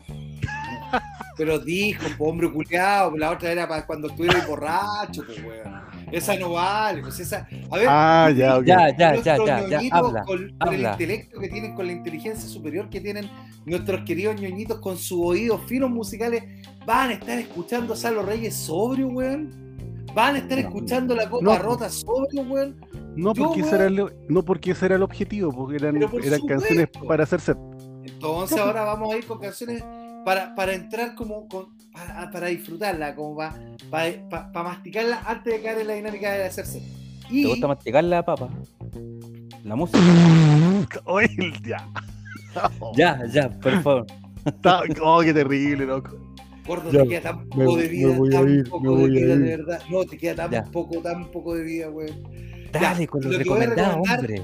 Pero 1.37 1.59
dijo, 1.59 2.05
hombre 2.19 2.53
culiado, 2.53 3.17
la 3.17 3.33
otra 3.33 3.51
era 3.51 3.67
para 3.67 3.87
cuando 3.87 4.09
estuviera 4.09 4.47
borracho, 4.47 5.25
pues, 5.27 5.43
weón. 5.43 6.02
Esa 6.13 6.37
no 6.37 6.53
vale, 6.53 7.01
pues 7.03 7.19
esa. 7.21 7.49
A 7.71 7.77
ver, 7.77 7.87
Ah, 7.89 8.31
ya. 8.37 8.61
Ya, 8.65 8.91
ya, 8.91 8.97
ya, 8.97 9.13
nuestros 9.13 9.47
ya, 9.49 9.61
ya. 9.69 9.77
ñoñitos 9.79 9.99
Habla. 9.99 10.23
con, 10.25 10.57
con 10.59 10.75
el 10.75 10.81
intelecto 10.83 11.41
que 11.41 11.49
tienen, 11.49 11.75
con 11.75 11.87
la 11.87 11.93
inteligencia 11.93 12.49
superior 12.49 12.89
que 12.91 13.01
tienen 13.01 13.29
nuestros 13.65 14.03
queridos 14.03 14.41
ñoñitos 14.41 14.79
con 14.81 14.97
sus 14.99 15.19
oídos 15.25 15.61
finos 15.67 15.91
musicales, 15.91 16.45
van 16.87 17.11
a 17.11 17.13
estar 17.15 17.39
escuchando 17.39 17.95
a 17.95 17.97
Salo 17.97 18.23
Reyes 18.23 18.55
sobrio, 18.55 19.09
weón. 19.09 19.61
Van 20.15 20.35
a 20.35 20.39
estar 20.39 20.59
No. 20.59 20.69
escuchando 20.69 21.15
la 21.17 21.31
copa 21.31 21.45
No. 21.45 21.59
rota 21.59 21.89
sobrio, 21.89 22.43
weón. 22.43 22.77
No 23.17 23.33
Yo, 23.35 23.45
porque, 23.47 23.61
ese 23.61 23.75
era 23.75 23.87
el, 23.87 24.07
no 24.29 24.43
porque 24.43 24.71
ese 24.73 24.87
era 24.87 24.97
el 24.97 25.03
objetivo, 25.03 25.53
porque 25.53 25.77
eran, 25.77 25.99
por 26.01 26.21
canciones 26.47 26.89
para 27.07 27.25
hacerse. 27.25 27.55
Entonces 28.05 28.59
ahora 28.59 28.85
vamos 28.85 29.13
a 29.13 29.17
ir 29.17 29.27
con 29.27 29.39
canciones 29.39 29.83
para, 30.25 30.55
para 30.55 30.75
entrar 30.75 31.15
como 31.15 31.49
con- 31.49 31.77
para, 31.93 32.31
para 32.31 32.47
disfrutarla, 32.49 33.15
como 33.15 33.37
para, 33.37 33.55
para, 33.91 34.29
para- 34.29 34.53
para 34.53 34.69
masticarla 34.71 35.23
antes 35.27 35.53
de 35.53 35.61
caer 35.63 35.79
en 35.81 35.87
la 35.89 35.95
dinámica 35.95 36.33
de 36.33 36.45
hacerse. 36.45 36.83
¿Te 37.29 37.45
gusta 37.47 37.67
masticarla, 37.69 38.25
papá? 38.25 38.49
La 39.65 39.77
música. 39.77 39.99
Oye, 41.05 41.53
ya. 41.67 41.89
Ya, 42.97 43.19
ya, 43.33 43.49
por 43.49 43.83
favor. 43.83 44.07
Está- 44.45 44.83
oh, 45.03 45.21
qué 45.23 45.33
terrible, 45.33 45.87
loco. 45.87 46.19
gordo, 46.67 46.91
Ya, 46.93 47.03
te 47.03 47.09
queda 47.09 47.21
tan 47.23 47.49
me- 47.49 47.65
poco 47.65 47.77
de 47.79 47.89
vida, 47.89 48.19
tan 48.31 48.49
ir, 48.51 48.69
poco 48.69 48.97
de 48.99 49.09
vida, 49.09 49.37
de 49.37 49.57
verdad. 49.57 49.81
No, 49.91 50.05
te 50.05 50.19
queda 50.19 50.35
tan 50.35 50.51
Ya. 50.51 50.65
poco, 50.65 50.99
tan 51.01 51.31
poco 51.31 51.55
de 51.55 51.63
vida, 51.63 51.89
weón. 51.91 52.23
Dale 52.71 53.07
con 53.07 53.23
los 53.23 53.47
lo 53.47 53.55
hombre. 53.55 54.43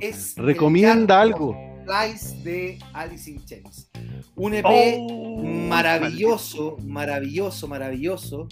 Es 0.00 0.34
Recomienda 0.36 1.20
algo. 1.20 1.54
De 1.92 2.78
Alice 2.94 3.30
in 3.30 3.44
Chains. 3.44 3.90
Un 4.34 4.54
EP 4.54 4.64
Oh, 4.66 5.42
maravilloso, 5.42 6.78
maravilloso, 6.86 7.68
maravilloso 7.68 8.48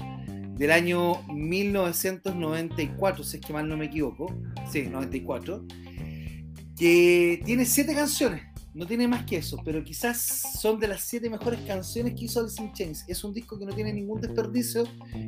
del 0.58 0.70
año 0.70 1.22
1994, 1.32 3.24
si 3.24 3.38
es 3.38 3.42
que 3.42 3.54
mal 3.54 3.66
no 3.66 3.78
me 3.78 3.86
equivoco. 3.86 4.26
Sí, 4.70 4.82
94. 4.82 5.64
Que 6.76 7.40
tiene 7.46 7.64
siete 7.64 7.94
canciones. 7.94 8.42
No 8.72 8.86
tiene 8.86 9.08
más 9.08 9.24
que 9.24 9.36
eso, 9.36 9.60
pero 9.64 9.82
quizás 9.82 10.42
son 10.60 10.78
de 10.78 10.86
las 10.86 11.00
siete 11.00 11.28
mejores 11.28 11.60
canciones 11.62 12.14
que 12.14 12.26
hizo 12.26 12.38
Alice 12.38 12.62
in 12.62 12.72
Chains. 12.72 13.04
Es 13.08 13.24
un 13.24 13.34
disco 13.34 13.58
que 13.58 13.66
no 13.66 13.72
tiene 13.74 13.92
ningún 13.92 14.20
desperdicio 14.20 14.84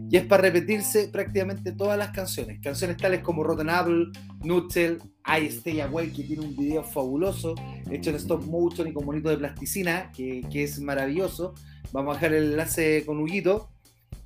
y 0.09 0.16
es 0.16 0.24
para 0.26 0.43
repetirse 0.43 1.09
prácticamente 1.09 1.72
todas 1.72 1.99
las 1.99 2.11
canciones. 2.11 2.61
Canciones 2.62 2.99
tales 2.99 3.20
como 3.20 3.43
Rotten 3.43 3.68
Apple, 3.68 4.12
Nutshell, 4.45 4.99
I 5.26 5.47
Stay 5.47 5.80
Away, 5.80 6.12
que 6.12 6.22
tiene 6.22 6.45
un 6.45 6.57
video 6.57 6.84
fabuloso, 6.84 7.57
hecho 7.90 8.11
en 8.11 8.16
stop 8.16 8.45
motion 8.45 8.86
y 8.86 8.93
con 8.93 9.05
bonito 9.05 9.28
de 9.28 9.38
plasticina, 9.38 10.12
que, 10.12 10.43
es 10.53 10.80
maravilloso. 10.80 11.55
Vamos 11.90 12.12
a 12.12 12.20
dejar 12.20 12.34
el 12.34 12.53
enlace 12.53 13.05
con 13.05 13.18
Huguito. 13.18 13.70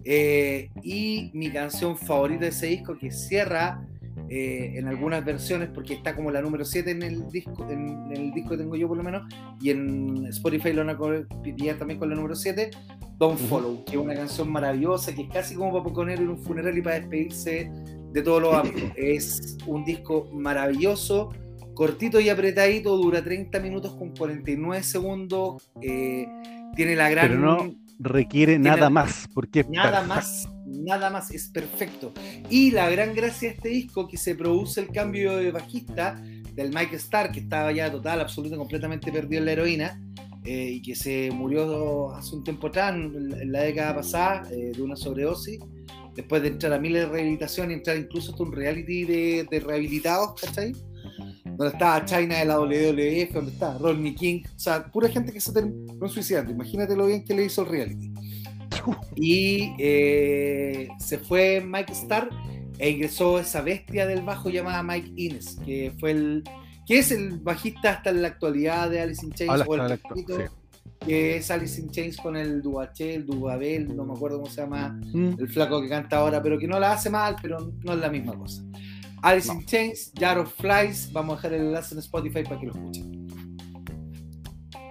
Eh, 0.04 0.70
y 0.84 1.30
mi 1.32 1.50
canción 1.50 1.96
favorita 1.96 2.42
de 2.42 2.48
ese 2.48 2.66
disco 2.66 2.96
que 2.96 3.10
cierra 3.10 3.84
eh, 4.28 4.72
en 4.74 4.88
algunas 4.88 5.24
versiones, 5.24 5.68
porque 5.72 5.94
está 5.94 6.16
como 6.16 6.30
la 6.30 6.40
número 6.40 6.64
7 6.64 6.90
en 6.90 7.02
el 7.02 7.28
disco, 7.28 7.66
en, 7.70 8.10
el 8.12 8.32
disco 8.32 8.50
que 8.50 8.58
tengo 8.58 8.76
yo 8.76 8.88
por 8.88 8.96
lo 8.96 9.02
menos, 9.02 9.22
y 9.60 9.70
en 9.70 10.26
Spotify 10.26 10.72
lo 10.72 10.84
van 10.84 10.96
a 10.96 11.42
pillar 11.42 11.78
también 11.78 11.98
con 11.98 12.08
la 12.08 12.16
número 12.16 12.34
7, 12.34 12.70
Don't 13.18 13.38
Follow, 13.38 13.84
que 13.84 13.92
es 13.92 13.98
una 13.98 14.14
canción 14.14 14.50
maravillosa, 14.50 15.14
que 15.14 15.22
es 15.22 15.28
casi 15.28 15.54
como 15.54 15.72
para 15.72 15.94
poner 15.94 16.20
en 16.20 16.30
un 16.30 16.38
funeral 16.38 16.76
y 16.76 16.82
para 16.82 16.96
despedirse 16.96 17.70
de 18.12 18.22
todos 18.22 18.42
los 18.42 18.54
amigos. 18.54 18.82
Es 18.96 19.58
un 19.66 19.84
disco 19.84 20.28
maravilloso, 20.32 21.32
cortito 21.74 22.18
y 22.18 22.28
apretadito, 22.28 22.96
dura 22.96 23.22
30 23.22 23.60
minutos 23.60 23.94
con 23.94 24.10
49 24.10 24.82
segundos, 24.82 25.70
eh, 25.80 26.26
tiene 26.74 26.96
la 26.96 27.10
gran... 27.10 27.28
Pero 27.28 27.40
no 27.40 27.74
requiere 27.98 28.58
nada 28.58 28.90
más, 28.90 29.28
porque 29.32 29.64
Nada 29.68 30.02
más, 30.02 30.48
nada 30.66 31.10
más, 31.10 31.30
es 31.30 31.48
perfecto. 31.48 32.12
Y 32.50 32.70
la 32.70 32.90
gran 32.90 33.14
gracia 33.14 33.48
de 33.48 33.54
este 33.54 33.68
disco, 33.68 34.08
que 34.08 34.16
se 34.16 34.34
produce 34.34 34.80
el 34.80 34.88
cambio 34.88 35.36
de 35.36 35.50
bajista 35.50 36.20
del 36.54 36.72
Mike 36.72 36.96
Starr, 36.96 37.32
que 37.32 37.40
estaba 37.40 37.72
ya 37.72 37.90
total, 37.90 38.20
absoluto, 38.20 38.56
completamente 38.56 39.12
perdido 39.12 39.40
en 39.40 39.46
la 39.46 39.52
heroína, 39.52 40.00
eh, 40.44 40.70
y 40.72 40.82
que 40.82 40.94
se 40.94 41.30
murió 41.32 42.12
hace 42.14 42.36
un 42.36 42.44
tiempo 42.44 42.68
atrás, 42.68 42.94
en 42.94 43.52
la 43.52 43.62
década 43.62 43.96
pasada, 43.96 44.48
eh, 44.52 44.72
de 44.74 44.82
una 44.82 44.96
sobredosis, 44.96 45.58
después 46.14 46.42
de 46.42 46.48
entrar 46.48 46.72
a 46.72 46.78
miles 46.78 47.02
de 47.02 47.08
rehabilitación 47.08 47.70
y 47.70 47.74
entrar 47.74 47.96
incluso 47.96 48.30
hasta 48.30 48.42
un 48.42 48.52
reality 48.52 49.04
de, 49.04 49.46
de 49.50 49.60
rehabilitados, 49.60 50.40
¿cachai? 50.40 50.72
donde 51.56 51.72
estaba 51.72 52.04
China 52.04 52.38
de 52.38 52.44
la 52.44 52.58
WWF, 52.58 53.32
donde 53.32 53.52
estaba 53.52 53.78
Rodney 53.78 54.14
King, 54.14 54.42
o 54.44 54.58
sea, 54.58 54.84
pura 54.90 55.08
gente 55.08 55.32
que 55.32 55.40
se 55.40 55.52
terminó 55.52 56.08
suicidando. 56.08 56.52
Imagínate 56.52 56.96
lo 56.96 57.06
bien 57.06 57.24
que 57.24 57.34
le 57.34 57.44
hizo 57.44 57.62
el 57.62 57.68
reality. 57.68 58.12
Y 59.16 59.74
eh, 59.78 60.88
se 60.98 61.18
fue 61.18 61.62
Mike 61.64 61.92
Starr 61.92 62.28
e 62.78 62.90
ingresó 62.90 63.38
esa 63.38 63.62
bestia 63.62 64.06
del 64.06 64.22
bajo 64.22 64.50
llamada 64.50 64.82
Mike 64.82 65.12
Innes, 65.16 65.58
que 65.64 65.92
fue 65.98 66.10
el 66.12 66.44
que 66.86 66.98
es 67.00 67.10
el 67.10 67.38
bajista 67.40 67.90
hasta 67.90 68.10
en 68.10 68.22
la 68.22 68.28
actualidad 68.28 68.88
de 68.90 69.00
Alice 69.00 69.24
in 69.24 69.32
Chains, 69.32 69.64
o 69.66 69.74
el 69.74 69.98
que 71.00 71.36
es 71.36 71.50
Alice 71.50 71.80
in 71.80 71.90
Chains 71.90 72.16
con 72.16 72.36
el 72.36 72.62
Duaché, 72.62 73.16
el 73.16 73.26
Dubabel, 73.26 73.94
no 73.96 74.04
me 74.04 74.14
acuerdo 74.14 74.38
cómo 74.38 74.50
se 74.50 74.60
llama, 74.60 74.88
mm. 74.88 75.34
el 75.38 75.48
flaco 75.48 75.82
que 75.82 75.88
canta 75.88 76.18
ahora, 76.18 76.40
pero 76.42 76.58
que 76.58 76.68
no 76.68 76.78
la 76.78 76.92
hace 76.92 77.10
mal, 77.10 77.36
pero 77.42 77.72
no 77.82 77.92
es 77.92 77.98
la 77.98 78.08
misma 78.08 78.34
cosa. 78.34 78.62
Alice 79.22 79.52
in 79.52 79.64
Chains, 79.64 80.12
Jar 80.18 80.38
of 80.38 80.52
Flies. 80.54 81.12
Vamos 81.12 81.32
a 81.32 81.36
dejar 81.36 81.54
el 81.54 81.66
enlace 81.66 81.94
en 81.94 81.98
Spotify 81.98 82.44
para 82.44 82.60
que 82.60 82.66
lo 82.66 82.72
escuchen. 82.72 83.26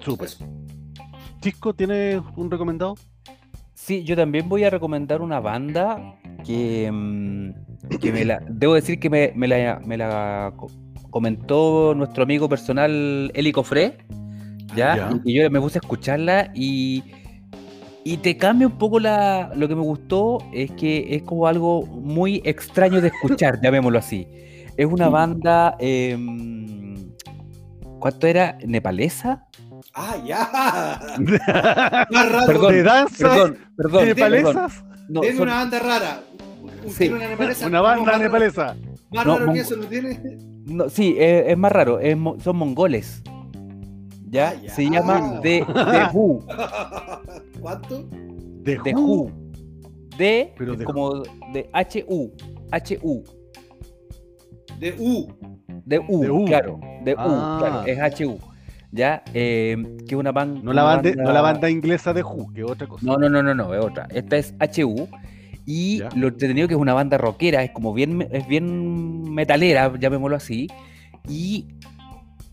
Super. 0.02 0.30
Chisco, 1.42 1.74
¿tiene 1.74 2.22
un 2.36 2.52
recomendado? 2.52 2.96
Sí, 3.86 4.04
yo 4.04 4.16
también 4.16 4.50
voy 4.50 4.64
a 4.64 4.72
recomendar 4.72 5.22
una 5.22 5.40
banda 5.40 6.16
que, 6.44 6.90
mm, 6.92 7.98
que 8.02 8.12
me 8.12 8.26
la, 8.26 8.40
debo 8.50 8.74
decir 8.74 9.00
que 9.00 9.12
me, 9.12 9.48
la, 9.48 10.52
comentó 11.12 11.94
nuestro 11.96 12.24
amigo 12.24 12.50
personal 12.50 13.32
Eli 13.36 13.52
Cofré, 13.52 14.00
¿ya? 14.76 15.12
Y 15.24 15.36
yo 15.36 15.52
me 15.52 15.62
puse 15.62 15.78
a 15.78 15.82
escucharla 15.82 16.52
y 16.56 17.04
y 18.04 18.18
te 18.18 18.38
cambia 18.38 18.66
un 18.66 18.78
poco 18.80 19.00
la. 19.00 19.52
Lo 19.56 19.68
que 19.68 19.76
me 19.76 19.82
gustó 19.82 20.40
es 20.52 20.72
que 20.72 21.16
es 21.16 21.22
como 21.22 21.46
algo 21.46 21.86
muy 21.86 22.42
extraño 22.44 23.02
de 23.02 23.10
escuchar, 23.10 23.60
llamémoslo 23.64 24.00
así. 24.00 24.28
Es 24.78 24.88
una 24.88 25.10
banda. 25.10 25.76
Em, 25.80 27.14
¿Cuánto 28.00 28.26
era? 28.26 28.58
¿Nepalesa? 28.66 29.45
¡Ah, 29.94 30.18
ya! 30.26 31.00
Perdón, 32.46 32.74
¿De 32.74 32.84
danza? 32.84 33.18
Perdón, 33.18 33.58
perdón. 33.78 34.06
¿Nepalesas? 34.06 34.84
No, 35.08 35.24
es 35.24 35.40
una 35.40 35.56
banda 35.56 35.80
rara. 35.80 36.24
Sí. 36.90 37.10
Una, 37.10 37.28
nepalesa, 37.28 37.68
una 37.68 37.82
banda 37.82 38.18
nepalesa. 38.18 38.76
Más 39.12 39.26
raro 39.26 39.54
que 39.54 39.60
eso, 39.60 39.76
¿no 39.76 39.86
tiene? 39.86 40.20
No, 40.66 40.90
sí, 40.90 41.16
es, 41.18 41.58
más 41.58 41.72
raro. 41.72 42.00
son 42.44 42.58
mongoles. 42.58 43.22
¿Ya? 44.28 44.50
Ah, 44.50 44.70
Se 44.70 44.90
llama 44.90 45.40
The, 45.42 45.66
The 45.66 46.10
Who. 46.14 46.46
¿Cuánto? 47.62 48.04
De 48.12 48.94
Who. 48.94 49.32
De, 50.18 50.54
como 50.86 51.24
de 51.54 51.70
H-U. 51.72 52.34
H-U. 52.72 53.24
De 54.80 54.96
U. 55.00 55.28
De 55.86 56.00
U, 56.00 56.46
claro. 56.46 56.80
De 57.04 57.14
U, 57.14 57.18
ah. 57.20 57.58
claro. 57.60 57.86
Es 57.86 58.00
H-U. 58.00 58.40
¿Ya? 58.96 59.24
Eh, 59.34 59.98
que 60.08 60.16
una, 60.16 60.32
banda 60.32 60.62
no, 60.64 60.72
la 60.72 60.84
banda, 60.84 61.12
no 61.16 61.32
la 61.34 61.42
banda 61.42 61.70
inglesa 61.70 62.14
de 62.14 62.24
Who, 62.24 62.54
que 62.54 62.62
es 62.62 62.72
otra 62.72 62.88
cosa. 62.88 63.06
No, 63.06 63.18
no, 63.18 63.30
no, 63.30 63.44
no, 63.44 63.54
no, 63.54 63.74
es 63.74 63.84
otra. 63.84 64.08
Esta 64.10 64.38
es 64.38 64.56
H-U. 64.60 65.10
Y 65.66 66.02
lo 66.16 66.28
entretenido 66.28 66.68
que 66.68 66.76
es 66.76 66.80
una 66.80 66.94
banda 66.94 67.18
rockera, 67.18 67.64
es 67.64 67.72
como 67.72 67.94
bien, 67.94 68.28
es 68.32 68.48
bien 68.48 69.34
metalera, 69.34 69.92
llamémoslo 70.00 70.36
así. 70.38 70.68
Y 71.28 71.68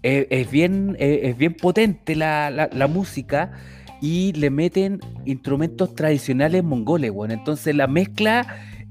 es, 0.03 0.51
bien, 0.51 0.97
es 0.99 1.36
bien 1.36 1.55
potente 1.55 2.16
la, 2.16 2.51
la, 2.51 2.68
la 2.72 2.86
música 2.88 3.53
y 4.01 4.32
le 4.32 4.51
meten 4.51 4.99
instrumentos 5.26 5.95
tradicionales 5.95 6.64
mongoles, 6.64 7.12
bueno. 7.12 7.34
Entonces 7.34 7.76
la 7.76 7.86
mezcla 7.86 8.47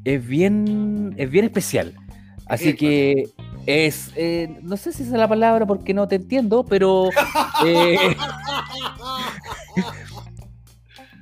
es 0.05 0.25
bien, 0.25 1.13
es 1.17 1.29
bien 1.29 1.45
especial. 1.45 1.95
Así 2.45 2.75
que 2.75 3.29
es, 3.65 4.11
eh, 4.15 4.57
no 4.61 4.77
sé 4.77 4.91
si 4.93 5.03
es 5.03 5.09
la 5.09 5.27
palabra 5.27 5.65
porque 5.65 5.93
no 5.93 6.07
te 6.07 6.15
entiendo, 6.15 6.63
pero... 6.63 7.09
Eh, 7.63 7.95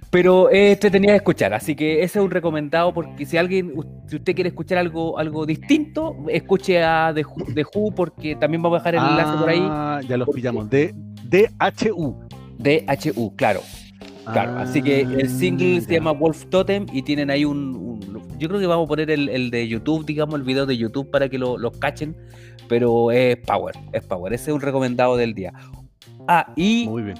pero 0.09 0.49
este 0.49 0.89
tenía 0.89 1.11
que 1.11 1.17
escuchar, 1.17 1.53
así 1.53 1.75
que 1.75 2.01
ese 2.01 2.19
es 2.19 2.25
un 2.25 2.31
recomendado 2.31 2.93
porque 2.93 3.25
si 3.25 3.35
alguien, 3.35 3.73
si 4.07 4.15
usted 4.15 4.33
quiere 4.33 4.49
escuchar 4.49 4.77
algo, 4.77 5.19
algo 5.19 5.45
distinto, 5.45 6.15
escuche 6.29 6.81
a 6.81 7.13
The 7.13 7.25
Who, 7.73 7.91
porque 7.93 8.35
también 8.35 8.61
vamos 8.61 8.77
a 8.77 8.79
dejar 8.79 8.95
el 8.95 9.11
enlace 9.11 9.37
por 9.37 9.49
ahí. 9.49 9.61
Ah, 9.61 9.99
ya 10.07 10.17
los 10.17 10.29
pillamos, 10.29 10.69
de 10.69 10.95
DHU. 11.25 12.15
DHU, 12.57 13.35
claro. 13.35 13.61
Claro, 14.32 14.59
así 14.59 14.82
que 14.82 15.01
el 15.01 15.25
ah, 15.25 15.30
single 15.30 15.82
se 15.82 15.93
llama 15.93 16.11
Wolf 16.11 16.45
Totem 16.49 16.86
y 16.91 17.01
tienen 17.01 17.30
ahí 17.30 17.45
un, 17.45 17.99
Yo 18.38 18.47
creo 18.47 18.59
que 18.59 18.67
vamos 18.67 18.86
a 18.86 18.88
poner 18.88 19.09
el, 19.09 19.49
de 19.49 19.67
YouTube, 19.67 20.05
digamos, 20.05 20.36
el 20.36 20.43
video 20.43 20.65
de 20.65 20.77
YouTube 20.77 21.09
para 21.09 21.30
que 21.30 21.38
lo, 21.38 21.71
cachen, 21.80 22.15
pero 22.67 23.11
es 23.11 23.38
Power, 23.38 23.75
es 23.91 24.05
Power. 24.05 24.34
Ese 24.34 24.51
es 24.51 24.55
un 24.55 24.61
recomendado 24.61 25.17
del 25.17 25.34
día. 25.34 25.53
Ah, 26.27 26.51
y. 26.55 26.88
Muy 26.88 27.03
bien. 27.03 27.17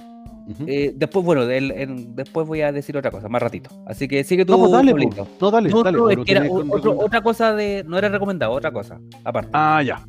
Eh, 0.66 0.92
después, 0.96 1.24
bueno, 1.24 1.46
después 1.46 2.46
voy 2.46 2.62
a 2.62 2.72
decir 2.72 2.96
otra 2.96 3.10
cosa, 3.10 3.28
más 3.28 3.40
ratito. 3.40 3.70
Así 3.86 4.08
que 4.08 4.24
sigue 4.24 4.44
tú. 4.44 4.52
No, 4.52 4.58
pues 4.58 4.72
dale, 4.72 4.92
pues. 4.92 5.16
no, 5.40 5.50
dale, 5.50 5.70
dale. 5.70 6.48
otra 6.50 7.22
cosa 7.22 7.54
de. 7.54 7.84
No 7.86 7.98
era 7.98 8.08
recomendado, 8.08 8.52
otra 8.52 8.72
cosa, 8.72 8.98
aparte. 9.24 9.50
Ah, 9.52 9.82
ya. 9.84 10.04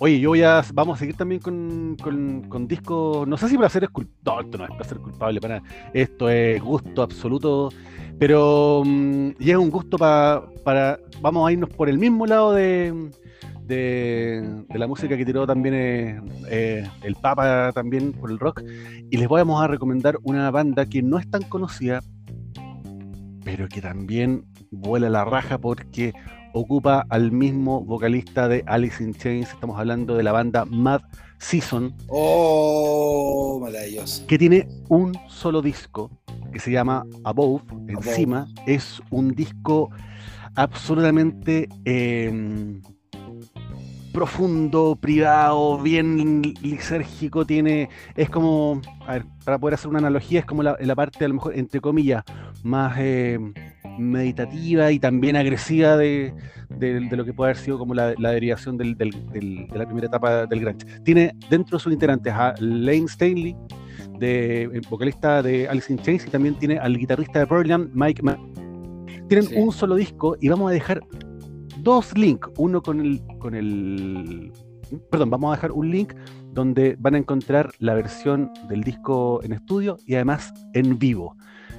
Oye, 0.00 0.18
yo 0.18 0.30
voy 0.30 0.42
a. 0.42 0.62
Vamos 0.74 0.96
a 0.96 0.98
seguir 0.98 1.16
también 1.16 1.40
con, 1.40 1.96
con, 2.00 2.66
discos. 2.66 3.26
No 3.28 3.36
sé 3.36 3.48
si 3.48 3.56
placer 3.56 3.84
es 3.84 3.90
culpable. 3.90 4.24
No, 4.24 4.40
esto 4.40 4.58
no 4.58 4.64
es 4.64 4.70
placer 4.76 4.98
culpable 4.98 5.40
para 5.40 5.62
Esto 5.92 6.28
es 6.28 6.60
gusto 6.62 7.02
absoluto. 7.02 7.70
Pero. 8.18 8.82
Mm, 8.84 9.30
y 9.38 9.50
es 9.50 9.56
un 9.56 9.70
gusto 9.70 9.96
para. 9.96 10.98
Vamos 11.20 11.48
a 11.48 11.52
irnos 11.52 11.70
por 11.70 11.88
el 11.88 11.98
mismo 11.98 12.26
lado 12.26 12.52
de. 12.52 13.10
De, 13.64 14.66
la 14.74 14.86
música 14.86 15.16
que 15.16 15.24
tiró 15.24 15.46
también 15.46 15.74
eh, 15.74 16.20
eh, 16.50 16.86
el 17.02 17.14
Papa 17.14 17.72
también 17.72 18.12
por 18.12 18.30
el 18.30 18.38
rock 18.38 18.62
y 19.10 19.16
les 19.16 19.26
vamos 19.26 19.62
a 19.62 19.66
recomendar 19.66 20.18
una 20.22 20.50
banda 20.50 20.84
que 20.84 21.00
no 21.00 21.18
es 21.18 21.30
tan 21.30 21.40
conocida 21.44 22.02
pero 23.42 23.68
que 23.68 23.80
también 23.80 24.44
vuela 24.70 25.08
la 25.08 25.24
raja 25.24 25.58
porque 25.58 26.12
ocupa 26.54 27.04
al 27.10 27.32
mismo 27.32 27.84
vocalista 27.84 28.48
de 28.48 28.64
Alice 28.66 29.02
in 29.02 29.12
Chains. 29.12 29.50
Estamos 29.50 29.78
hablando 29.78 30.16
de 30.16 30.22
la 30.22 30.32
banda 30.32 30.64
Mad 30.64 31.02
Season. 31.38 31.94
Oh, 32.08 33.58
maravilloso. 33.60 34.26
Que 34.26 34.38
tiene 34.38 34.68
un 34.88 35.18
solo 35.28 35.60
disco 35.60 36.10
que 36.52 36.60
se 36.60 36.70
llama 36.70 37.04
Above, 37.24 37.64
encima. 37.88 38.46
Es 38.66 39.02
un 39.10 39.34
disco 39.34 39.90
absolutamente 40.54 41.68
em, 41.84 42.80
profundo, 44.12 44.96
privado, 44.98 45.82
bien 45.82 46.54
lisérgico. 46.62 47.44
Tiene, 47.44 47.88
es 48.14 48.30
como, 48.30 48.80
a 49.06 49.14
ver, 49.14 49.24
para 49.44 49.58
poder 49.58 49.74
hacer 49.74 49.88
una 49.88 49.98
analogía, 49.98 50.40
es 50.40 50.46
como 50.46 50.62
la, 50.62 50.76
la 50.80 50.94
parte, 50.94 51.24
a 51.24 51.28
lo 51.28 51.34
mejor, 51.34 51.58
entre 51.58 51.80
comillas, 51.80 52.22
más 52.62 52.96
em, 52.98 53.52
meditativa 53.98 54.90
y 54.90 54.98
también 54.98 55.36
agresiva 55.36 55.96
de, 55.96 56.32
lo 57.10 57.24
que 57.24 57.32
puede 57.32 57.50
haber 57.50 57.62
sido 57.62 57.78
como 57.78 57.94
la, 57.94 58.14
derivación 58.14 58.76
de 58.76 58.94
la 59.74 59.86
primera 59.86 60.06
etapa 60.06 60.46
del 60.46 60.60
grunge. 60.60 60.86
Tiene 61.04 61.34
dentro 61.50 61.78
de 61.78 61.82
sus 61.82 61.92
integrantes 61.92 62.32
a 62.32 62.54
Lane 62.58 63.06
Stanley, 63.06 63.56
de, 64.18 64.80
vocalista 64.88 65.42
de 65.42 65.68
Alice 65.68 65.92
in 65.92 65.98
Chains, 65.98 66.26
y 66.26 66.30
también 66.30 66.54
tiene 66.56 66.78
al 66.78 66.96
guitarrista 66.96 67.40
de 67.40 67.46
Pearl 67.46 67.68
Jam, 67.68 67.90
Mike 67.94 68.22
Tienen 69.28 69.48
un 69.56 69.72
solo 69.72 69.96
disco 69.96 70.36
y 70.40 70.48
vamos 70.48 70.70
a 70.70 70.74
dejar 70.74 71.00
dos 71.78 72.16
links, 72.16 72.48
uno 72.56 72.82
con 72.82 73.00
el, 73.00 73.22
con 73.38 73.54
el... 73.54 74.52
Perdón, 75.10 75.30
vamos 75.30 75.52
a 75.52 75.56
dejar 75.56 75.72
un 75.72 75.90
link 75.90 76.12
donde 76.52 76.96
van 76.98 77.14
a 77.14 77.18
encontrar 77.18 77.72
la 77.78 77.94
versión 77.94 78.50
del 78.68 78.84
disco 78.84 79.40
en 79.42 79.52
estudio 79.52 79.96
y 80.06 80.14
además 80.14 80.52
en 80.72 80.98
vivo 80.98 81.36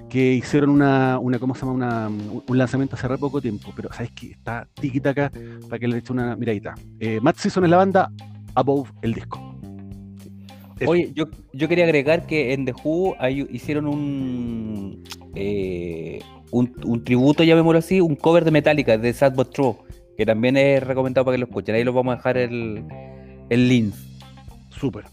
que 0.09 0.33
hicieron 0.33 0.69
una, 0.69 1.19
una 1.19 1.39
¿cómo 1.39 1.55
se 1.55 1.61
llama? 1.61 1.73
Una, 1.73 2.07
un 2.47 2.57
lanzamiento 2.57 2.95
hace 2.95 3.07
re 3.07 3.17
poco 3.17 3.41
tiempo, 3.41 3.71
pero 3.75 3.91
¿sabes 3.91 4.11
qué? 4.11 4.31
Está 4.31 4.67
tiquitaca 4.73 5.31
para 5.69 5.79
que 5.79 5.87
le 5.87 5.97
eche 5.97 6.13
una 6.13 6.35
miradita. 6.35 6.75
Eh, 6.99 7.19
Matt 7.21 7.37
Season 7.37 7.63
es 7.63 7.69
la 7.69 7.77
banda, 7.77 8.11
Above 8.53 8.89
el 9.01 9.13
disco. 9.13 9.41
Eso. 10.79 10.91
Oye, 10.91 11.11
yo, 11.13 11.25
yo 11.53 11.67
quería 11.69 11.85
agregar 11.85 12.25
que 12.27 12.53
en 12.53 12.65
The 12.65 12.73
Who 12.83 13.15
hay- 13.19 13.47
hicieron 13.49 13.87
un, 13.87 15.03
eh, 15.33 16.19
un, 16.51 16.73
un 16.83 17.03
tributo, 17.03 17.43
llamémoslo 17.43 17.79
así, 17.79 18.01
un 18.01 18.15
cover 18.15 18.43
de 18.43 18.51
Metallica, 18.51 18.97
de 18.97 19.13
Sad 19.13 19.33
But 19.35 19.53
True, 19.53 19.75
que 20.17 20.25
también 20.25 20.57
es 20.57 20.83
recomendado 20.83 21.23
para 21.25 21.35
que 21.35 21.39
lo 21.39 21.45
escuchen. 21.45 21.75
Ahí 21.75 21.83
los 21.85 21.95
vamos 21.95 22.13
a 22.13 22.17
dejar 22.17 22.37
el, 22.37 22.83
el 23.49 23.69
link. 23.69 23.93
Súper. 24.69 25.05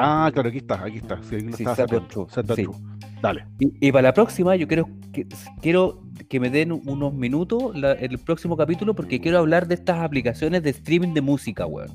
Ah, 0.00 0.30
claro, 0.32 0.48
aquí 0.48 0.58
está, 0.58 0.84
aquí 0.84 0.98
está. 0.98 1.20
Sí, 1.22 1.36
aquí 1.36 1.46
Sí, 1.56 1.64
sí. 1.74 2.62
True. 2.64 2.76
Dale. 3.22 3.44
Y, 3.58 3.88
y 3.88 3.92
para 3.92 4.02
la 4.02 4.14
próxima, 4.14 4.56
yo 4.56 4.66
quiero 4.66 4.88
que, 5.12 5.26
quiero 5.60 6.02
que 6.28 6.40
me 6.40 6.48
den 6.50 6.72
unos 6.72 7.12
minutos 7.12 7.74
la- 7.76 7.92
el 7.92 8.18
próximo 8.18 8.56
capítulo 8.56 8.94
porque 8.94 9.20
quiero 9.20 9.38
hablar 9.38 9.66
de 9.68 9.74
estas 9.74 9.98
aplicaciones 10.00 10.62
de 10.62 10.70
streaming 10.70 11.12
de 11.14 11.20
música, 11.20 11.66
weón. 11.66 11.90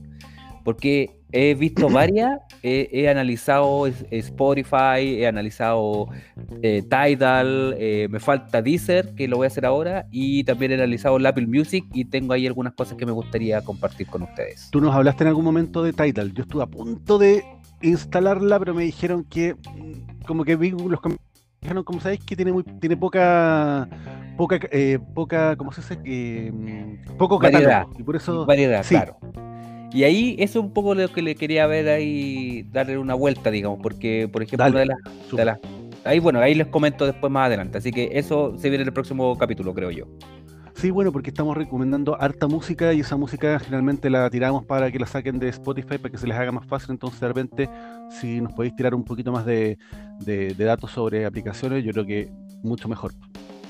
Porque 0.66 1.22
he 1.32 1.54
visto 1.54 1.88
varias, 1.90 2.40
he, 2.64 2.90
he 2.92 3.08
analizado 3.08 3.86
Spotify, 3.88 5.22
he 5.22 5.28
analizado 5.28 6.08
eh, 6.64 6.82
Tidal, 6.82 7.76
eh, 7.78 8.08
me 8.10 8.20
falta 8.20 8.64
Deezer, 8.64 9.14
que 9.14 9.28
lo 9.28 9.38
voy 9.38 9.46
a 9.46 9.48
hacer 9.48 9.64
ahora, 9.66 10.08
y 10.12 10.44
también 10.44 10.72
he 10.72 10.74
analizado 10.74 11.18
el 11.18 11.26
Apple 11.28 11.46
Music 11.46 11.86
y 11.94 12.06
tengo 12.06 12.34
ahí 12.34 12.48
algunas 12.48 12.74
cosas 12.74 12.98
que 12.98 13.06
me 13.06 13.12
gustaría 13.12 13.62
compartir 13.62 14.08
con 14.08 14.24
ustedes. 14.24 14.70
Tú 14.72 14.82
nos 14.82 14.96
hablaste 14.96 15.24
en 15.24 15.28
algún 15.28 15.46
momento 15.46 15.84
de 15.84 15.94
Tidal. 15.94 16.34
Yo 16.34 16.42
estuve 16.42 16.64
a 16.64 16.68
punto 16.68 17.20
de 17.20 17.44
instalarla, 17.84 18.58
pero 18.58 18.74
me 18.74 18.84
dijeron 18.84 19.24
que, 19.24 19.54
mm, 19.54 20.26
como 20.26 20.44
que 20.46 20.56
vi 20.56 20.72
los 20.72 21.00
dijeron, 21.62 21.84
como 21.84 22.00
sabéis, 22.00 22.24
que 22.24 22.36
tiene 22.36 22.52
muy, 22.54 22.64
tiene 22.64 22.98
poca, 22.98 23.88
poca, 24.36 24.60
eh, 24.72 24.98
poca, 25.14 25.56
¿cómo 25.58 25.72
se 25.72 25.82
dice? 25.82 26.00
Eh, 26.06 27.00
poco 27.20 27.38
Variedad. 27.40 27.82
catálogo. 27.82 28.00
Y 28.00 28.04
por 28.04 28.16
eso, 28.16 28.46
Variedad, 28.48 28.84
sí. 28.84 28.96
claro. 28.96 29.18
Y 29.96 30.04
ahí 30.04 30.36
eso 30.40 30.60
es 30.60 30.66
un 30.66 30.74
poco 30.74 30.94
lo 30.94 31.08
que 31.08 31.22
le 31.22 31.36
quería 31.36 31.66
ver 31.68 31.88
ahí, 31.88 32.64
darle 32.72 32.98
una 32.98 33.14
vuelta, 33.14 33.50
digamos, 33.50 33.80
porque, 33.82 34.28
por 34.32 34.44
ejemplo, 34.44 34.66
Dale. 34.66 34.74
una 34.76 34.80
de 34.82 34.86
las 34.88 34.98
de 35.24 35.30
súper. 35.30 35.46
las- 35.46 35.60
ahí 36.04 36.20
bueno, 36.20 36.40
ahí 36.40 36.54
les 36.54 36.68
comento 36.68 37.06
después 37.06 37.32
más 37.32 37.48
adelante. 37.48 37.78
Así 37.78 37.92
que 37.92 38.10
eso 38.12 38.54
se 38.58 38.70
viene 38.70 38.82
en 38.84 38.90
el 38.90 38.94
próximo 38.94 39.38
capítulo, 39.38 39.74
creo 39.74 39.92
yo. 39.92 40.06
Sí, 40.74 40.92
bueno, 40.92 41.14
porque 41.14 41.30
estamos 41.30 41.56
recomendando 41.56 42.22
harta 42.22 42.48
música 42.48 42.92
y 42.92 43.00
esa 43.00 43.16
música 43.16 43.58
generalmente 43.60 44.10
la 44.10 44.30
tiramos 44.30 44.66
para 44.66 44.92
que 44.92 45.00
la 45.00 45.08
saquen 45.08 45.40
de 45.40 45.48
Spotify 45.48 45.98
para 45.98 46.10
que 46.10 46.18
se 46.18 46.28
les 46.28 46.36
haga 46.38 46.52
más 46.52 46.66
fácil. 46.68 46.92
Entonces, 46.92 47.22
de 47.22 47.28
repente, 47.30 47.70
si 48.20 48.42
nos 48.42 48.52
podéis 48.52 48.76
tirar 48.76 48.94
un 48.94 49.06
poquito 49.06 49.32
más 49.32 49.46
de, 49.46 49.78
de- 50.20 50.54
de 50.54 50.66
datos 50.66 50.92
sobre 50.92 51.26
aplicaciones, 51.26 51.86
yo 51.86 51.94
creo 51.94 52.06
que 52.06 52.30
mucho 52.64 52.90
mejor. 52.90 53.14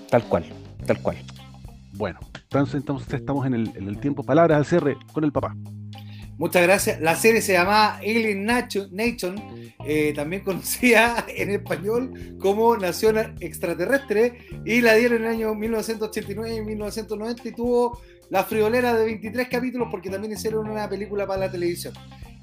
Tal 0.09 0.23
cual, 0.23 0.43
tal 0.87 0.99
cual. 1.03 1.17
Bueno, 1.93 2.17
entonces, 2.41 2.73
entonces 2.75 3.13
estamos 3.13 3.45
en 3.45 3.53
el, 3.53 3.71
en 3.75 3.87
el 3.87 3.99
tiempo. 3.99 4.23
Palabras 4.23 4.57
al 4.57 4.65
cierre 4.65 4.97
con 5.13 5.23
el 5.23 5.31
papá. 5.31 5.55
Muchas 6.37 6.63
gracias. 6.63 6.99
La 6.99 7.15
serie 7.15 7.41
se 7.41 7.53
llama 7.53 7.95
Alien 7.97 8.43
Nation, 8.45 8.89
Nation, 8.91 9.35
eh, 9.85 10.11
también 10.15 10.43
conocida 10.43 11.25
en 11.35 11.49
español 11.51 12.35
como 12.39 12.75
Nación 12.77 13.35
Extraterrestre, 13.39 14.39
y 14.65 14.81
la 14.81 14.95
dieron 14.95 15.19
en 15.21 15.27
el 15.27 15.31
año 15.31 15.55
1989 15.55 16.55
y 16.57 16.61
1990 16.61 17.47
y 17.47 17.51
tuvo 17.53 17.99
la 18.29 18.43
friolera 18.43 18.93
de 18.95 19.05
23 19.05 19.47
capítulos 19.47 19.87
porque 19.91 20.09
también 20.09 20.33
hicieron 20.33 20.67
una 20.69 20.89
película 20.89 21.25
para 21.25 21.41
la 21.41 21.51
televisión. 21.51 21.93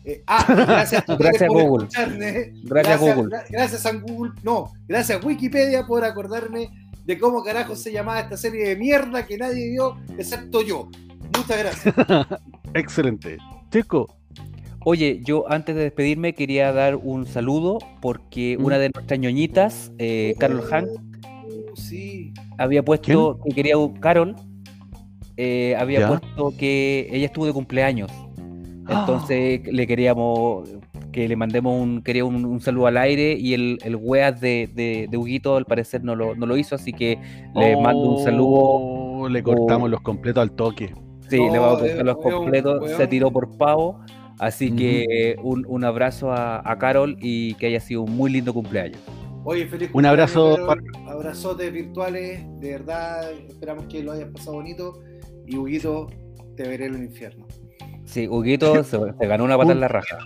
Eh, 0.04 0.22
ah, 0.26 0.44
gracias, 0.66 1.04
a 1.08 1.16
Gracias, 1.16 1.48
por 1.48 1.62
Google. 1.62 1.86
escucharme. 1.88 2.52
Gracias, 2.64 3.00
Google. 3.00 3.22
gra- 3.36 3.44
Gracias 3.50 3.86
a 3.86 3.92
Google, 3.92 4.32
no, 4.42 4.72
gracias 4.88 5.22
a 5.22 5.26
Wikipedia 5.26 5.86
por 5.86 6.04
acordarme 6.04 6.70
de 7.04 7.18
cómo 7.18 7.42
carajo 7.44 7.76
se 7.76 7.92
llamaba 7.92 8.20
esta 8.20 8.36
serie 8.36 8.68
de 8.68 8.76
mierda 8.76 9.26
que 9.26 9.36
nadie 9.36 9.70
vio 9.70 9.98
excepto 10.16 10.62
yo. 10.62 10.88
Muchas 11.36 11.58
gracias. 11.58 11.94
Excelente. 12.74 13.38
Chico, 13.72 14.08
Oye, 14.84 15.20
yo 15.24 15.44
antes 15.48 15.76
de 15.76 15.82
despedirme 15.82 16.34
quería 16.34 16.72
dar 16.72 16.96
un 16.96 17.24
saludo 17.24 17.78
porque 18.00 18.56
Mm. 18.58 18.64
una 18.64 18.78
de 18.80 18.90
nuestras 18.92 19.20
ñoñitas, 19.20 19.92
eh, 19.98 20.34
Carol 20.40 20.60
Hank, 20.62 20.88
Uh, 20.88 21.76
sí. 21.76 22.32
había 22.58 22.82
puesto 22.84 23.38
que 23.46 23.54
quería 23.54 23.74
Carol 24.00 24.34
eh, 25.36 25.76
había 25.78 26.00
Ya. 26.00 26.08
puesto 26.08 26.52
que 26.58 27.08
ella 27.12 27.26
estuvo 27.26 27.46
de 27.46 27.52
cumpleaños. 27.52 28.10
Ah. 28.86 29.00
Entonces 29.06 29.60
le 29.72 29.86
queríamos 29.86 30.68
que 31.12 31.28
le 31.28 31.36
mandemos 31.36 31.80
un, 31.80 32.02
quería 32.02 32.24
un, 32.24 32.44
un 32.44 32.60
saludo 32.60 32.88
al 32.88 32.96
aire 32.96 33.34
y 33.38 33.54
el, 33.54 33.78
el 33.84 33.94
weas 33.96 34.40
de, 34.40 34.68
de, 34.74 35.06
de 35.10 35.16
Huguito 35.16 35.56
al 35.56 35.64
parecer 35.64 36.02
no 36.02 36.16
lo, 36.16 36.34
no 36.34 36.44
lo 36.46 36.56
hizo, 36.56 36.74
así 36.74 36.92
que 36.92 37.18
le 37.54 37.76
mando 37.80 38.00
un 38.16 38.24
saludo. 38.24 38.48
Oh, 38.50 39.28
Le 39.28 39.42
cortamos 39.44 39.88
los 39.90 40.00
completos 40.00 40.42
al 40.42 40.50
toque. 40.52 40.92
Sí, 41.36 41.50
le 41.50 41.58
vamos 41.58 41.82
a 41.82 41.86
eh, 41.86 41.88
cortar 41.88 42.06
los 42.06 42.16
weón, 42.16 42.36
completos, 42.38 42.90
se 42.96 43.06
tiró 43.06 43.30
por 43.30 43.56
pavo. 43.56 44.00
Así 44.38 44.74
que 44.74 45.04
eh, 45.08 45.36
un, 45.42 45.64
un 45.68 45.84
abrazo 45.84 46.32
a, 46.32 46.68
a 46.68 46.78
Carol 46.78 47.16
y 47.20 47.54
que 47.54 47.66
haya 47.66 47.80
sido 47.80 48.02
un 48.02 48.16
muy 48.16 48.30
lindo 48.30 48.52
cumpleaños. 48.52 49.00
Oye, 49.44 49.66
feliz 49.66 49.90
Un 49.92 50.04
abrazo 50.06 50.56
cumpleaños, 50.56 50.92
Carol. 50.92 51.08
Abrazotes 51.16 51.72
virtuales, 51.72 52.44
de 52.60 52.70
verdad, 52.72 53.30
esperamos 53.48 53.84
que 53.86 54.02
lo 54.02 54.12
hayas 54.12 54.30
pasado 54.30 54.54
bonito. 54.54 55.00
Y 55.46 55.56
Huguito, 55.56 56.08
te 56.56 56.66
veré 56.68 56.86
en 56.86 56.94
el 56.96 57.04
infierno. 57.04 57.46
Sí, 58.04 58.26
Huguito 58.28 58.82
se, 58.84 58.98
se 58.98 59.26
ganó 59.26 59.44
una 59.44 59.56
pata 59.56 59.72
en 59.72 59.80
la 59.80 59.88
raja. 59.88 60.18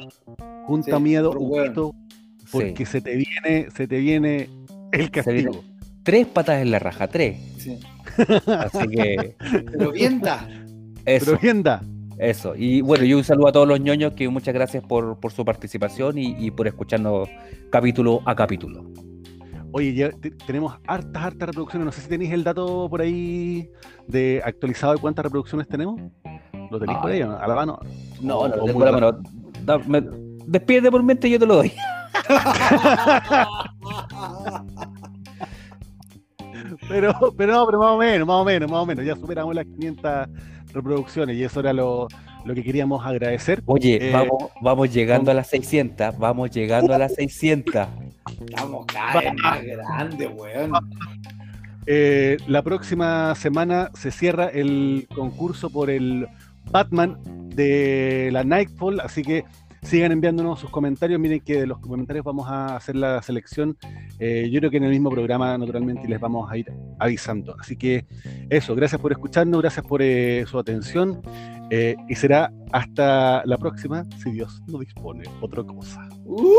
Junta 0.66 0.96
Sí, 0.96 1.02
miedo. 1.02 1.32
Huguito, 1.38 1.94
Sí. 2.38 2.48
porque 2.52 2.86
se 2.86 3.00
te 3.00 3.16
viene, 3.16 3.70
se 3.74 3.88
te 3.88 3.98
viene 3.98 4.48
el 4.92 5.10
castigo. 5.10 5.62
Tres 6.04 6.26
patas 6.26 6.62
en 6.62 6.70
la 6.70 6.78
raja, 6.78 7.08
tres. 7.08 7.38
Sí. 7.58 7.78
Así 8.46 8.88
que 8.88 9.34
Pero 9.72 9.90
vienta. 9.92 10.48
Eso. 11.06 11.38
Pero 11.40 11.80
Eso, 12.18 12.54
y 12.56 12.80
bueno, 12.80 13.04
y 13.04 13.14
un 13.14 13.24
saludo 13.24 13.48
a 13.48 13.52
todos 13.52 13.68
los 13.68 13.80
ñoños 13.80 14.12
que 14.14 14.28
muchas 14.28 14.54
gracias 14.54 14.82
por, 14.84 15.18
por 15.20 15.32
su 15.32 15.44
participación 15.44 16.18
y, 16.18 16.34
y 16.38 16.50
por 16.50 16.66
escucharnos 16.66 17.28
capítulo 17.70 18.22
a 18.24 18.34
capítulo. 18.34 18.84
Oye, 19.72 19.92
ya 19.94 20.10
te- 20.10 20.30
tenemos 20.30 20.74
hartas, 20.86 21.22
hartas 21.22 21.48
reproducciones. 21.48 21.84
No 21.84 21.92
sé 21.92 22.00
si 22.00 22.08
tenéis 22.08 22.32
el 22.32 22.42
dato 22.44 22.88
por 22.88 23.02
ahí 23.02 23.68
de 24.06 24.40
actualizado 24.44 24.94
de 24.94 25.00
cuántas 25.00 25.24
reproducciones 25.24 25.68
tenemos. 25.68 26.00
¿Lo 26.70 26.78
tenéis 26.78 26.98
por 27.00 27.10
ahí? 27.10 27.20
no? 27.20 27.36
¿A 27.36 27.46
la 27.46 27.54
mano? 27.54 27.78
No, 28.22 28.38
O- 28.38 28.48
no, 28.48 28.54
o 28.64 28.84
la 28.84 28.92
mano. 28.92 29.12
Da- 29.64 29.78
me- 29.86 30.02
despídete 30.46 30.90
por 30.90 31.02
mente 31.02 31.28
y 31.28 31.32
yo 31.32 31.38
te 31.38 31.46
lo 31.46 31.56
doy. 31.56 31.72
Pero, 36.88 37.12
pero 37.36 37.52
no, 37.52 37.66
pero 37.66 37.78
más 37.78 37.90
o 37.90 37.98
menos, 37.98 38.26
más 38.26 38.36
o 38.36 38.44
menos, 38.44 38.70
más 38.70 38.80
o 38.80 38.86
menos. 38.86 39.04
Ya 39.04 39.14
superamos 39.16 39.54
las 39.54 39.66
500 39.66 40.28
reproducciones 40.72 41.36
y 41.36 41.44
eso 41.44 41.60
era 41.60 41.72
lo, 41.72 42.08
lo 42.44 42.54
que 42.54 42.62
queríamos 42.62 43.04
agradecer. 43.04 43.62
Oye, 43.66 44.08
Eh, 44.08 44.12
vamos, 44.12 44.50
vamos 44.60 44.92
llegando 44.92 45.30
a 45.30 45.34
las 45.34 45.48
600, 45.48 46.18
vamos 46.18 46.50
llegando 46.50 46.94
a 46.94 46.98
las 46.98 47.14
600. 47.14 47.86
Estamos 48.40 48.86
cada 48.86 49.20
vez 49.20 49.34
más 49.42 49.62
grandes, 49.62 50.30
weón. 50.34 50.72
Eh, 51.86 52.36
la 52.48 52.62
próxima 52.62 53.34
semana 53.36 53.90
se 53.94 54.10
cierra 54.10 54.46
el 54.46 55.06
concurso 55.14 55.70
por 55.70 55.88
el 55.88 56.26
Batman 56.70 57.16
de 57.54 58.30
la 58.32 58.42
Nightfall, 58.42 59.00
así 59.00 59.22
que 59.22 59.44
sigan 59.82 60.12
enviándonos 60.12 60.60
sus 60.60 60.70
comentarios. 60.70 61.20
Miren 61.20 61.40
que 61.40 61.60
de 61.60 61.66
los 61.66 61.78
comentarios 61.78 62.24
vamos 62.24 62.48
a 62.48 62.76
hacer 62.76 62.96
la 62.96 63.22
selección. 63.22 63.76
Eh, 64.18 64.48
yo 64.50 64.60
creo 64.60 64.70
que 64.70 64.76
en 64.78 64.84
el 64.84 64.90
mismo 64.90 65.10
programa, 65.10 65.56
naturalmente, 65.58 66.08
les 66.08 66.20
vamos 66.20 66.50
a 66.50 66.56
ir 66.56 66.72
avisando. 66.98 67.56
Así 67.60 67.76
que 67.76 68.06
eso, 68.50 68.74
gracias 68.74 69.00
por 69.00 69.12
escucharnos, 69.12 69.60
gracias 69.60 69.84
por 69.84 70.02
eh, 70.02 70.44
su 70.46 70.58
atención. 70.58 71.22
eh, 71.70 71.96
y 72.08 72.14
será 72.14 72.52
hasta 72.72 73.44
la 73.44 73.58
próxima, 73.58 74.04
si 74.22 74.30
Dios 74.30 74.62
no 74.68 74.78
dispone 74.78 75.24
otra 75.40 75.64
cosa. 75.64 76.08
¡Uh! 76.28 76.52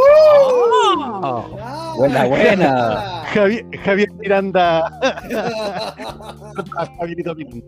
Ah, 1.59 1.93
buena, 1.97 2.26
buena. 2.26 3.24
Javier, 3.34 3.65
Javier 3.84 4.11
Miranda. 4.13 4.89
Javierito 6.99 7.36
Miranda. 7.36 7.68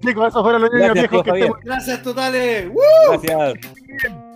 Chicos, 0.00 0.28
eso 0.28 0.42
fueron 0.42 0.62
los 0.62 0.70
niños 0.72 0.94
Gracias, 0.94 1.10
viejos 1.10 1.24
que 1.24 1.30
estemos. 1.30 1.58
Gracias 1.64 2.02
totales. 2.02 2.68
¡Uh! 2.68 3.10
Gracias. 3.10 3.54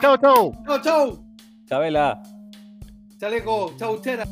Chao, 0.00 0.16
chao. 0.16 0.52
Chau, 0.66 0.80
chau. 0.80 1.24
Chabela. 1.68 2.22
Chaleco, 3.18 3.74
chau, 3.76 4.00
chera. 4.00 4.24